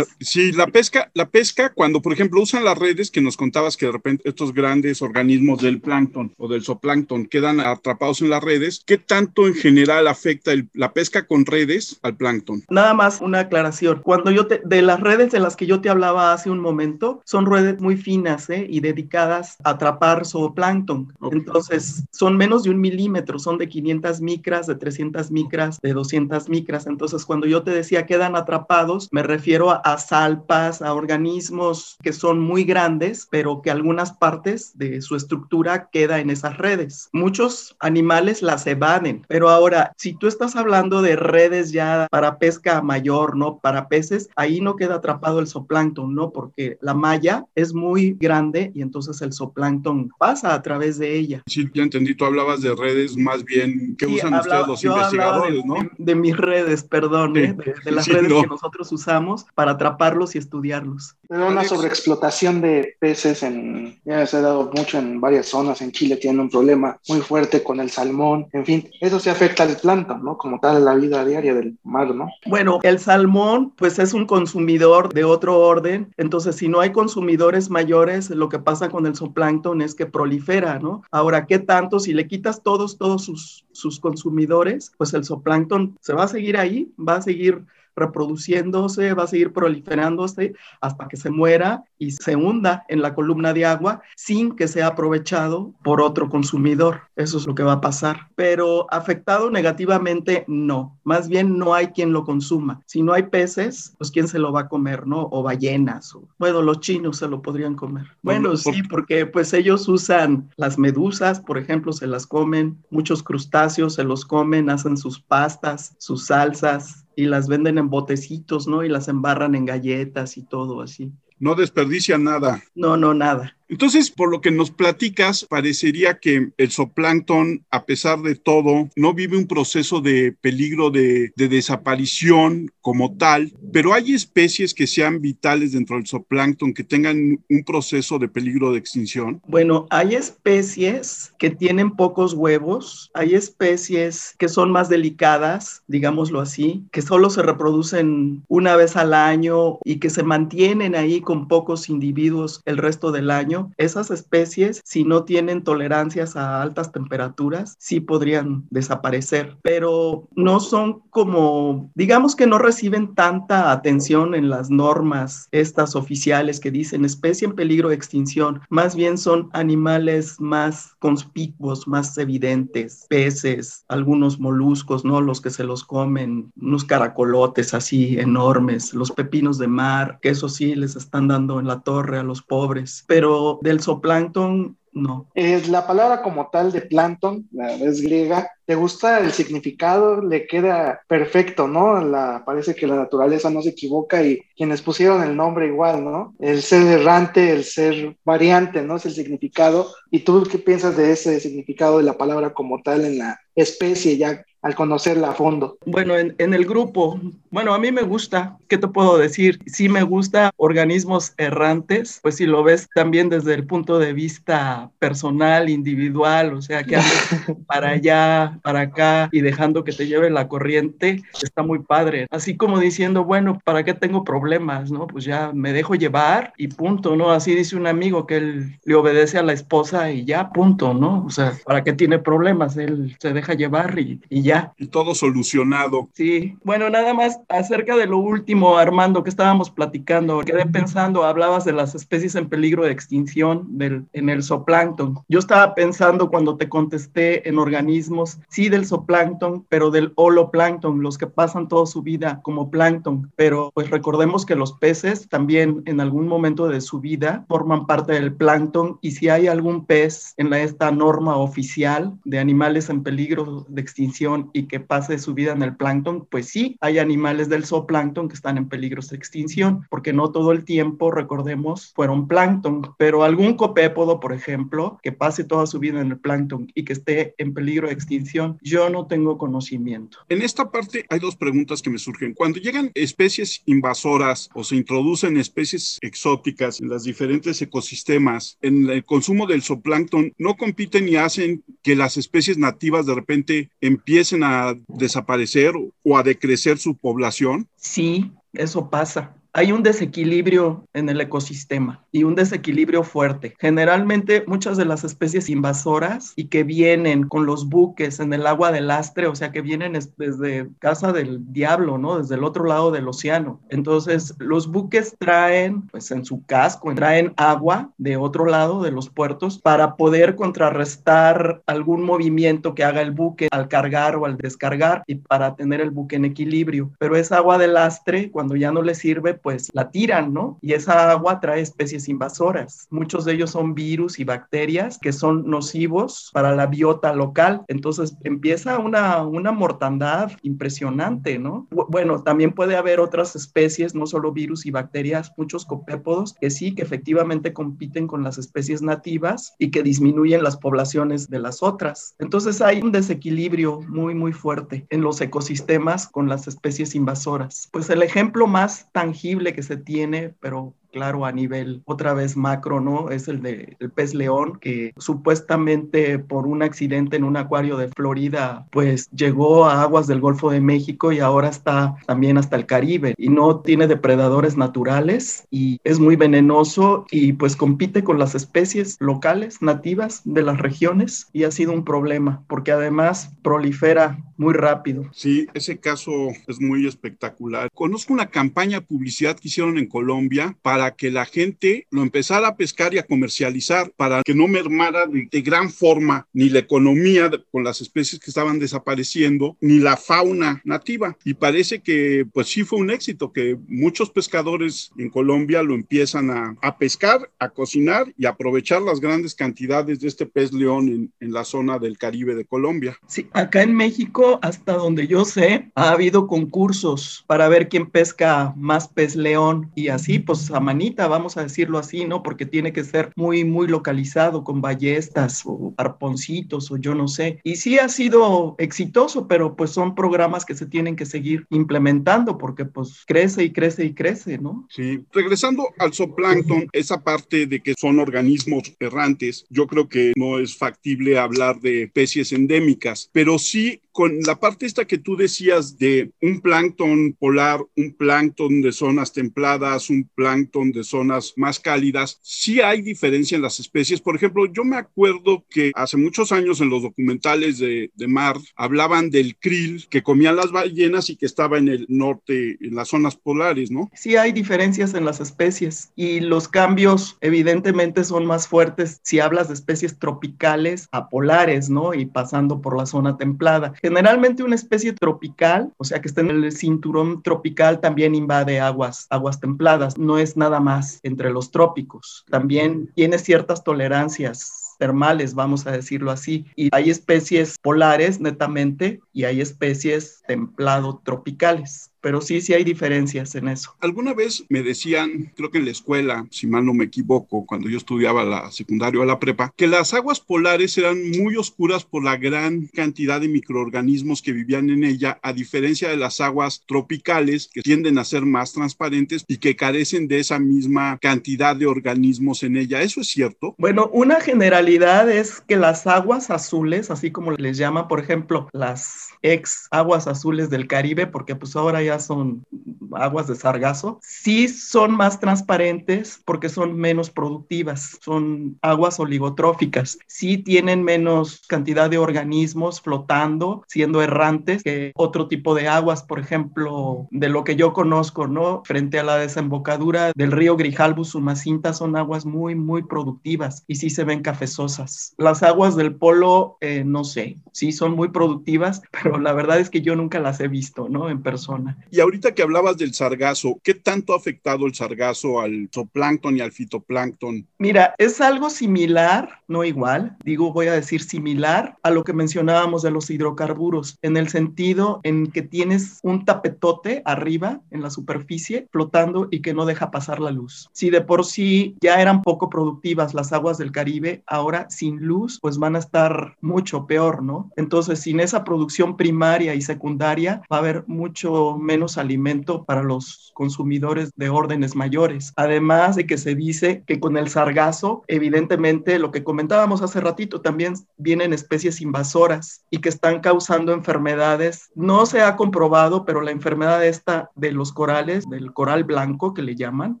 sí, 0.20 0.52
la 0.52 0.66
pesca, 0.66 1.10
la 1.14 1.28
pesca, 1.28 1.72
cuando 1.72 2.02
por 2.02 2.12
ejemplo 2.12 2.40
usan 2.40 2.64
las 2.64 2.78
redes, 2.78 3.10
que 3.10 3.20
nos 3.20 3.36
contabas 3.36 3.76
que 3.76 3.86
de 3.86 3.92
repente 3.92 4.28
estos 4.28 4.52
grandes 4.52 5.02
organismos 5.02 5.62
del 5.62 5.80
plancton 5.80 6.32
o 6.36 6.48
del 6.48 6.62
zooplancton 6.62 7.26
quedan 7.26 7.60
atrapados 7.60 8.20
en 8.20 8.30
las 8.30 8.42
redes, 8.42 8.82
¿qué 8.86 8.98
tanto 8.98 9.46
en 9.46 9.54
general 9.54 10.06
afecta 10.06 10.52
la 10.74 10.92
pesca 10.92 11.26
con 11.26 11.44
redes 11.46 11.98
al 12.02 12.16
plancton? 12.16 12.62
Nada 12.68 12.94
más 12.94 13.20
una 13.20 13.40
aclaración. 13.40 13.87
Cuando 14.02 14.30
yo 14.30 14.46
te, 14.46 14.62
de 14.64 14.82
las 14.82 15.00
redes 15.00 15.32
de 15.32 15.40
las 15.40 15.56
que 15.56 15.66
yo 15.66 15.80
te 15.80 15.90
hablaba 15.90 16.32
hace 16.32 16.50
un 16.50 16.60
momento, 16.60 17.22
son 17.24 17.46
redes 17.46 17.80
muy 17.80 17.96
finas 17.96 18.48
¿eh? 18.50 18.66
y 18.68 18.80
dedicadas 18.80 19.56
a 19.64 19.70
atrapar 19.70 20.26
zooplancton. 20.26 21.12
Entonces, 21.32 22.04
son 22.10 22.36
menos 22.36 22.62
de 22.62 22.70
un 22.70 22.80
milímetro, 22.80 23.38
son 23.38 23.58
de 23.58 23.68
500 23.68 24.20
micras, 24.20 24.66
de 24.66 24.74
300 24.74 25.30
micras, 25.30 25.78
de 25.82 25.92
200 25.92 26.48
micras. 26.48 26.86
Entonces, 26.86 27.24
cuando 27.24 27.46
yo 27.46 27.62
te 27.62 27.70
decía 27.70 28.06
quedan 28.06 28.36
atrapados, 28.36 29.08
me 29.12 29.22
refiero 29.22 29.70
a, 29.70 29.98
salpas, 29.98 30.82
a 30.82 30.94
organismos 30.94 31.96
que 32.02 32.12
son 32.12 32.40
muy 32.40 32.64
grandes, 32.64 33.26
pero 33.30 33.62
que 33.62 33.70
algunas 33.70 34.12
partes 34.12 34.76
de 34.76 35.02
su 35.02 35.16
estructura 35.16 35.88
queda 35.90 36.20
en 36.20 36.30
esas 36.30 36.58
redes. 36.58 37.08
Muchos 37.12 37.76
animales 37.80 38.42
las 38.42 38.66
evaden, 38.66 39.24
pero 39.28 39.48
ahora, 39.48 39.92
si 39.96 40.14
tú 40.14 40.26
estás 40.26 40.56
hablando 40.56 41.02
de 41.02 41.16
redes 41.16 41.72
ya 41.72 42.06
para 42.10 42.38
pesca 42.38 42.82
mayor, 42.82 43.36
¿no? 43.36 43.58
Para 43.78 43.88
peces, 43.88 44.28
ahí 44.34 44.60
no 44.60 44.74
queda 44.74 44.96
atrapado 44.96 45.38
el 45.38 45.46
zooplancton, 45.46 46.12
¿no? 46.12 46.32
Porque 46.32 46.78
la 46.80 46.94
malla 46.94 47.46
es 47.54 47.72
muy 47.72 48.16
grande 48.18 48.72
y 48.74 48.82
entonces 48.82 49.22
el 49.22 49.32
zooplancton 49.32 50.10
pasa 50.18 50.52
a 50.52 50.62
través 50.62 50.98
de 50.98 51.16
ella. 51.16 51.44
Sí, 51.46 51.68
ya 51.72 51.84
entendí, 51.84 52.16
tú 52.16 52.24
hablabas 52.24 52.60
de 52.60 52.74
redes 52.74 53.16
más 53.16 53.44
bien 53.44 53.94
que 53.96 54.06
usan 54.06 54.34
ustedes 54.34 54.66
los 54.66 54.82
investigadores, 54.82 55.64
¿no? 55.64 55.76
De, 55.96 56.14
mis 56.16 56.36
redes, 56.36 56.82
perdón, 56.82 57.36
¿eh? 57.36 57.56
de, 57.84 57.92
las 57.92 58.08
redes 58.08 58.32
que 58.32 58.46
nosotros 58.48 58.90
usamos 58.90 59.46
para 59.54 59.72
atraparlos 59.72 60.34
y 60.34 60.38
estudiarlos. 60.38 61.14
Pero 61.28 61.46
una 61.46 61.62
sobreexplotación 61.62 62.60
de 62.60 62.96
peces 62.98 63.44
en, 63.44 64.00
ya 64.04 64.26
se 64.26 64.38
ha 64.38 64.40
dado 64.40 64.72
mucho 64.74 64.98
en 64.98 65.20
varias 65.20 65.46
zonas, 65.46 65.80
en 65.82 65.92
Chile 65.92 66.16
tienen 66.16 66.40
un 66.40 66.50
problema 66.50 66.98
muy 67.08 67.20
fuerte 67.20 67.62
con 67.62 67.78
el 67.78 67.90
salmón, 67.90 68.48
en 68.52 68.66
fin, 68.66 68.90
eso 69.00 69.20
se 69.20 69.30
afecta 69.30 69.62
al 69.62 69.76
plancton, 69.76 70.24
¿no? 70.24 70.36
Como 70.36 70.58
tal, 70.58 70.84
la 70.84 70.96
vida 70.96 71.24
diaria 71.24 71.54
del 71.54 71.78
mar, 71.84 72.12
¿no? 72.12 72.28
Bueno, 72.46 72.80
el 72.82 72.98
salmón, 72.98 73.67
pues 73.76 73.98
es 73.98 74.14
un 74.14 74.26
consumidor 74.26 75.12
de 75.12 75.24
otro 75.24 75.58
orden, 75.58 76.12
entonces 76.16 76.56
si 76.56 76.68
no 76.68 76.80
hay 76.80 76.92
consumidores 76.92 77.70
mayores, 77.70 78.30
lo 78.30 78.48
que 78.48 78.58
pasa 78.58 78.88
con 78.88 79.06
el 79.06 79.16
zooplancton 79.16 79.80
es 79.82 79.94
que 79.94 80.06
prolifera, 80.06 80.78
¿no? 80.78 81.02
Ahora, 81.10 81.46
¿qué 81.46 81.58
tanto? 81.58 81.98
Si 81.98 82.14
le 82.14 82.26
quitas 82.26 82.62
todos, 82.62 82.98
todos 82.98 83.24
sus, 83.24 83.64
sus 83.72 84.00
consumidores, 84.00 84.92
pues 84.96 85.14
el 85.14 85.24
zooplancton 85.24 85.96
se 86.00 86.12
va 86.12 86.24
a 86.24 86.28
seguir 86.28 86.56
ahí, 86.56 86.92
va 86.98 87.16
a 87.16 87.22
seguir 87.22 87.64
reproduciéndose, 87.98 89.14
va 89.14 89.24
a 89.24 89.28
seguir 89.28 89.52
proliferándose 89.52 90.54
hasta 90.80 91.08
que 91.08 91.16
se 91.16 91.30
muera 91.30 91.84
y 91.98 92.12
se 92.12 92.36
hunda 92.36 92.84
en 92.88 93.02
la 93.02 93.14
columna 93.14 93.52
de 93.52 93.66
agua 93.66 94.02
sin 94.16 94.54
que 94.56 94.68
sea 94.68 94.88
aprovechado 94.88 95.72
por 95.82 96.00
otro 96.00 96.28
consumidor. 96.28 97.02
Eso 97.16 97.38
es 97.38 97.46
lo 97.46 97.54
que 97.54 97.62
va 97.62 97.72
a 97.72 97.80
pasar. 97.80 98.28
Pero 98.36 98.86
afectado 98.92 99.50
negativamente, 99.50 100.44
no. 100.46 100.98
Más 101.04 101.28
bien 101.28 101.58
no 101.58 101.74
hay 101.74 101.88
quien 101.88 102.12
lo 102.12 102.24
consuma. 102.24 102.80
Si 102.86 103.02
no 103.02 103.12
hay 103.12 103.24
peces, 103.24 103.94
pues 103.98 104.10
quién 104.10 104.28
se 104.28 104.38
lo 104.38 104.52
va 104.52 104.62
a 104.62 104.68
comer, 104.68 105.06
¿no? 105.06 105.28
O 105.30 105.42
ballenas. 105.42 106.14
O, 106.14 106.28
bueno, 106.38 106.62
los 106.62 106.80
chinos 106.80 107.18
se 107.18 107.28
lo 107.28 107.42
podrían 107.42 107.74
comer. 107.74 108.06
Bueno, 108.22 108.56
sí, 108.56 108.82
porque 108.82 109.26
pues 109.26 109.52
ellos 109.52 109.88
usan 109.88 110.50
las 110.56 110.78
medusas, 110.78 111.40
por 111.40 111.58
ejemplo, 111.58 111.92
se 111.92 112.06
las 112.06 112.26
comen. 112.26 112.82
Muchos 112.90 113.22
crustáceos 113.22 113.94
se 113.94 114.04
los 114.04 114.24
comen, 114.24 114.70
hacen 114.70 114.96
sus 114.96 115.20
pastas, 115.20 115.94
sus 115.98 116.26
salsas 116.26 117.04
y 117.18 117.26
las 117.26 117.48
venden 117.48 117.78
en 117.78 117.90
botecitos, 117.90 118.68
¿no? 118.68 118.84
Y 118.84 118.88
las 118.88 119.08
embarran 119.08 119.56
en 119.56 119.66
galletas 119.66 120.36
y 120.36 120.44
todo 120.44 120.82
así. 120.82 121.12
No 121.40 121.56
desperdician 121.56 122.22
nada. 122.22 122.62
No, 122.76 122.96
no, 122.96 123.12
nada. 123.12 123.57
Entonces, 123.68 124.10
por 124.10 124.30
lo 124.30 124.40
que 124.40 124.50
nos 124.50 124.70
platicas, 124.70 125.44
parecería 125.44 126.18
que 126.18 126.50
el 126.56 126.70
zooplancton, 126.70 127.64
a 127.70 127.84
pesar 127.84 128.20
de 128.22 128.34
todo, 128.34 128.88
no 128.96 129.12
vive 129.12 129.36
un 129.36 129.46
proceso 129.46 130.00
de 130.00 130.34
peligro 130.40 130.90
de, 130.90 131.32
desaparición 131.36 132.70
como 132.80 133.16
tal, 133.16 133.52
pero 133.72 133.94
hay 133.94 134.12
especies 134.12 134.74
que 134.74 134.86
sean 134.86 135.20
vitales 135.20 135.72
dentro 135.72 135.96
del 135.96 136.06
zooplancton, 136.06 136.74
que 136.74 136.84
tengan 136.84 137.40
un 137.48 137.64
proceso 137.64 138.18
de 138.18 138.28
peligro 138.28 138.72
de 138.72 138.78
extinción. 138.78 139.40
Bueno, 139.46 139.86
hay 139.90 140.14
especies 140.14 141.32
que 141.38 141.50
tienen 141.50 141.92
pocos 141.92 142.34
huevos, 142.34 143.10
hay 143.14 143.34
especies 143.34 144.34
que 144.38 144.48
son 144.48 144.70
más 144.70 144.88
delicadas, 144.88 145.82
digámoslo 145.86 146.40
así, 146.40 146.84
que 146.92 147.02
solo 147.02 147.30
se 147.30 147.42
reproducen 147.42 148.44
una 148.48 148.76
vez 148.76 148.96
al 148.96 149.14
año 149.14 149.78
y 149.84 149.96
que 149.96 150.10
se 150.10 150.22
mantienen 150.22 150.94
ahí 150.94 151.20
con 151.20 151.48
pocos 151.48 151.88
individuos 151.88 152.62
el 152.64 152.76
resto 152.76 153.12
del 153.12 153.30
año 153.30 153.57
esas 153.76 154.10
especies, 154.10 154.80
si 154.84 155.04
no 155.04 155.24
tienen 155.24 155.62
tolerancias 155.64 156.36
a 156.36 156.62
altas 156.62 156.92
temperaturas, 156.92 157.76
sí 157.78 158.00
podrían 158.00 158.66
desaparecer, 158.70 159.56
pero 159.62 160.28
no 160.34 160.60
son 160.60 161.00
como, 161.10 161.90
digamos 161.94 162.36
que 162.36 162.46
no 162.46 162.58
reciben 162.58 163.14
tanta 163.14 163.72
atención 163.72 164.34
en 164.34 164.48
las 164.50 164.70
normas 164.70 165.48
estas 165.52 165.96
oficiales 165.96 166.60
que 166.60 166.70
dicen 166.70 167.04
especie 167.04 167.46
en 167.46 167.54
peligro 167.54 167.88
de 167.88 167.94
extinción, 167.94 168.60
más 168.68 168.94
bien 168.94 169.18
son 169.18 169.50
animales 169.52 170.40
más 170.40 170.94
conspicuos, 170.98 171.86
más 171.88 172.16
evidentes, 172.18 173.06
peces, 173.08 173.84
algunos 173.88 174.38
moluscos, 174.38 175.04
¿no? 175.04 175.20
Los 175.20 175.40
que 175.40 175.50
se 175.50 175.64
los 175.64 175.84
comen, 175.84 176.52
unos 176.60 176.84
caracolotes 176.84 177.74
así 177.74 178.18
enormes, 178.18 178.94
los 178.94 179.10
pepinos 179.10 179.58
de 179.58 179.68
mar, 179.68 180.18
que 180.22 180.30
eso 180.30 180.48
sí 180.48 180.74
les 180.74 180.96
están 180.96 181.28
dando 181.28 181.60
en 181.60 181.66
la 181.66 181.80
torre 181.80 182.18
a 182.18 182.22
los 182.22 182.42
pobres, 182.42 183.04
pero 183.06 183.47
del 183.62 183.80
zooplancton, 183.80 184.76
no. 184.92 185.28
Es 185.34 185.68
la 185.68 185.86
palabra 185.86 186.22
como 186.22 186.48
tal 186.50 186.72
de 186.72 186.80
plancton, 186.80 187.48
la 187.52 187.74
es 187.74 188.00
griega, 188.00 188.50
¿te 188.64 188.74
gusta 188.74 189.20
el 189.20 189.32
significado? 189.32 190.22
Le 190.22 190.46
queda 190.46 191.00
perfecto, 191.06 191.68
¿no? 191.68 192.00
La, 192.00 192.42
parece 192.44 192.74
que 192.74 192.86
la 192.86 192.96
naturaleza 192.96 193.50
no 193.50 193.62
se 193.62 193.70
equivoca 193.70 194.22
y 194.22 194.40
quienes 194.56 194.82
pusieron 194.82 195.22
el 195.22 195.36
nombre 195.36 195.66
igual, 195.66 196.04
¿no? 196.04 196.34
El 196.38 196.62
ser 196.62 196.86
errante, 196.86 197.50
el 197.50 197.64
ser 197.64 198.16
variante, 198.24 198.82
¿no? 198.82 198.96
Es 198.96 199.06
el 199.06 199.12
significado. 199.12 199.88
¿Y 200.10 200.20
tú 200.20 200.46
qué 200.50 200.58
piensas 200.58 200.96
de 200.96 201.12
ese 201.12 201.38
significado 201.40 201.98
de 201.98 202.04
la 202.04 202.18
palabra 202.18 202.52
como 202.52 202.82
tal 202.82 203.04
en 203.04 203.18
la 203.18 203.40
especie 203.54 204.16
ya 204.16 204.44
al 204.62 204.74
conocerla 204.74 205.30
a 205.30 205.34
fondo? 205.34 205.78
Bueno, 205.86 206.16
en, 206.16 206.54
el 206.54 206.64
grupo, 206.64 207.20
bueno, 207.50 207.74
a 207.74 207.78
mí 207.78 207.92
me 207.92 208.02
gusta, 208.02 208.56
¿qué 208.68 208.78
te 208.78 208.88
puedo 208.88 209.18
decir? 209.18 209.60
Sí 209.66 209.88
me 209.88 210.02
gusta 210.02 210.50
organismos 210.56 211.32
errantes, 211.36 212.20
pues 212.22 212.36
si 212.36 212.46
lo 212.46 212.62
ves 212.62 212.88
también 212.94 213.28
desde 213.28 213.54
el 213.54 213.66
punto 213.66 213.98
de 213.98 214.12
vista 214.12 214.90
personal, 214.98 215.68
individual, 215.68 216.54
o 216.54 216.62
sea, 216.62 216.84
que 216.84 216.96
andes 216.96 217.28
para 217.66 217.90
allá, 217.90 218.58
para 218.62 218.80
acá 218.80 219.28
y 219.32 219.40
dejando 219.40 219.84
que 219.84 219.92
te 219.92 220.06
lleve 220.06 220.30
la 220.30 220.48
corriente, 220.48 221.22
está 221.42 221.62
muy 221.62 221.80
padre. 221.80 222.26
Así 222.30 222.56
como 222.56 222.78
diciendo, 222.78 223.24
bueno, 223.24 223.58
¿para 223.64 223.84
qué 223.84 223.94
tengo 223.94 224.24
problemas? 224.24 224.90
¿No? 224.90 225.06
Pues 225.06 225.24
ya 225.24 225.52
me 225.54 225.72
dejo 225.72 225.94
llevar 225.94 226.52
y 226.56 226.68
punto, 226.68 227.16
¿no? 227.16 227.30
Así 227.30 227.54
dice 227.54 227.76
un 227.76 227.86
amigo 227.86 228.26
que 228.26 228.36
él 228.36 228.78
le 228.84 228.94
obedece 228.94 229.38
a 229.38 229.42
la 229.42 229.52
esposa 229.52 230.10
y 230.10 230.24
ya, 230.24 230.50
punto, 230.50 230.94
¿no? 230.94 231.24
O 231.24 231.30
sea, 231.30 231.52
¿para 231.64 231.84
qué 231.84 231.92
tiene 231.92 232.18
problemas? 232.18 232.76
Él 232.76 233.16
se 233.18 233.32
deja 233.32 233.54
llevar 233.54 233.98
y, 233.98 234.20
y 234.28 234.47
ya. 234.48 234.72
Y 234.78 234.86
todo 234.86 235.14
solucionado. 235.14 236.08
Sí, 236.14 236.56
bueno, 236.64 236.90
nada 236.90 237.14
más 237.14 237.40
acerca 237.48 237.96
de 237.96 238.06
lo 238.06 238.18
último, 238.18 238.78
Armando, 238.78 239.22
que 239.22 239.30
estábamos 239.30 239.70
platicando, 239.70 240.40
quedé 240.40 240.66
pensando, 240.66 241.24
hablabas 241.24 241.64
de 241.64 241.72
las 241.72 241.94
especies 241.94 242.34
en 242.34 242.48
peligro 242.48 242.84
de 242.84 242.92
extinción 242.92 243.78
del, 243.78 244.06
en 244.12 244.28
el 244.28 244.42
zooplancton. 244.42 245.18
Yo 245.28 245.38
estaba 245.38 245.74
pensando 245.74 246.30
cuando 246.30 246.56
te 246.56 246.68
contesté 246.68 247.48
en 247.48 247.58
organismos, 247.58 248.38
sí 248.48 248.68
del 248.68 248.86
zooplancton, 248.86 249.66
pero 249.68 249.90
del 249.90 250.12
holoplancton, 250.16 251.02
los 251.02 251.18
que 251.18 251.26
pasan 251.26 251.68
toda 251.68 251.86
su 251.86 252.02
vida 252.02 252.40
como 252.42 252.70
plancton. 252.70 253.30
Pero 253.36 253.70
pues 253.74 253.90
recordemos 253.90 254.46
que 254.46 254.56
los 254.56 254.72
peces 254.72 255.28
también 255.28 255.82
en 255.86 256.00
algún 256.00 256.26
momento 256.26 256.68
de 256.68 256.80
su 256.80 257.00
vida 257.00 257.44
forman 257.48 257.86
parte 257.86 258.14
del 258.14 258.34
plancton 258.34 258.98
y 259.02 259.12
si 259.12 259.28
hay 259.28 259.46
algún 259.46 259.84
pez 259.84 260.34
en 260.38 260.50
la, 260.50 260.60
esta 260.60 260.90
norma 260.90 261.36
oficial 261.36 262.18
de 262.24 262.38
animales 262.38 262.88
en 262.88 263.02
peligro 263.02 263.66
de 263.68 263.80
extinción 263.80 264.37
y 264.52 264.64
que 264.64 264.80
pase 264.80 265.18
su 265.18 265.34
vida 265.34 265.52
en 265.52 265.62
el 265.62 265.76
plancton, 265.76 266.26
pues 266.30 266.48
sí, 266.48 266.76
hay 266.80 266.98
animales 266.98 267.48
del 267.48 267.64
zooplancton 267.64 268.28
que 268.28 268.34
están 268.34 268.58
en 268.58 268.68
peligro 268.68 269.02
de 269.02 269.16
extinción, 269.16 269.86
porque 269.90 270.12
no 270.12 270.30
todo 270.30 270.52
el 270.52 270.64
tiempo, 270.64 271.10
recordemos, 271.10 271.92
fueron 271.94 272.28
plancton, 272.28 272.82
pero 272.98 273.22
algún 273.22 273.54
copépodo, 273.54 274.20
por 274.20 274.32
ejemplo, 274.32 274.98
que 275.02 275.12
pase 275.12 275.44
toda 275.44 275.66
su 275.66 275.78
vida 275.78 276.00
en 276.00 276.08
el 276.08 276.18
plancton 276.18 276.70
y 276.74 276.84
que 276.84 276.92
esté 276.92 277.34
en 277.38 277.54
peligro 277.54 277.88
de 277.88 277.94
extinción, 277.94 278.58
yo 278.62 278.90
no 278.90 279.06
tengo 279.06 279.38
conocimiento. 279.38 280.18
En 280.28 280.42
esta 280.42 280.70
parte 280.70 281.04
hay 281.08 281.18
dos 281.18 281.36
preguntas 281.36 281.82
que 281.82 281.90
me 281.90 281.98
surgen. 281.98 282.34
Cuando 282.34 282.58
llegan 282.58 282.90
especies 282.94 283.62
invasoras 283.66 284.50
o 284.54 284.64
se 284.64 284.76
introducen 284.76 285.36
especies 285.36 285.98
exóticas 286.00 286.80
en 286.80 286.88
los 286.88 287.04
diferentes 287.04 287.60
ecosistemas, 287.62 288.58
en 288.62 288.88
el 288.90 289.04
consumo 289.04 289.46
del 289.46 289.62
zooplancton, 289.62 290.32
¿no 290.38 290.56
compiten 290.56 291.08
y 291.08 291.16
hacen 291.16 291.64
que 291.82 291.96
las 291.96 292.16
especies 292.16 292.58
nativas 292.58 293.06
de 293.06 293.14
repente 293.14 293.70
empiecen 293.80 294.27
a 294.32 294.74
desaparecer 294.88 295.72
o 296.02 296.18
a 296.18 296.22
decrecer 296.22 296.78
su 296.78 296.96
población? 296.96 297.68
Sí, 297.76 298.30
eso 298.52 298.88
pasa 298.90 299.37
hay 299.58 299.72
un 299.72 299.82
desequilibrio 299.82 300.86
en 300.94 301.08
el 301.08 301.20
ecosistema 301.20 302.04
y 302.12 302.22
un 302.22 302.36
desequilibrio 302.36 303.02
fuerte. 303.02 303.56
Generalmente 303.58 304.44
muchas 304.46 304.76
de 304.76 304.84
las 304.84 305.02
especies 305.02 305.50
invasoras 305.50 306.32
y 306.36 306.44
que 306.44 306.62
vienen 306.62 307.28
con 307.28 307.44
los 307.44 307.68
buques 307.68 308.20
en 308.20 308.32
el 308.32 308.46
agua 308.46 308.70
del 308.70 308.86
lastre, 308.86 309.26
o 309.26 309.34
sea, 309.34 309.50
que 309.50 309.60
vienen 309.60 309.98
desde 310.16 310.68
casa 310.78 311.12
del 311.12 311.52
diablo, 311.52 311.98
¿no? 311.98 312.18
Desde 312.18 312.36
el 312.36 312.44
otro 312.44 312.66
lado 312.66 312.92
del 312.92 313.08
océano. 313.08 313.60
Entonces, 313.68 314.32
los 314.38 314.70
buques 314.70 315.16
traen, 315.18 315.82
pues 315.88 316.12
en 316.12 316.24
su 316.24 316.44
casco, 316.46 316.94
traen 316.94 317.32
agua 317.36 317.90
de 317.98 318.16
otro 318.16 318.46
lado 318.46 318.80
de 318.84 318.92
los 318.92 319.10
puertos 319.10 319.58
para 319.58 319.96
poder 319.96 320.36
contrarrestar 320.36 321.62
algún 321.66 322.04
movimiento 322.04 322.76
que 322.76 322.84
haga 322.84 323.00
el 323.00 323.10
buque 323.10 323.48
al 323.50 323.66
cargar 323.66 324.14
o 324.14 324.24
al 324.24 324.36
descargar 324.36 325.02
y 325.08 325.16
para 325.16 325.56
tener 325.56 325.80
el 325.80 325.90
buque 325.90 326.14
en 326.14 326.26
equilibrio. 326.26 326.92
Pero 327.00 327.16
esa 327.16 327.38
agua 327.38 327.58
de 327.58 327.66
lastre, 327.66 328.30
cuando 328.30 328.54
ya 328.54 328.70
no 328.70 328.82
le 328.82 328.94
sirve, 328.94 329.34
pues 329.34 329.47
la 329.72 329.90
tiran, 329.90 330.32
¿no? 330.32 330.58
Y 330.60 330.72
esa 330.72 331.10
agua 331.10 331.40
trae 331.40 331.60
especies 331.60 332.08
invasoras. 332.08 332.86
Muchos 332.90 333.24
de 333.24 333.34
ellos 333.34 333.50
son 333.50 333.74
virus 333.74 334.18
y 334.18 334.24
bacterias 334.24 334.98
que 334.98 335.12
son 335.12 335.48
nocivos 335.48 336.30
para 336.32 336.54
la 336.54 336.66
biota 336.66 337.12
local. 337.12 337.62
Entonces 337.68 338.16
empieza 338.24 338.78
una, 338.78 339.22
una 339.22 339.52
mortandad 339.52 340.32
impresionante, 340.42 341.38
¿no? 341.38 341.66
Bueno, 341.70 342.22
también 342.22 342.52
puede 342.52 342.76
haber 342.76 343.00
otras 343.00 343.36
especies, 343.36 343.94
no 343.94 344.06
solo 344.06 344.32
virus 344.32 344.66
y 344.66 344.70
bacterias, 344.70 345.32
muchos 345.36 345.64
copépodos 345.64 346.34
que 346.40 346.50
sí, 346.50 346.74
que 346.74 346.82
efectivamente 346.82 347.52
compiten 347.52 348.06
con 348.06 348.22
las 348.22 348.38
especies 348.38 348.82
nativas 348.82 349.54
y 349.58 349.70
que 349.70 349.82
disminuyen 349.82 350.42
las 350.42 350.56
poblaciones 350.56 351.28
de 351.28 351.38
las 351.38 351.62
otras. 351.62 352.14
Entonces 352.18 352.60
hay 352.60 352.80
un 352.80 352.92
desequilibrio 352.92 353.80
muy, 353.88 354.14
muy 354.14 354.32
fuerte 354.32 354.86
en 354.90 355.00
los 355.00 355.20
ecosistemas 355.20 356.08
con 356.08 356.28
las 356.28 356.48
especies 356.48 356.94
invasoras. 356.94 357.68
Pues 357.72 357.90
el 357.90 358.02
ejemplo 358.02 358.46
más 358.46 358.88
tangible 358.92 359.27
que 359.54 359.62
se 359.62 359.76
tiene, 359.76 360.34
pero 360.40 360.74
claro, 360.92 361.24
a 361.24 361.32
nivel 361.32 361.82
otra 361.84 362.14
vez 362.14 362.36
macro, 362.36 362.80
¿no? 362.80 363.10
Es 363.10 363.28
el 363.28 363.42
del 363.42 363.76
pez 363.94 364.14
león, 364.14 364.58
que 364.60 364.92
supuestamente 364.96 366.18
por 366.18 366.46
un 366.46 366.62
accidente 366.62 367.16
en 367.16 367.24
un 367.24 367.36
acuario 367.36 367.76
de 367.76 367.88
Florida, 367.88 368.66
pues 368.70 369.08
llegó 369.10 369.66
a 369.66 369.82
aguas 369.82 370.06
del 370.06 370.20
Golfo 370.20 370.50
de 370.50 370.60
México 370.60 371.12
y 371.12 371.20
ahora 371.20 371.48
está 371.48 371.96
también 372.06 372.38
hasta 372.38 372.56
el 372.56 372.66
Caribe 372.66 373.14
y 373.16 373.28
no 373.28 373.60
tiene 373.60 373.86
depredadores 373.86 374.56
naturales 374.56 375.46
y 375.50 375.80
es 375.84 375.98
muy 375.98 376.16
venenoso 376.16 377.06
y 377.10 377.32
pues 377.32 377.56
compite 377.56 378.04
con 378.04 378.18
las 378.18 378.34
especies 378.34 378.96
locales, 379.00 379.62
nativas 379.62 380.22
de 380.24 380.42
las 380.42 380.58
regiones 380.58 381.28
y 381.32 381.44
ha 381.44 381.50
sido 381.50 381.72
un 381.72 381.84
problema 381.84 382.42
porque 382.48 382.72
además 382.72 383.32
prolifera 383.42 384.18
muy 384.36 384.54
rápido. 384.54 385.04
Sí, 385.12 385.46
ese 385.52 385.78
caso 385.78 386.12
es 386.46 386.60
muy 386.60 386.86
espectacular. 386.86 387.68
Conozco 387.74 388.12
una 388.12 388.30
campaña 388.30 388.80
publicidad 388.80 389.36
que 389.36 389.48
hicieron 389.48 389.78
en 389.78 389.88
Colombia 389.88 390.56
para 390.62 390.77
para 390.78 390.94
que 390.94 391.10
la 391.10 391.26
gente 391.26 391.88
lo 391.90 392.02
empezara 392.02 392.46
a 392.46 392.56
pescar 392.56 392.94
y 392.94 392.98
a 392.98 393.02
comercializar, 393.02 393.90
para 393.96 394.22
que 394.22 394.32
no 394.32 394.46
mermara 394.46 395.06
de, 395.08 395.40
gran 395.40 395.70
forma 395.70 396.28
ni 396.32 396.50
la 396.50 396.60
economía 396.60 397.28
con 397.50 397.64
las 397.64 397.80
especies 397.80 398.20
que 398.20 398.30
estaban 398.30 398.60
desapareciendo, 398.60 399.56
ni 399.60 399.80
la 399.80 399.96
fauna 399.96 400.62
nativa. 400.64 401.16
Y 401.24 401.34
parece 401.34 401.80
que 401.80 402.24
pues 402.32 402.46
sí 402.46 402.62
fue 402.62 402.78
un 402.78 402.92
éxito, 402.92 403.32
que 403.32 403.58
muchos 403.66 404.10
pescadores 404.10 404.92
en 404.96 405.10
Colombia 405.10 405.64
lo 405.64 405.74
empiezan 405.74 406.30
a, 406.30 406.56
a 406.62 406.78
pescar, 406.78 407.28
a 407.40 407.48
cocinar 407.48 408.06
y 408.16 408.26
aprovechar 408.26 408.80
las 408.80 409.00
grandes 409.00 409.34
cantidades 409.34 409.98
de 409.98 410.06
este 410.06 410.26
pez 410.26 410.52
león 410.52 410.88
en, 410.88 411.12
en 411.18 411.32
la 411.32 411.42
zona 411.42 411.80
del 411.80 411.98
Caribe 411.98 412.36
de 412.36 412.44
Colombia. 412.44 412.96
Sí, 413.08 413.26
acá 413.32 413.64
en 413.64 413.74
México, 413.74 414.38
hasta 414.42 414.74
donde 414.74 415.08
yo 415.08 415.24
sé, 415.24 415.72
ha 415.74 415.90
habido 415.90 416.28
concursos 416.28 417.24
para 417.26 417.48
ver 417.48 417.68
quién 417.68 417.90
pesca 417.90 418.52
más 418.56 418.86
pez 418.86 419.16
león 419.16 419.72
y 419.74 419.88
así 419.88 420.20
pues 420.20 420.52
a 420.52 420.60
manita, 420.68 421.08
vamos 421.08 421.38
a 421.38 421.42
decirlo 421.42 421.78
así, 421.78 422.04
¿no? 422.04 422.22
Porque 422.22 422.44
tiene 422.44 422.74
que 422.74 422.84
ser 422.84 423.10
muy, 423.16 423.42
muy 423.42 423.68
localizado 423.68 424.44
con 424.44 424.60
ballestas 424.60 425.42
o 425.46 425.72
arponcitos 425.78 426.70
o 426.70 426.76
yo 426.76 426.94
no 426.94 427.08
sé. 427.08 427.40
Y 427.42 427.56
sí 427.56 427.78
ha 427.78 427.88
sido 427.88 428.54
exitoso, 428.58 429.26
pero 429.28 429.56
pues 429.56 429.70
son 429.70 429.94
programas 429.94 430.44
que 430.44 430.54
se 430.54 430.66
tienen 430.66 430.94
que 430.94 431.06
seguir 431.06 431.46
implementando 431.48 432.36
porque 432.36 432.66
pues 432.66 433.04
crece 433.06 433.44
y 433.44 433.52
crece 433.52 433.86
y 433.86 433.94
crece, 433.94 434.36
¿no? 434.36 434.66
Sí, 434.68 435.02
regresando 435.10 435.68
al 435.78 435.94
zooplancton, 435.94 436.68
esa 436.72 437.02
parte 437.02 437.46
de 437.46 437.60
que 437.60 437.72
son 437.78 437.98
organismos 437.98 438.74
errantes, 438.78 439.46
yo 439.48 439.66
creo 439.66 439.88
que 439.88 440.12
no 440.16 440.38
es 440.38 440.54
factible 440.54 441.18
hablar 441.18 441.60
de 441.60 441.84
especies 441.84 442.32
endémicas, 442.32 443.08
pero 443.10 443.38
sí 443.38 443.80
con 443.98 444.20
la 444.24 444.38
parte 444.38 444.64
esta 444.64 444.84
que 444.84 444.98
tú 444.98 445.16
decías 445.16 445.76
de 445.76 446.12
un 446.22 446.40
plancton 446.40 447.16
polar, 447.18 447.60
un 447.76 447.94
plancton 447.94 448.62
de 448.62 448.70
zonas 448.70 449.12
templadas, 449.12 449.90
un 449.90 450.08
plancton 450.14 450.70
de 450.70 450.84
zonas 450.84 451.32
más 451.34 451.58
cálidas, 451.58 452.20
sí 452.22 452.60
hay 452.60 452.80
diferencia 452.80 453.34
en 453.34 453.42
las 453.42 453.58
especies. 453.58 454.00
Por 454.00 454.14
ejemplo, 454.14 454.46
yo 454.46 454.62
me 454.62 454.76
acuerdo 454.76 455.44
que 455.50 455.72
hace 455.74 455.96
muchos 455.96 456.30
años 456.30 456.60
en 456.60 456.70
los 456.70 456.84
documentales 456.84 457.58
de, 457.58 457.90
de 457.92 458.06
mar 458.06 458.36
hablaban 458.54 459.10
del 459.10 459.36
krill 459.36 459.88
que 459.90 460.04
comían 460.04 460.36
las 460.36 460.52
ballenas 460.52 461.10
y 461.10 461.16
que 461.16 461.26
estaba 461.26 461.58
en 461.58 461.66
el 461.66 461.84
norte, 461.88 462.56
en 462.60 462.76
las 462.76 462.90
zonas 462.90 463.16
polares, 463.16 463.72
¿no? 463.72 463.90
Sí 463.94 464.14
hay 464.14 464.30
diferencias 464.30 464.94
en 464.94 465.06
las 465.06 465.18
especies 465.18 465.90
y 465.96 466.20
los 466.20 466.46
cambios 466.46 467.18
evidentemente 467.20 468.04
son 468.04 468.26
más 468.26 468.46
fuertes 468.46 469.00
si 469.02 469.18
hablas 469.18 469.48
de 469.48 469.54
especies 469.54 469.98
tropicales 469.98 470.86
a 470.92 471.08
polares, 471.08 471.68
¿no? 471.68 471.94
Y 471.94 472.06
pasando 472.06 472.60
por 472.60 472.76
la 472.76 472.86
zona 472.86 473.16
templada 473.16 473.74
Generalmente 473.88 474.42
una 474.42 474.54
especie 474.54 474.92
tropical, 474.92 475.72
o 475.78 475.84
sea 475.84 476.02
que 476.02 476.08
está 476.08 476.20
en 476.20 476.28
el 476.28 476.52
cinturón 476.52 477.22
tropical, 477.22 477.80
también 477.80 478.14
invade 478.14 478.60
aguas, 478.60 479.06
aguas 479.08 479.40
templadas. 479.40 479.96
No 479.96 480.18
es 480.18 480.36
nada 480.36 480.60
más 480.60 481.00
entre 481.04 481.30
los 481.30 481.50
trópicos. 481.50 482.26
También 482.28 482.92
tiene 482.94 483.18
ciertas 483.18 483.64
tolerancias 483.64 484.76
termales, 484.78 485.32
vamos 485.32 485.66
a 485.66 485.70
decirlo 485.70 486.10
así. 486.10 486.44
Y 486.54 486.68
hay 486.70 486.90
especies 486.90 487.56
polares 487.62 488.20
netamente 488.20 489.00
y 489.14 489.24
hay 489.24 489.40
especies 489.40 490.22
templado 490.26 491.00
tropicales 491.02 491.90
pero 492.00 492.20
sí, 492.20 492.40
sí 492.40 492.54
hay 492.54 492.64
diferencias 492.64 493.34
en 493.34 493.48
eso. 493.48 493.74
Alguna 493.80 494.14
vez 494.14 494.44
me 494.48 494.62
decían, 494.62 495.32
creo 495.36 495.50
que 495.50 495.58
en 495.58 495.64
la 495.64 495.70
escuela, 495.70 496.26
si 496.30 496.46
mal 496.46 496.64
no 496.64 496.74
me 496.74 496.84
equivoco, 496.84 497.46
cuando 497.46 497.68
yo 497.68 497.78
estudiaba 497.78 498.24
la 498.24 498.50
secundaria 498.50 499.00
o 499.00 499.04
la 499.04 499.18
prepa, 499.18 499.52
que 499.56 499.66
las 499.66 499.94
aguas 499.94 500.20
polares 500.20 500.76
eran 500.78 501.10
muy 501.10 501.36
oscuras 501.36 501.84
por 501.84 502.04
la 502.04 502.16
gran 502.16 502.66
cantidad 502.66 503.20
de 503.20 503.28
microorganismos 503.28 504.22
que 504.22 504.32
vivían 504.32 504.70
en 504.70 504.84
ella, 504.84 505.18
a 505.22 505.32
diferencia 505.32 505.88
de 505.88 505.96
las 505.96 506.20
aguas 506.20 506.62
tropicales, 506.66 507.48
que 507.52 507.62
tienden 507.62 507.98
a 507.98 508.04
ser 508.04 508.22
más 508.22 508.52
transparentes 508.52 509.24
y 509.26 509.38
que 509.38 509.56
carecen 509.56 510.08
de 510.08 510.20
esa 510.20 510.38
misma 510.38 510.98
cantidad 510.98 511.56
de 511.56 511.66
organismos 511.66 512.42
en 512.42 512.56
ella. 512.56 512.82
¿Eso 512.82 513.00
es 513.00 513.08
cierto? 513.08 513.54
Bueno, 513.58 513.90
una 513.92 514.20
generalidad 514.20 515.10
es 515.10 515.40
que 515.40 515.56
las 515.56 515.86
aguas 515.86 516.30
azules, 516.30 516.90
así 516.90 517.10
como 517.10 517.32
les 517.32 517.56
llaman, 517.56 517.88
por 517.88 518.00
ejemplo, 518.00 518.48
las 518.52 519.08
ex 519.22 519.66
aguas 519.70 520.06
azules 520.06 520.50
del 520.50 520.66
Caribe, 520.66 521.06
porque 521.06 521.34
pues 521.34 521.56
ahora 521.56 521.82
ya 521.88 521.98
son 521.98 522.44
aguas 522.92 523.26
de 523.26 523.34
sargazo, 523.34 523.98
sí 524.02 524.48
son 524.48 524.92
más 524.92 525.20
transparentes 525.20 526.20
porque 526.24 526.48
son 526.48 526.76
menos 526.76 527.10
productivas, 527.10 527.98
son 528.02 528.58
aguas 528.62 529.00
oligotróficas, 529.00 529.98
sí 530.06 530.38
tienen 530.38 530.82
menos 530.82 531.46
cantidad 531.48 531.88
de 531.90 531.98
organismos 531.98 532.80
flotando, 532.80 533.64
siendo 533.68 534.02
errantes 534.02 534.62
que 534.62 534.92
otro 534.94 535.28
tipo 535.28 535.54
de 535.54 535.68
aguas, 535.68 536.02
por 536.02 536.18
ejemplo, 536.18 537.08
de 537.10 537.28
lo 537.28 537.44
que 537.44 537.56
yo 537.56 537.72
conozco, 537.72 538.26
¿no? 538.26 538.62
Frente 538.64 538.98
a 538.98 539.04
la 539.04 539.16
desembocadura 539.16 540.12
del 540.14 540.32
río 540.32 540.56
Grijalbus, 540.56 541.10
Sumacinta, 541.10 541.72
son 541.72 541.96
aguas 541.96 542.26
muy, 542.26 542.54
muy 542.54 542.82
productivas 542.82 543.64
y 543.66 543.76
sí 543.76 543.90
se 543.90 544.04
ven 544.04 544.22
cafezosas. 544.22 545.14
Las 545.16 545.42
aguas 545.42 545.76
del 545.76 545.94
polo, 545.94 546.58
eh, 546.60 546.84
no 546.84 547.04
sé, 547.04 547.38
sí 547.52 547.72
son 547.72 547.92
muy 547.92 548.08
productivas, 548.08 548.82
pero 548.90 549.18
la 549.18 549.32
verdad 549.32 549.58
es 549.58 549.70
que 549.70 549.80
yo 549.80 549.96
nunca 549.96 550.20
las 550.20 550.40
he 550.40 550.48
visto, 550.48 550.88
¿no? 550.88 551.08
En 551.08 551.22
persona. 551.22 551.77
Y 551.90 552.00
ahorita 552.00 552.34
que 552.34 552.42
hablabas 552.42 552.76
del 552.76 552.94
sargazo, 552.94 553.58
¿qué 553.62 553.74
tanto 553.74 554.12
ha 554.12 554.16
afectado 554.16 554.66
el 554.66 554.74
sargazo 554.74 555.40
al 555.40 555.68
zooplancton 555.72 556.36
y 556.36 556.40
al 556.40 556.52
fitoplancton? 556.52 557.46
Mira, 557.58 557.94
es 557.98 558.20
algo 558.20 558.50
similar, 558.50 559.42
no 559.48 559.64
igual, 559.64 560.16
digo, 560.24 560.52
voy 560.52 560.66
a 560.66 560.72
decir 560.72 561.02
similar 561.02 561.76
a 561.82 561.90
lo 561.90 562.04
que 562.04 562.12
mencionábamos 562.12 562.82
de 562.82 562.90
los 562.90 563.10
hidrocarburos, 563.10 563.98
en 564.02 564.16
el 564.16 564.28
sentido 564.28 565.00
en 565.02 565.30
que 565.30 565.42
tienes 565.42 566.00
un 566.02 566.24
tapetote 566.24 567.02
arriba 567.04 567.60
en 567.70 567.82
la 567.82 567.90
superficie 567.90 568.68
flotando 568.70 569.28
y 569.30 569.40
que 569.40 569.54
no 569.54 569.66
deja 569.66 569.90
pasar 569.90 570.20
la 570.20 570.30
luz. 570.30 570.68
Si 570.72 570.90
de 570.90 571.00
por 571.00 571.24
sí 571.24 571.76
ya 571.80 572.00
eran 572.00 572.22
poco 572.22 572.48
productivas 572.48 573.14
las 573.14 573.32
aguas 573.32 573.58
del 573.58 573.72
Caribe, 573.72 574.22
ahora 574.26 574.68
sin 574.70 575.00
luz, 575.00 575.38
pues 575.40 575.58
van 575.58 575.76
a 575.76 575.80
estar 575.80 576.36
mucho 576.40 576.86
peor, 576.86 577.22
¿no? 577.22 577.50
Entonces, 577.56 578.00
sin 578.00 578.20
esa 578.20 578.44
producción 578.44 578.96
primaria 578.96 579.54
y 579.54 579.62
secundaria, 579.62 580.42
va 580.52 580.56
a 580.56 580.60
haber 580.60 580.84
mucho 580.86 581.56
menos 581.68 581.98
alimento 581.98 582.64
para 582.64 582.82
los 582.82 583.30
consumidores 583.34 584.10
de 584.16 584.30
órdenes 584.30 584.74
mayores. 584.74 585.34
Además 585.36 585.96
de 585.96 586.06
que 586.06 586.16
se 586.16 586.34
dice 586.34 586.82
que 586.86 586.98
con 586.98 587.18
el 587.18 587.28
sargazo, 587.28 588.02
evidentemente, 588.08 588.98
lo 588.98 589.12
que 589.12 589.22
comentábamos 589.22 589.82
hace 589.82 590.00
ratito, 590.00 590.40
también 590.40 590.74
vienen 590.96 591.34
especies 591.34 591.82
invasoras 591.82 592.64
y 592.70 592.78
que 592.78 592.88
están 592.88 593.20
causando 593.20 593.72
enfermedades. 593.72 594.70
No 594.74 595.04
se 595.04 595.20
ha 595.20 595.36
comprobado, 595.36 596.06
pero 596.06 596.22
la 596.22 596.30
enfermedad 596.30 596.84
esta 596.84 597.30
de 597.34 597.52
los 597.52 597.72
corales, 597.72 598.28
del 598.28 598.52
coral 598.54 598.84
blanco 598.84 599.34
que 599.34 599.42
le 599.42 599.54
llaman, 599.54 600.00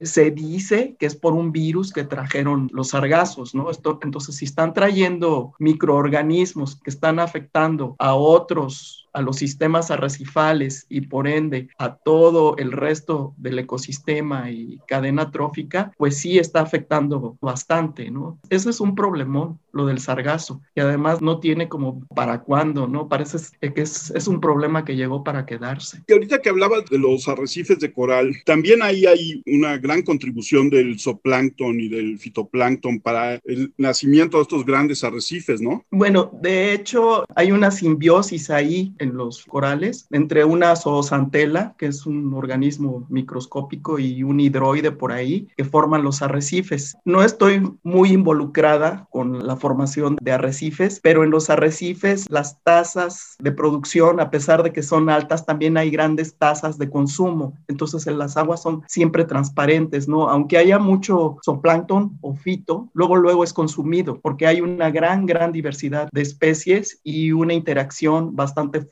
se 0.00 0.32
dice 0.32 0.96
que 0.98 1.06
es 1.06 1.14
por 1.14 1.32
un 1.32 1.52
virus 1.52 1.92
que 1.92 2.02
trajeron 2.02 2.68
los 2.72 2.88
sargazos, 2.88 3.54
¿no? 3.54 3.68
Entonces, 4.02 4.36
si 4.36 4.44
están 4.44 4.74
trayendo 4.74 5.54
microorganismos 5.60 6.76
que 6.82 6.90
están 6.90 7.20
afectando 7.20 7.94
a 7.98 8.14
otros 8.14 9.02
a 9.12 9.22
los 9.22 9.36
sistemas 9.36 9.90
arrecifales 9.90 10.86
y 10.88 11.02
por 11.02 11.28
ende 11.28 11.68
a 11.78 11.96
todo 11.96 12.56
el 12.56 12.72
resto 12.72 13.34
del 13.36 13.58
ecosistema 13.58 14.50
y 14.50 14.78
cadena 14.86 15.30
trófica, 15.30 15.92
pues 15.96 16.18
sí 16.18 16.38
está 16.38 16.60
afectando 16.60 17.36
bastante, 17.40 18.10
¿no? 18.10 18.38
Ese 18.48 18.70
es 18.70 18.80
un 18.80 18.94
problemón, 18.94 19.58
lo 19.72 19.86
del 19.86 20.00
sargazo, 20.00 20.60
y 20.74 20.80
además 20.80 21.22
no 21.22 21.40
tiene 21.40 21.68
como 21.68 22.06
para 22.14 22.42
cuándo, 22.42 22.86
¿no? 22.86 23.08
Parece 23.08 23.38
que 23.60 23.80
es, 23.80 24.10
es 24.10 24.28
un 24.28 24.40
problema 24.40 24.84
que 24.84 24.96
llegó 24.96 25.24
para 25.24 25.46
quedarse. 25.46 26.02
Y 26.06 26.12
ahorita 26.12 26.40
que 26.40 26.50
hablabas 26.50 26.84
de 26.86 26.98
los 26.98 27.28
arrecifes 27.28 27.78
de 27.78 27.92
coral, 27.92 28.34
también 28.44 28.82
ahí 28.82 29.06
hay 29.06 29.42
una 29.46 29.78
gran 29.78 30.02
contribución 30.02 30.70
del 30.70 30.98
zooplancton 30.98 31.80
y 31.80 31.88
del 31.88 32.18
fitoplancton 32.18 33.00
para 33.00 33.34
el 33.44 33.72
nacimiento 33.76 34.36
de 34.36 34.42
estos 34.42 34.64
grandes 34.64 35.04
arrecifes, 35.04 35.60
¿no? 35.60 35.84
Bueno, 35.90 36.30
de 36.40 36.72
hecho 36.72 37.24
hay 37.34 37.52
una 37.52 37.70
simbiosis 37.70 38.50
ahí 38.50 38.94
en 39.02 39.16
los 39.16 39.44
corales 39.44 40.06
entre 40.10 40.44
una 40.44 40.76
zoosantela, 40.76 41.74
que 41.78 41.86
es 41.86 42.06
un 42.06 42.32
organismo 42.34 43.06
microscópico, 43.08 43.98
y 43.98 44.22
un 44.22 44.40
hidroide 44.40 44.92
por 44.92 45.12
ahí, 45.12 45.48
que 45.56 45.64
forman 45.64 46.04
los 46.04 46.22
arrecifes. 46.22 46.96
No 47.04 47.22
estoy 47.22 47.62
muy 47.82 48.12
involucrada 48.12 49.06
con 49.10 49.46
la 49.46 49.56
formación 49.56 50.16
de 50.20 50.32
arrecifes, 50.32 51.00
pero 51.02 51.24
en 51.24 51.30
los 51.30 51.50
arrecifes 51.50 52.30
las 52.30 52.62
tasas 52.62 53.36
de 53.38 53.52
producción, 53.52 54.20
a 54.20 54.30
pesar 54.30 54.62
de 54.62 54.72
que 54.72 54.82
son 54.82 55.10
altas, 55.10 55.44
también 55.46 55.76
hay 55.76 55.90
grandes 55.90 56.36
tasas 56.36 56.78
de 56.78 56.90
consumo. 56.90 57.58
Entonces 57.68 58.06
en 58.06 58.18
las 58.18 58.36
aguas 58.36 58.62
son 58.62 58.82
siempre 58.86 59.24
transparentes, 59.24 60.08
¿no? 60.08 60.28
Aunque 60.28 60.58
haya 60.58 60.78
mucho 60.78 61.38
zooplancton 61.44 62.18
o 62.20 62.34
fito, 62.34 62.90
luego 62.94 63.16
luego 63.16 63.44
es 63.44 63.52
consumido 63.52 64.20
porque 64.20 64.46
hay 64.46 64.60
una 64.60 64.90
gran, 64.90 65.26
gran 65.26 65.52
diversidad 65.52 66.08
de 66.12 66.22
especies 66.22 67.00
y 67.02 67.32
una 67.32 67.54
interacción 67.54 68.34
bastante 68.34 68.80
fuerte 68.80 68.91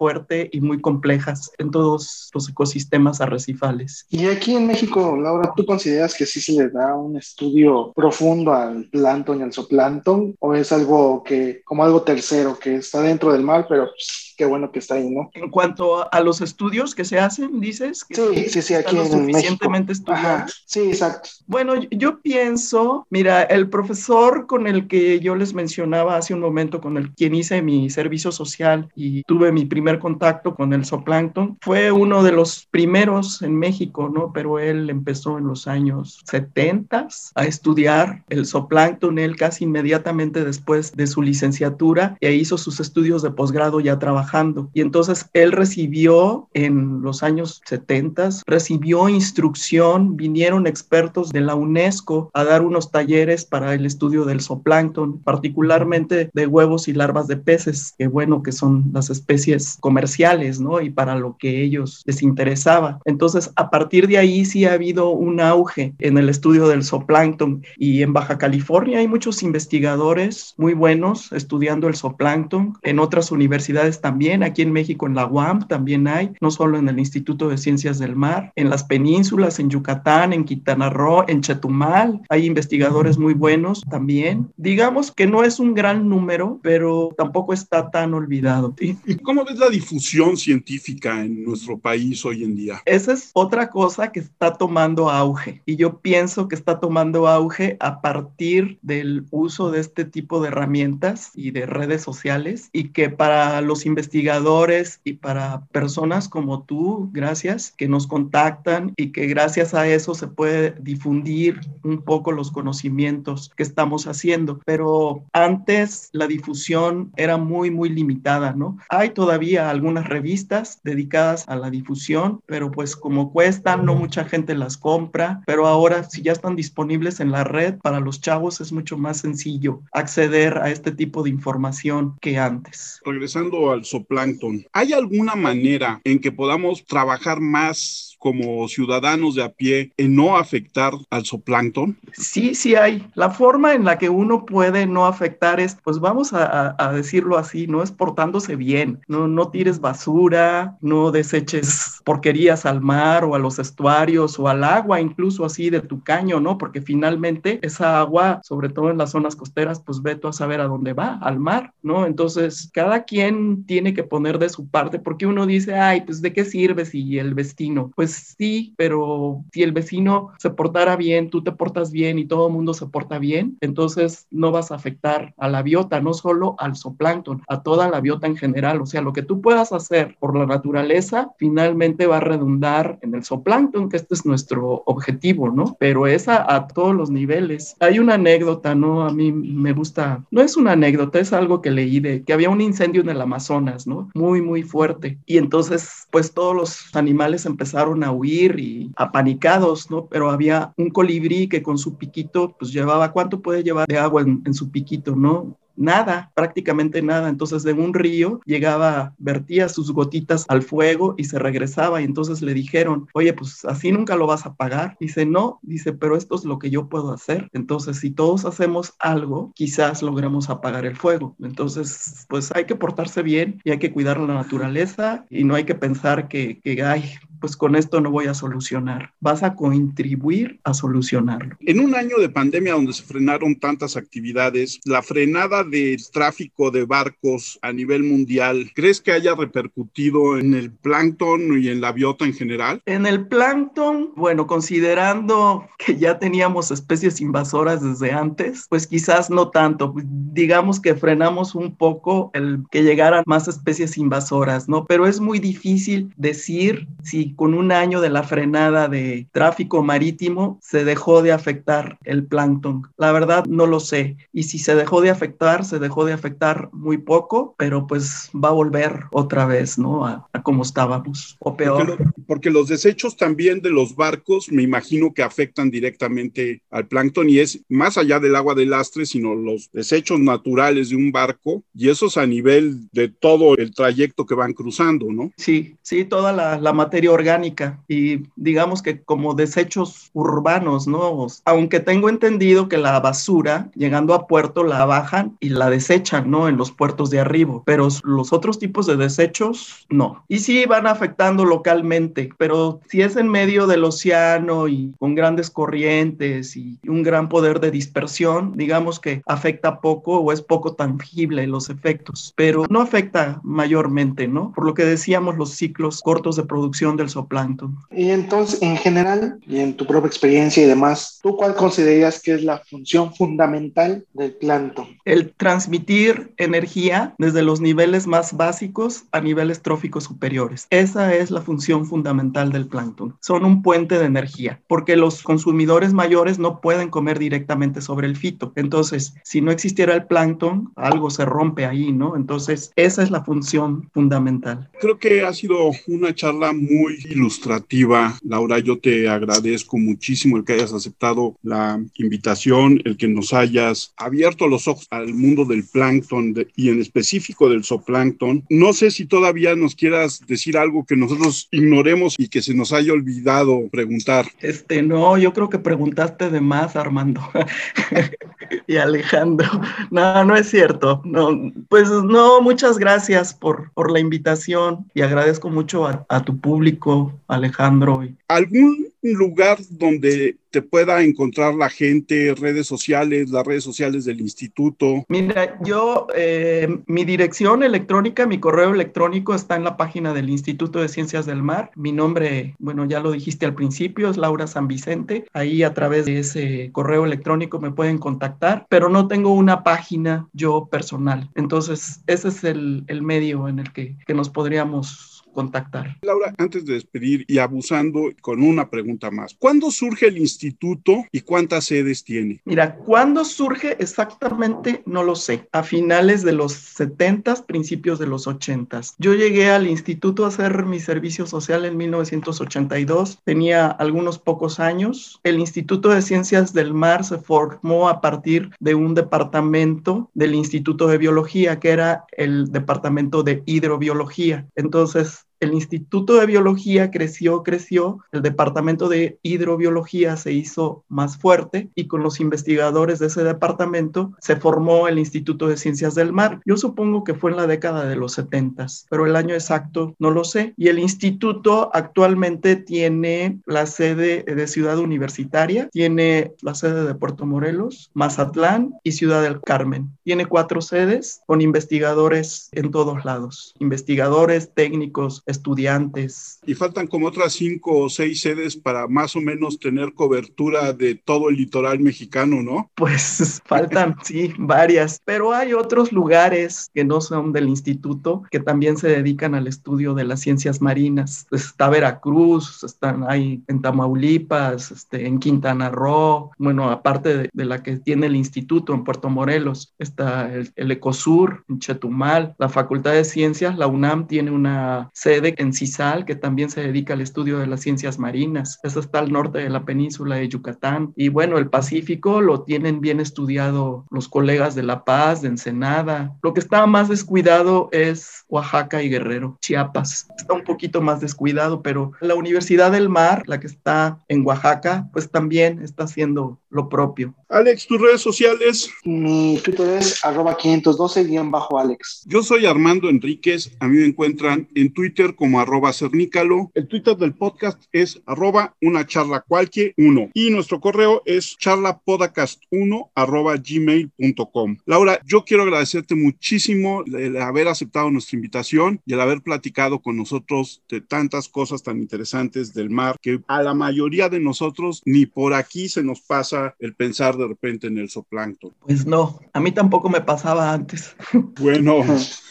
y 0.50 0.60
muy 0.60 0.80
complejas 0.80 1.50
en 1.58 1.70
todos 1.70 2.30
los 2.32 2.48
ecosistemas 2.48 3.20
arrecifales. 3.20 4.06
Y 4.08 4.26
aquí 4.26 4.56
en 4.56 4.66
México, 4.66 5.16
Laura, 5.16 5.52
¿tú 5.54 5.66
consideras 5.66 6.14
que 6.14 6.24
sí 6.24 6.40
se 6.40 6.52
le 6.52 6.70
da 6.70 6.96
un 6.96 7.18
estudio 7.18 7.92
profundo 7.94 8.54
al 8.54 8.88
plancton 8.90 9.40
y 9.40 9.42
al 9.42 9.52
zooplancton 9.52 10.36
o 10.38 10.54
es 10.54 10.72
algo 10.72 11.22
que, 11.22 11.60
como 11.64 11.84
algo 11.84 12.02
tercero, 12.02 12.58
que 12.58 12.76
está 12.76 13.02
dentro 13.02 13.32
del 13.32 13.42
mar, 13.42 13.66
pero 13.68 13.88
pues, 13.88 14.29
qué 14.40 14.46
bueno 14.46 14.72
que 14.72 14.78
está 14.78 14.94
ahí, 14.94 15.10
¿no? 15.10 15.30
En 15.34 15.50
cuanto 15.50 16.10
a 16.10 16.20
los 16.20 16.40
estudios 16.40 16.94
que 16.94 17.04
se 17.04 17.18
hacen, 17.18 17.60
dices. 17.60 18.06
Que 18.06 18.14
sí, 18.14 18.48
sí, 18.48 18.62
sí, 18.62 18.72
aquí 18.72 18.96
en 18.96 19.06
suficientemente 19.06 19.92
estudiados. 19.92 20.64
sí, 20.64 20.80
exacto. 20.88 21.28
Bueno, 21.46 21.74
yo 21.90 22.22
pienso, 22.22 23.06
mira, 23.10 23.42
el 23.42 23.68
profesor 23.68 24.46
con 24.46 24.66
el 24.66 24.88
que 24.88 25.20
yo 25.20 25.36
les 25.36 25.52
mencionaba 25.52 26.16
hace 26.16 26.32
un 26.32 26.40
momento, 26.40 26.80
con 26.80 26.96
el 26.96 27.10
quien 27.12 27.34
hice 27.34 27.60
mi 27.60 27.90
servicio 27.90 28.32
social 28.32 28.88
y 28.96 29.24
tuve 29.24 29.52
mi 29.52 29.66
primer 29.66 29.98
contacto 29.98 30.54
con 30.54 30.72
el 30.72 30.86
zooplancton, 30.86 31.58
fue 31.60 31.92
uno 31.92 32.22
de 32.22 32.32
los 32.32 32.66
primeros 32.70 33.42
en 33.42 33.54
México, 33.58 34.08
¿no? 34.08 34.32
Pero 34.32 34.58
él 34.58 34.88
empezó 34.88 35.36
en 35.36 35.48
los 35.48 35.68
años 35.68 36.22
70 36.30 37.08
a 37.34 37.44
estudiar 37.44 38.24
el 38.30 38.46
zooplancton, 38.46 39.18
él 39.18 39.36
casi 39.36 39.64
inmediatamente 39.64 40.46
después 40.46 40.96
de 40.96 41.06
su 41.06 41.20
licenciatura, 41.20 42.16
e 42.22 42.32
hizo 42.32 42.56
sus 42.56 42.80
estudios 42.80 43.20
de 43.20 43.32
posgrado 43.32 43.80
ya 43.80 43.98
trabajando 43.98 44.29
y 44.72 44.80
entonces 44.80 45.28
él 45.32 45.52
recibió 45.52 46.48
en 46.54 47.02
los 47.02 47.22
años 47.22 47.62
70, 47.66 48.28
recibió 48.46 49.08
instrucción, 49.08 50.16
vinieron 50.16 50.66
expertos 50.66 51.30
de 51.30 51.40
la 51.40 51.54
UNESCO 51.54 52.30
a 52.32 52.44
dar 52.44 52.62
unos 52.62 52.90
talleres 52.90 53.44
para 53.44 53.74
el 53.74 53.86
estudio 53.86 54.24
del 54.24 54.40
zooplancton, 54.40 55.18
particularmente 55.18 56.30
de 56.32 56.46
huevos 56.46 56.86
y 56.86 56.92
larvas 56.92 57.26
de 57.26 57.38
peces, 57.38 57.94
que 57.98 58.06
bueno, 58.06 58.42
que 58.42 58.52
son 58.52 58.90
las 58.92 59.10
especies 59.10 59.78
comerciales, 59.80 60.60
¿no? 60.60 60.80
Y 60.80 60.90
para 60.90 61.16
lo 61.16 61.36
que 61.36 61.62
ellos 61.62 62.02
les 62.06 62.22
interesaba. 62.22 63.00
Entonces, 63.04 63.50
a 63.56 63.70
partir 63.70 64.06
de 64.06 64.18
ahí 64.18 64.44
sí 64.44 64.64
ha 64.64 64.74
habido 64.74 65.10
un 65.10 65.40
auge 65.40 65.94
en 65.98 66.18
el 66.18 66.28
estudio 66.28 66.68
del 66.68 66.84
zooplancton 66.84 67.64
y 67.76 68.02
en 68.02 68.12
Baja 68.12 68.38
California 68.38 68.98
hay 68.98 69.08
muchos 69.08 69.42
investigadores 69.42 70.54
muy 70.56 70.74
buenos 70.74 71.32
estudiando 71.32 71.88
el 71.88 71.96
zooplancton. 71.96 72.78
En 72.82 72.98
otras 73.00 73.32
universidades 73.32 74.00
también 74.00 74.19
también, 74.20 74.42
aquí 74.42 74.60
en 74.60 74.72
México 74.72 75.06
en 75.06 75.14
la 75.14 75.24
UAM 75.24 75.66
también 75.66 76.06
hay, 76.06 76.32
no 76.42 76.50
solo 76.50 76.76
en 76.76 76.90
el 76.90 76.98
Instituto 76.98 77.48
de 77.48 77.56
Ciencias 77.56 77.98
del 77.98 78.16
Mar, 78.16 78.52
en 78.54 78.68
las 78.68 78.84
penínsulas, 78.84 79.58
en 79.58 79.70
Yucatán, 79.70 80.34
en 80.34 80.44
Quintana 80.44 80.90
Roo, 80.90 81.24
en 81.26 81.40
Chetumal, 81.40 82.20
hay 82.28 82.44
investigadores 82.44 83.16
muy 83.16 83.32
buenos 83.32 83.80
también. 83.88 84.52
Digamos 84.58 85.10
que 85.10 85.26
no 85.26 85.42
es 85.42 85.58
un 85.58 85.72
gran 85.72 86.06
número, 86.06 86.60
pero 86.62 87.14
tampoco 87.16 87.54
está 87.54 87.90
tan 87.90 88.12
olvidado. 88.12 88.74
¿Y 88.78 89.14
cómo 89.22 89.42
ves 89.42 89.58
la 89.58 89.70
difusión 89.70 90.36
científica 90.36 91.24
en 91.24 91.42
nuestro 91.42 91.78
país 91.78 92.22
hoy 92.26 92.44
en 92.44 92.56
día? 92.56 92.82
Esa 92.84 93.14
es 93.14 93.30
otra 93.32 93.70
cosa 93.70 94.12
que 94.12 94.20
está 94.20 94.52
tomando 94.52 95.08
auge 95.08 95.62
y 95.64 95.76
yo 95.76 96.00
pienso 96.00 96.46
que 96.46 96.56
está 96.56 96.78
tomando 96.78 97.26
auge 97.26 97.78
a 97.80 98.02
partir 98.02 98.78
del 98.82 99.24
uso 99.30 99.70
de 99.70 99.80
este 99.80 100.04
tipo 100.04 100.42
de 100.42 100.48
herramientas 100.48 101.30
y 101.34 101.52
de 101.52 101.64
redes 101.64 102.02
sociales 102.02 102.68
y 102.74 102.88
que 102.88 103.08
para 103.08 103.62
los 103.62 103.86
investigadores 103.86 103.99
investigadores 104.00 105.00
y 105.04 105.14
para 105.14 105.66
personas 105.72 106.28
como 106.28 106.62
tú, 106.62 107.10
gracias, 107.12 107.74
que 107.76 107.86
nos 107.86 108.06
contactan 108.06 108.94
y 108.96 109.12
que 109.12 109.26
gracias 109.26 109.74
a 109.74 109.86
eso 109.86 110.14
se 110.14 110.26
puede 110.26 110.74
difundir 110.80 111.60
un 111.84 112.00
poco 112.02 112.32
los 112.32 112.50
conocimientos 112.50 113.50
que 113.54 113.62
estamos 113.62 114.06
haciendo. 114.06 114.60
Pero 114.64 115.24
antes 115.34 116.08
la 116.12 116.26
difusión 116.26 117.12
era 117.16 117.36
muy, 117.36 117.70
muy 117.70 117.90
limitada, 117.90 118.54
¿no? 118.54 118.78
Hay 118.88 119.10
todavía 119.10 119.68
algunas 119.68 120.08
revistas 120.08 120.80
dedicadas 120.82 121.46
a 121.48 121.56
la 121.56 121.68
difusión, 121.68 122.40
pero 122.46 122.70
pues 122.70 122.96
como 122.96 123.32
cuestan, 123.32 123.84
no 123.84 123.94
mucha 123.94 124.24
gente 124.24 124.54
las 124.54 124.78
compra, 124.78 125.42
pero 125.46 125.66
ahora 125.66 126.04
si 126.04 126.22
ya 126.22 126.32
están 126.32 126.56
disponibles 126.56 127.20
en 127.20 127.32
la 127.32 127.44
red, 127.44 127.76
para 127.82 128.00
los 128.00 128.22
chavos 128.22 128.62
es 128.62 128.72
mucho 128.72 128.96
más 128.96 129.18
sencillo 129.18 129.82
acceder 129.92 130.56
a 130.58 130.70
este 130.70 130.90
tipo 130.90 131.22
de 131.22 131.30
información 131.30 132.16
que 132.22 132.38
antes. 132.38 133.00
Regresando 133.04 133.70
al 133.70 133.84
zooplancton. 133.90 134.66
¿Hay 134.72 134.92
alguna 134.92 135.34
manera 135.34 136.00
en 136.04 136.18
que 136.18 136.32
podamos 136.32 136.84
trabajar 136.84 137.40
más 137.40 138.09
como 138.20 138.68
ciudadanos 138.68 139.34
de 139.34 139.42
a 139.42 139.48
pie 139.48 139.92
en 139.96 140.14
no 140.14 140.36
afectar 140.36 140.92
al 141.08 141.24
zooplancton? 141.24 141.96
Sí, 142.12 142.54
sí 142.54 142.76
hay. 142.76 143.04
La 143.14 143.30
forma 143.30 143.74
en 143.74 143.84
la 143.84 143.98
que 143.98 144.10
uno 144.10 144.44
puede 144.46 144.86
no 144.86 145.06
afectar 145.06 145.58
es, 145.58 145.76
pues 145.82 145.98
vamos 145.98 146.32
a, 146.32 146.76
decirlo 146.92 147.38
así, 147.38 147.66
no 147.66 147.82
es 147.82 147.90
portándose 147.90 148.56
bien, 148.56 149.00
no, 149.08 149.26
no 149.26 149.48
tires 149.48 149.80
basura, 149.80 150.76
no 150.80 151.10
deseches 151.10 152.02
porquerías 152.04 152.66
al 152.66 152.80
mar 152.80 153.24
o 153.24 153.34
a 153.34 153.38
los 153.38 153.58
estuarios 153.58 154.38
o 154.38 154.48
al 154.48 154.64
agua, 154.64 155.00
incluso 155.00 155.44
así 155.44 155.70
de 155.70 155.80
tu 155.80 156.02
caño, 156.02 156.40
¿no? 156.40 156.58
Porque 156.58 156.82
finalmente 156.82 157.58
esa 157.62 158.00
agua, 158.00 158.40
sobre 158.44 158.68
todo 158.68 158.90
en 158.90 158.98
las 158.98 159.12
zonas 159.12 159.34
costeras, 159.34 159.80
pues 159.80 160.02
ve 160.02 160.14
tú 160.16 160.28
a 160.28 160.32
saber 160.32 160.60
a 160.60 160.68
dónde 160.68 160.92
va, 160.92 161.18
al 161.22 161.38
mar, 161.38 161.72
¿no? 161.82 162.04
Entonces, 162.06 162.70
cada 162.72 163.04
quien 163.04 163.64
tiene 163.64 163.94
que 163.94 164.04
poner 164.04 164.38
de 164.38 164.50
su 164.50 164.68
parte, 164.68 164.98
porque 164.98 165.26
uno 165.26 165.46
dice, 165.46 165.74
ay, 165.74 166.02
pues 166.02 166.20
¿de 166.20 166.34
qué 166.34 166.44
sirve 166.44 166.84
si 166.84 167.18
el 167.18 167.34
vecino? 167.34 167.90
Pues 167.96 168.09
sí, 168.10 168.74
pero 168.76 169.44
si 169.52 169.62
el 169.62 169.72
vecino 169.72 170.30
se 170.38 170.50
portara 170.50 170.96
bien, 170.96 171.30
tú 171.30 171.42
te 171.42 171.52
portas 171.52 171.92
bien 171.92 172.18
y 172.18 172.26
todo 172.26 172.46
el 172.48 172.52
mundo 172.52 172.74
se 172.74 172.86
porta 172.86 173.18
bien, 173.18 173.56
entonces 173.60 174.26
no 174.30 174.50
vas 174.50 174.70
a 174.70 174.76
afectar 174.76 175.34
a 175.36 175.48
la 175.48 175.62
biota, 175.62 176.00
no 176.00 176.14
solo 176.14 176.56
al 176.58 176.76
zooplancton, 176.76 177.42
a 177.48 177.62
toda 177.62 177.88
la 177.88 178.00
biota 178.00 178.26
en 178.26 178.36
general. 178.36 178.80
O 178.80 178.86
sea, 178.86 179.02
lo 179.02 179.12
que 179.12 179.22
tú 179.22 179.40
puedas 179.40 179.72
hacer 179.72 180.16
por 180.18 180.36
la 180.36 180.46
naturaleza 180.46 181.32
finalmente 181.38 182.06
va 182.06 182.18
a 182.18 182.20
redundar 182.20 182.98
en 183.02 183.14
el 183.14 183.24
zooplancton, 183.24 183.88
que 183.88 183.96
este 183.96 184.14
es 184.14 184.26
nuestro 184.26 184.82
objetivo, 184.86 185.50
¿no? 185.50 185.76
Pero 185.78 186.06
es 186.06 186.28
a, 186.28 186.54
a 186.54 186.68
todos 186.68 186.94
los 186.94 187.10
niveles. 187.10 187.76
Hay 187.80 187.98
una 187.98 188.14
anécdota, 188.14 188.74
¿no? 188.74 189.02
A 189.02 189.12
mí 189.12 189.32
me 189.32 189.72
gusta, 189.72 190.24
no 190.30 190.40
es 190.40 190.56
una 190.56 190.72
anécdota, 190.72 191.18
es 191.18 191.32
algo 191.32 191.60
que 191.60 191.70
leí 191.70 192.00
de 192.00 192.22
que 192.24 192.32
había 192.32 192.50
un 192.50 192.60
incendio 192.60 193.02
en 193.02 193.08
el 193.08 193.20
Amazonas, 193.20 193.86
¿no? 193.86 194.10
Muy, 194.14 194.42
muy 194.42 194.62
fuerte. 194.62 195.18
Y 195.26 195.38
entonces, 195.38 196.06
pues 196.10 196.32
todos 196.32 196.54
los 196.54 196.96
animales 196.96 197.46
empezaron 197.46 197.99
a 198.04 198.12
huir 198.12 198.58
y 198.58 198.90
apanicados, 198.96 199.90
¿no? 199.90 200.06
Pero 200.06 200.30
había 200.30 200.72
un 200.76 200.90
colibrí 200.90 201.48
que 201.48 201.62
con 201.62 201.78
su 201.78 201.96
piquito, 201.96 202.54
pues 202.58 202.72
llevaba, 202.72 203.12
¿cuánto 203.12 203.40
puede 203.40 203.62
llevar 203.62 203.86
de 203.86 203.98
agua 203.98 204.22
en, 204.22 204.42
en 204.44 204.54
su 204.54 204.70
piquito, 204.70 205.16
¿no? 205.16 205.56
Nada, 205.80 206.30
prácticamente 206.34 207.02
nada. 207.02 207.28
Entonces 207.28 207.62
de 207.62 207.72
un 207.72 207.94
río 207.94 208.40
llegaba, 208.44 209.14
vertía 209.18 209.68
sus 209.68 209.92
gotitas 209.92 210.44
al 210.48 210.62
fuego 210.62 211.14
y 211.16 211.24
se 211.24 211.38
regresaba 211.38 212.00
y 212.00 212.04
entonces 212.04 212.42
le 212.42 212.54
dijeron, 212.54 213.08
oye, 213.14 213.32
pues 213.32 213.64
así 213.64 213.90
nunca 213.90 214.16
lo 214.16 214.26
vas 214.26 214.46
a 214.46 214.54
pagar. 214.54 214.96
Dice, 215.00 215.26
no, 215.26 215.58
dice, 215.62 215.92
pero 215.92 216.16
esto 216.16 216.36
es 216.36 216.44
lo 216.44 216.58
que 216.58 216.70
yo 216.70 216.88
puedo 216.88 217.12
hacer. 217.12 217.48
Entonces 217.52 217.98
si 217.98 218.10
todos 218.10 218.44
hacemos 218.44 218.94
algo, 218.98 219.52
quizás 219.54 220.02
logremos 220.02 220.50
apagar 220.50 220.84
el 220.84 220.96
fuego. 220.96 221.34
Entonces, 221.40 222.26
pues 222.28 222.50
hay 222.54 222.66
que 222.66 222.76
portarse 222.76 223.22
bien 223.22 223.60
y 223.64 223.70
hay 223.70 223.78
que 223.78 223.92
cuidar 223.92 224.20
la 224.20 224.34
naturaleza 224.34 225.24
y 225.30 225.44
no 225.44 225.54
hay 225.54 225.64
que 225.64 225.74
pensar 225.74 226.28
que, 226.28 226.60
que 226.60 226.82
ay, 226.82 227.14
pues 227.40 227.56
con 227.56 227.74
esto 227.74 228.00
no 228.00 228.10
voy 228.10 228.26
a 228.26 228.34
solucionar. 228.34 229.12
Vas 229.20 229.42
a 229.42 229.54
contribuir 229.54 230.60
a 230.64 230.74
solucionarlo. 230.74 231.56
En 231.60 231.80
un 231.80 231.94
año 231.94 232.18
de 232.18 232.28
pandemia 232.28 232.74
donde 232.74 232.92
se 232.92 233.02
frenaron 233.02 233.58
tantas 233.58 233.96
actividades, 233.96 234.80
la 234.84 235.02
frenada 235.02 235.64
del 235.70 236.00
tráfico 236.10 236.70
de 236.70 236.84
barcos 236.84 237.58
a 237.62 237.72
nivel 237.72 238.02
mundial, 238.02 238.70
¿crees 238.74 239.00
que 239.00 239.12
haya 239.12 239.34
repercutido 239.34 240.38
en 240.38 240.54
el 240.54 240.72
plancton 240.72 241.62
y 241.62 241.68
en 241.68 241.80
la 241.80 241.92
biota 241.92 242.24
en 242.24 242.34
general? 242.34 242.82
En 242.86 243.06
el 243.06 243.26
plancton, 243.26 244.12
bueno, 244.16 244.46
considerando 244.46 245.66
que 245.78 245.96
ya 245.96 246.18
teníamos 246.18 246.70
especies 246.70 247.20
invasoras 247.20 247.82
desde 247.82 248.12
antes, 248.12 248.66
pues 248.68 248.86
quizás 248.86 249.30
no 249.30 249.50
tanto. 249.50 249.94
Digamos 250.32 250.80
que 250.80 250.94
frenamos 250.94 251.54
un 251.54 251.74
poco 251.76 252.30
el 252.34 252.64
que 252.70 252.82
llegaran 252.82 253.22
más 253.26 253.48
especies 253.48 253.96
invasoras, 253.96 254.68
¿no? 254.68 254.84
Pero 254.86 255.06
es 255.06 255.20
muy 255.20 255.38
difícil 255.38 256.12
decir 256.16 256.88
si 257.02 257.34
con 257.34 257.54
un 257.54 257.72
año 257.72 258.00
de 258.00 258.10
la 258.10 258.22
frenada 258.22 258.88
de 258.88 259.28
tráfico 259.32 259.82
marítimo 259.82 260.58
se 260.62 260.84
dejó 260.84 261.22
de 261.22 261.32
afectar 261.32 261.98
el 262.04 262.24
plancton. 262.26 262.82
La 262.96 263.12
verdad 263.12 263.44
no 263.46 263.66
lo 263.66 263.80
sé. 263.80 264.16
Y 264.32 264.44
si 264.44 264.58
se 264.58 264.74
dejó 264.74 265.00
de 265.00 265.10
afectar, 265.10 265.49
se 265.64 265.78
dejó 265.78 266.04
de 266.04 266.12
afectar 266.12 266.68
muy 266.72 266.98
poco, 266.98 267.54
pero 267.58 267.86
pues 267.86 268.30
va 268.34 268.48
a 268.48 268.52
volver 268.52 269.04
otra 269.12 269.46
vez, 269.46 269.78
¿no? 269.78 270.06
A, 270.06 270.28
como 270.42 270.62
estábamos, 270.62 271.36
o 271.40 271.56
peor. 271.56 271.86
Porque, 271.86 272.04
lo, 272.04 272.12
porque, 272.26 272.50
los 272.50 272.68
desechos 272.68 273.16
también 273.16 273.60
de 273.60 273.70
los 273.70 273.94
barcos, 273.94 274.50
me 274.50 274.62
imagino 274.62 275.12
que 275.12 275.22
afectan 275.22 275.70
directamente 275.70 276.62
al 276.70 276.86
plancton 276.86 277.28
y 277.28 277.38
es 277.38 277.60
más 277.68 277.98
allá 277.98 278.20
del 278.20 278.36
agua 278.36 278.54
de 278.54 278.66
lastre, 278.66 279.06
sino 279.06 279.34
los 279.34 279.70
desechos 279.72 280.20
naturales 280.20 280.90
de 280.90 280.96
un 280.96 281.12
barco 281.12 281.62
y 281.74 281.88
esos 281.88 282.16
a 282.16 282.26
nivel 282.26 282.88
de 282.92 283.08
todo 283.08 283.56
el 283.56 283.74
trayecto 283.74 284.26
que 284.26 284.34
van 284.34 284.52
cruzando, 284.52 285.06
¿no? 285.10 285.30
Sí, 285.36 285.76
sí, 285.82 286.04
toda 286.04 286.32
la, 286.32 286.58
la 286.58 286.72
materia 286.72 287.12
orgánica 287.12 287.82
y 287.88 288.22
digamos 288.36 288.82
que 288.82 289.02
como 289.02 289.34
desechos 289.34 290.10
urbanos, 290.12 290.86
¿no? 290.86 291.26
Aunque 291.44 291.80
tengo 291.80 292.08
entendido 292.08 292.68
que 292.68 292.78
la 292.78 293.00
basura, 293.00 293.70
llegando 293.74 294.14
a 294.14 294.26
puerto, 294.26 294.64
la 294.64 294.84
bajan 294.84 295.36
y 295.40 295.48
la 295.48 295.70
desechan, 295.70 296.30
¿no? 296.30 296.48
En 296.48 296.56
los 296.56 296.70
puertos 296.70 297.10
de 297.10 297.18
arriba, 297.18 297.62
pero 297.64 297.88
los 298.04 298.32
otros 298.32 298.58
tipos 298.58 298.86
de 298.86 298.96
desechos, 298.96 299.86
no. 299.88 300.24
Y 300.28 300.38
sí 300.38 300.64
van 300.66 300.86
afectando 300.86 301.44
localmente, 301.44 302.30
pero 302.38 302.80
si 302.88 303.02
es 303.02 303.16
en 303.16 303.28
medio 303.28 303.66
del 303.66 303.84
océano 303.84 304.68
y 304.68 304.94
con 304.98 305.14
grandes 305.14 305.50
corrientes 305.50 306.56
y 306.56 306.78
un 306.86 307.02
gran 307.02 307.28
poder 307.28 307.60
de 307.60 307.70
dispersión, 307.70 308.52
digamos 308.56 309.00
que 309.00 309.22
afecta 309.26 309.80
poco 309.80 310.18
o 310.18 310.32
es 310.32 310.42
poco 310.42 310.74
tangible 310.74 311.46
los 311.46 311.70
efectos, 311.70 312.32
pero 312.36 312.66
no 312.68 312.80
afecta 312.80 313.40
mayormente, 313.42 314.28
¿no? 314.28 314.52
Por 314.54 314.66
lo 314.66 314.74
que 314.74 314.84
decíamos, 314.84 315.36
los 315.36 315.50
ciclos 315.50 316.00
cortos 316.02 316.36
de 316.36 316.44
producción 316.44 316.96
del 316.96 317.08
zooplancton. 317.08 317.76
Y 317.90 318.10
entonces, 318.10 318.60
en 318.62 318.76
general, 318.76 319.38
y 319.46 319.60
en 319.60 319.74
tu 319.74 319.86
propia 319.86 320.08
experiencia 320.08 320.62
y 320.62 320.66
demás, 320.66 321.18
¿tú 321.22 321.36
cuál 321.36 321.54
consideras 321.54 322.20
que 322.20 322.34
es 322.34 322.42
la 322.42 322.58
función 322.58 323.14
fundamental 323.14 324.04
del 324.12 324.32
plancton? 324.34 324.98
El 325.04 325.29
transmitir 325.36 326.32
energía 326.36 327.14
desde 327.18 327.42
los 327.42 327.60
niveles 327.60 328.06
más 328.06 328.36
básicos 328.36 329.04
a 329.12 329.20
niveles 329.20 329.62
tróficos 329.62 330.04
superiores. 330.04 330.66
Esa 330.70 331.14
es 331.14 331.30
la 331.30 331.42
función 331.42 331.86
fundamental 331.86 332.52
del 332.52 332.66
plancton. 332.66 333.16
Son 333.20 333.44
un 333.44 333.62
puente 333.62 333.98
de 333.98 334.06
energía, 334.06 334.60
porque 334.66 334.96
los 334.96 335.22
consumidores 335.22 335.92
mayores 335.92 336.38
no 336.38 336.60
pueden 336.60 336.90
comer 336.90 337.18
directamente 337.18 337.80
sobre 337.80 338.06
el 338.06 338.16
fito. 338.16 338.52
Entonces, 338.56 339.14
si 339.24 339.40
no 339.40 339.50
existiera 339.50 339.94
el 339.94 340.06
plancton, 340.06 340.72
algo 340.76 341.10
se 341.10 341.24
rompe 341.24 341.66
ahí, 341.66 341.92
¿no? 341.92 342.16
Entonces, 342.16 342.72
esa 342.76 343.02
es 343.02 343.10
la 343.10 343.24
función 343.24 343.88
fundamental. 343.92 344.70
Creo 344.80 344.98
que 344.98 345.22
ha 345.22 345.32
sido 345.32 345.70
una 345.86 346.14
charla 346.14 346.52
muy 346.52 346.98
ilustrativa. 347.08 348.18
Laura, 348.22 348.58
yo 348.58 348.78
te 348.78 349.08
agradezco 349.08 349.78
muchísimo 349.78 350.36
el 350.36 350.44
que 350.44 350.54
hayas 350.54 350.72
aceptado 350.72 351.36
la 351.42 351.80
invitación, 351.94 352.80
el 352.84 352.96
que 352.96 353.08
nos 353.08 353.32
hayas 353.32 353.92
abierto 353.96 354.48
los 354.48 354.68
ojos 354.68 354.86
al 354.90 355.12
mundo 355.20 355.44
del 355.44 355.64
plancton 355.64 356.32
de, 356.32 356.48
y 356.56 356.70
en 356.70 356.80
específico 356.80 357.48
del 357.48 357.64
zooplancton. 357.64 358.44
No 358.48 358.72
sé 358.72 358.90
si 358.90 359.06
todavía 359.06 359.54
nos 359.54 359.74
quieras 359.74 360.22
decir 360.26 360.56
algo 360.56 360.84
que 360.84 360.96
nosotros 360.96 361.48
ignoremos 361.50 362.16
y 362.18 362.28
que 362.28 362.42
se 362.42 362.54
nos 362.54 362.72
haya 362.72 362.92
olvidado 362.92 363.68
preguntar. 363.70 364.26
Este, 364.40 364.82
no, 364.82 365.16
yo 365.18 365.32
creo 365.32 365.48
que 365.48 365.58
preguntaste 365.58 366.30
de 366.30 366.40
más, 366.40 366.76
Armando 366.76 367.20
y 368.66 368.76
Alejandro. 368.76 369.48
No, 369.90 370.24
no 370.24 370.36
es 370.36 370.48
cierto. 370.48 371.02
No, 371.04 371.52
pues 371.68 371.90
no, 371.90 372.40
muchas 372.40 372.78
gracias 372.78 373.34
por, 373.34 373.70
por 373.72 373.90
la 373.90 374.00
invitación 374.00 374.86
y 374.94 375.02
agradezco 375.02 375.50
mucho 375.50 375.86
a, 375.86 376.04
a 376.08 376.24
tu 376.24 376.38
público, 376.38 377.12
Alejandro. 377.28 378.02
¿Algún 378.28 378.89
lugar 379.02 379.58
donde 379.70 380.36
te 380.50 380.62
pueda 380.62 381.02
encontrar 381.02 381.54
la 381.54 381.70
gente, 381.70 382.34
redes 382.34 382.66
sociales, 382.66 383.30
las 383.30 383.46
redes 383.46 383.64
sociales 383.64 384.04
del 384.04 384.20
instituto? 384.20 385.04
Mira, 385.08 385.58
yo, 385.62 386.08
eh, 386.14 386.68
mi 386.86 387.04
dirección 387.04 387.62
electrónica, 387.62 388.26
mi 388.26 388.40
correo 388.40 388.74
electrónico 388.74 389.34
está 389.34 389.56
en 389.56 389.64
la 389.64 389.76
página 389.76 390.12
del 390.12 390.28
Instituto 390.28 390.80
de 390.80 390.88
Ciencias 390.88 391.26
del 391.26 391.42
Mar. 391.42 391.70
Mi 391.76 391.92
nombre, 391.92 392.56
bueno, 392.58 392.84
ya 392.84 393.00
lo 393.00 393.12
dijiste 393.12 393.46
al 393.46 393.54
principio, 393.54 394.10
es 394.10 394.16
Laura 394.16 394.46
San 394.46 394.68
Vicente. 394.68 395.24
Ahí 395.32 395.62
a 395.62 395.72
través 395.72 396.06
de 396.06 396.18
ese 396.18 396.70
correo 396.72 397.04
electrónico 397.04 397.60
me 397.60 397.70
pueden 397.70 397.98
contactar, 397.98 398.66
pero 398.68 398.88
no 398.88 399.08
tengo 399.08 399.32
una 399.32 399.62
página 399.62 400.28
yo 400.32 400.68
personal. 400.70 401.30
Entonces, 401.34 402.02
ese 402.06 402.28
es 402.28 402.44
el, 402.44 402.84
el 402.88 403.02
medio 403.02 403.48
en 403.48 403.60
el 403.60 403.72
que, 403.72 403.96
que 404.06 404.14
nos 404.14 404.28
podríamos 404.28 405.09
contactar. 405.32 405.98
Laura, 406.02 406.34
antes 406.38 406.64
de 406.64 406.74
despedir 406.74 407.24
y 407.28 407.38
abusando 407.38 408.10
con 408.20 408.42
una 408.42 408.70
pregunta 408.70 409.10
más, 409.10 409.34
¿cuándo 409.38 409.70
surge 409.70 410.08
el 410.08 410.18
instituto 410.18 411.04
y 411.12 411.20
cuántas 411.20 411.64
sedes 411.64 412.04
tiene? 412.04 412.40
Mira, 412.44 412.76
¿cuándo 412.76 413.24
surge 413.24 413.76
exactamente? 413.80 414.82
No 414.86 415.02
lo 415.02 415.14
sé. 415.14 415.48
A 415.52 415.62
finales 415.62 416.22
de 416.22 416.32
los 416.32 416.52
70, 416.52 417.46
principios 417.46 417.98
de 417.98 418.06
los 418.06 418.26
80. 418.26 418.80
Yo 418.98 419.14
llegué 419.14 419.50
al 419.50 419.66
instituto 419.66 420.24
a 420.24 420.28
hacer 420.28 420.64
mi 420.64 420.80
servicio 420.80 421.26
social 421.26 421.64
en 421.64 421.76
1982. 421.76 423.20
Tenía 423.24 423.66
algunos 423.66 424.18
pocos 424.18 424.60
años. 424.60 425.20
El 425.22 425.38
Instituto 425.38 425.88
de 425.90 426.02
Ciencias 426.02 426.52
del 426.52 426.74
Mar 426.74 427.04
se 427.04 427.18
formó 427.18 427.88
a 427.88 428.00
partir 428.00 428.50
de 428.60 428.74
un 428.74 428.94
departamento 428.94 430.10
del 430.14 430.34
Instituto 430.34 430.86
de 430.86 430.98
Biología, 430.98 431.58
que 431.60 431.70
era 431.70 432.04
el 432.12 432.52
departamento 432.52 433.22
de 433.22 433.42
hidrobiología. 433.46 434.48
Entonces, 434.54 435.26
el 435.40 435.54
Instituto 435.54 436.14
de 436.14 436.26
Biología 436.26 436.90
creció, 436.90 437.42
creció, 437.42 438.04
el 438.12 438.22
Departamento 438.22 438.88
de 438.88 439.18
Hidrobiología 439.22 440.16
se 440.16 440.32
hizo 440.32 440.84
más 440.88 441.16
fuerte 441.16 441.70
y 441.74 441.86
con 441.86 442.02
los 442.02 442.20
investigadores 442.20 442.98
de 442.98 443.06
ese 443.06 443.24
departamento 443.24 444.12
se 444.20 444.36
formó 444.36 444.86
el 444.86 444.98
Instituto 444.98 445.48
de 445.48 445.56
Ciencias 445.56 445.94
del 445.94 446.12
Mar. 446.12 446.40
Yo 446.44 446.56
supongo 446.56 447.04
que 447.04 447.14
fue 447.14 447.30
en 447.30 447.38
la 447.38 447.46
década 447.46 447.86
de 447.86 447.96
los 447.96 448.12
70, 448.12 448.66
pero 448.90 449.06
el 449.06 449.16
año 449.16 449.34
exacto 449.34 449.94
no 449.98 450.10
lo 450.10 450.24
sé. 450.24 450.54
Y 450.56 450.68
el 450.68 450.78
instituto 450.78 451.70
actualmente 451.72 452.56
tiene 452.56 453.40
la 453.46 453.66
sede 453.66 454.24
de 454.24 454.46
Ciudad 454.46 454.78
Universitaria, 454.78 455.68
tiene 455.70 456.32
la 456.42 456.54
sede 456.54 456.84
de 456.84 456.94
Puerto 456.94 457.26
Morelos, 457.26 457.90
Mazatlán 457.94 458.74
y 458.82 458.92
Ciudad 458.92 459.22
del 459.22 459.40
Carmen. 459.40 459.90
Tiene 460.04 460.26
cuatro 460.26 460.60
sedes 460.60 461.22
con 461.26 461.40
investigadores 461.40 462.48
en 462.52 462.70
todos 462.70 463.04
lados, 463.04 463.54
investigadores, 463.58 464.52
técnicos, 464.54 465.22
estudiantes. 465.30 466.40
Y 466.46 466.54
faltan 466.54 466.86
como 466.86 467.06
otras 467.06 467.32
cinco 467.32 467.78
o 467.78 467.88
seis 467.88 468.20
sedes 468.20 468.56
para 468.56 468.86
más 468.86 469.16
o 469.16 469.20
menos 469.20 469.58
tener 469.58 469.94
cobertura 469.94 470.72
de 470.72 470.94
todo 470.94 471.28
el 471.28 471.36
litoral 471.36 471.80
mexicano, 471.80 472.42
¿no? 472.42 472.70
Pues 472.80 473.40
faltan, 473.44 473.96
sí, 474.02 474.32
varias, 474.38 475.00
pero 475.04 475.32
hay 475.32 475.52
otros 475.52 475.92
lugares 475.92 476.70
que 476.74 476.82
no 476.84 477.00
son 477.00 477.32
del 477.32 477.48
instituto 477.48 478.22
que 478.30 478.40
también 478.40 478.76
se 478.76 478.88
dedican 478.88 479.34
al 479.34 479.46
estudio 479.46 479.94
de 479.94 480.04
las 480.04 480.20
ciencias 480.20 480.60
marinas. 480.60 481.26
Está 481.30 481.68
Veracruz, 481.68 482.64
están 482.64 483.04
ahí 483.08 483.42
en 483.48 483.60
Tamaulipas, 483.60 484.70
este, 484.70 485.06
en 485.06 485.18
Quintana 485.18 485.70
Roo, 485.70 486.30
bueno, 486.38 486.70
aparte 486.70 487.30
de, 487.32 487.44
la 487.44 487.62
que 487.62 487.76
tiene 487.76 488.06
el 488.06 488.16
instituto 488.16 488.74
en 488.74 488.84
Puerto 488.84 489.10
Morelos, 489.10 489.74
está 489.78 490.32
el, 490.32 490.50
el, 490.56 490.70
Ecosur 490.70 491.44
en 491.48 491.58
Chetumal, 491.58 492.34
la 492.38 492.48
Facultad 492.48 492.92
de 492.92 493.04
Ciencias, 493.04 493.56
la 493.56 493.66
UNAM 493.66 494.06
tiene 494.06 494.30
una 494.30 494.90
sede 494.94 495.19
en 495.24 495.52
CISAL 495.52 496.04
que 496.04 496.16
también 496.16 496.50
se 496.50 496.62
dedica 496.62 496.94
al 496.94 497.00
estudio 497.00 497.38
de 497.38 497.46
las 497.46 497.60
ciencias 497.60 497.98
marinas. 497.98 498.58
Eso 498.62 498.80
está 498.80 498.98
al 498.98 499.12
norte 499.12 499.38
de 499.38 499.50
la 499.50 499.64
península 499.64 500.16
de 500.16 500.28
Yucatán. 500.28 500.92
Y 500.96 501.08
bueno, 501.08 501.38
el 501.38 501.48
Pacífico 501.48 502.20
lo 502.20 502.42
tienen 502.42 502.80
bien 502.80 503.00
estudiado 503.00 503.86
los 503.90 504.08
colegas 504.08 504.54
de 504.54 504.62
La 504.62 504.84
Paz, 504.84 505.22
de 505.22 505.28
Ensenada. 505.28 506.16
Lo 506.22 506.34
que 506.34 506.40
está 506.40 506.66
más 506.66 506.88
descuidado 506.88 507.68
es 507.72 508.24
Oaxaca 508.28 508.82
y 508.82 508.88
Guerrero, 508.88 509.36
Chiapas. 509.40 510.08
Está 510.16 510.34
un 510.34 510.44
poquito 510.44 510.80
más 510.80 511.00
descuidado, 511.00 511.62
pero 511.62 511.92
la 512.00 512.14
Universidad 512.14 512.72
del 512.72 512.88
Mar, 512.88 513.24
la 513.26 513.40
que 513.40 513.46
está 513.46 513.98
en 514.08 514.24
Oaxaca, 514.26 514.88
pues 514.92 515.10
también 515.10 515.62
está 515.62 515.84
haciendo 515.84 516.40
lo 516.50 516.68
propio. 516.68 517.14
Alex, 517.28 517.66
tus 517.66 517.80
redes 517.80 518.00
sociales. 518.00 518.70
Mi 518.84 519.40
Twitter 519.44 519.78
es 519.78 520.04
arroba 520.04 520.36
512-Alex. 520.36 522.04
Yo 522.06 522.22
soy 522.22 522.46
Armando 522.46 522.88
Enríquez. 522.88 523.56
A 523.60 523.68
mí 523.68 523.78
me 523.78 523.86
encuentran 523.86 524.48
en 524.54 524.72
Twitter 525.10 525.16
como 525.16 525.40
arroba 525.40 525.72
cernícalo. 525.72 526.50
El 526.54 526.68
Twitter 526.68 526.96
del 526.96 527.14
podcast 527.14 527.62
es 527.72 528.00
arroba 528.06 528.54
una 528.60 528.86
charla 528.86 529.24
cualquier 529.26 529.74
uno. 529.76 530.08
Y 530.14 530.30
nuestro 530.30 530.60
correo 530.60 531.02
es 531.04 531.36
charlapodcast1 531.38 532.90
arroba 532.94 533.36
gmail.com. 533.36 534.56
Laura, 534.66 535.00
yo 535.06 535.24
quiero 535.24 535.44
agradecerte 535.44 535.94
muchísimo 535.94 536.84
el 536.86 537.16
haber 537.20 537.48
aceptado 537.48 537.90
nuestra 537.90 538.16
invitación 538.16 538.80
y 538.86 538.94
el 538.94 539.00
haber 539.00 539.22
platicado 539.22 539.80
con 539.80 539.96
nosotros 539.96 540.62
de 540.68 540.80
tantas 540.80 541.28
cosas 541.28 541.62
tan 541.62 541.78
interesantes 541.78 542.54
del 542.54 542.70
mar 542.70 542.96
que 543.00 543.20
a 543.28 543.42
la 543.42 543.54
mayoría 543.54 544.08
de 544.08 544.20
nosotros 544.20 544.82
ni 544.84 545.06
por 545.06 545.34
aquí 545.34 545.68
se 545.68 545.82
nos 545.82 546.00
pasa 546.00 546.54
el 546.58 546.74
pensar 546.74 547.16
de 547.16 547.28
repente 547.28 547.66
en 547.66 547.78
el 547.78 547.90
zooplancton. 547.90 548.52
Pues 548.60 548.86
no, 548.86 549.20
a 549.32 549.40
mí 549.40 549.52
tampoco 549.52 549.88
me 549.88 550.00
pasaba 550.00 550.52
antes. 550.52 550.94
Bueno, 551.40 551.82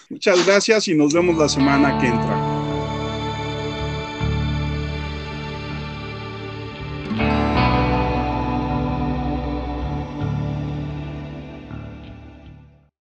muchas 0.09 0.45
gracias 0.45 0.88
y 0.88 0.95
nos 0.95 1.13
vemos 1.13 1.38
la 1.38 1.49
semana 1.49 1.97
que 1.99 2.07
entra. 2.07 2.68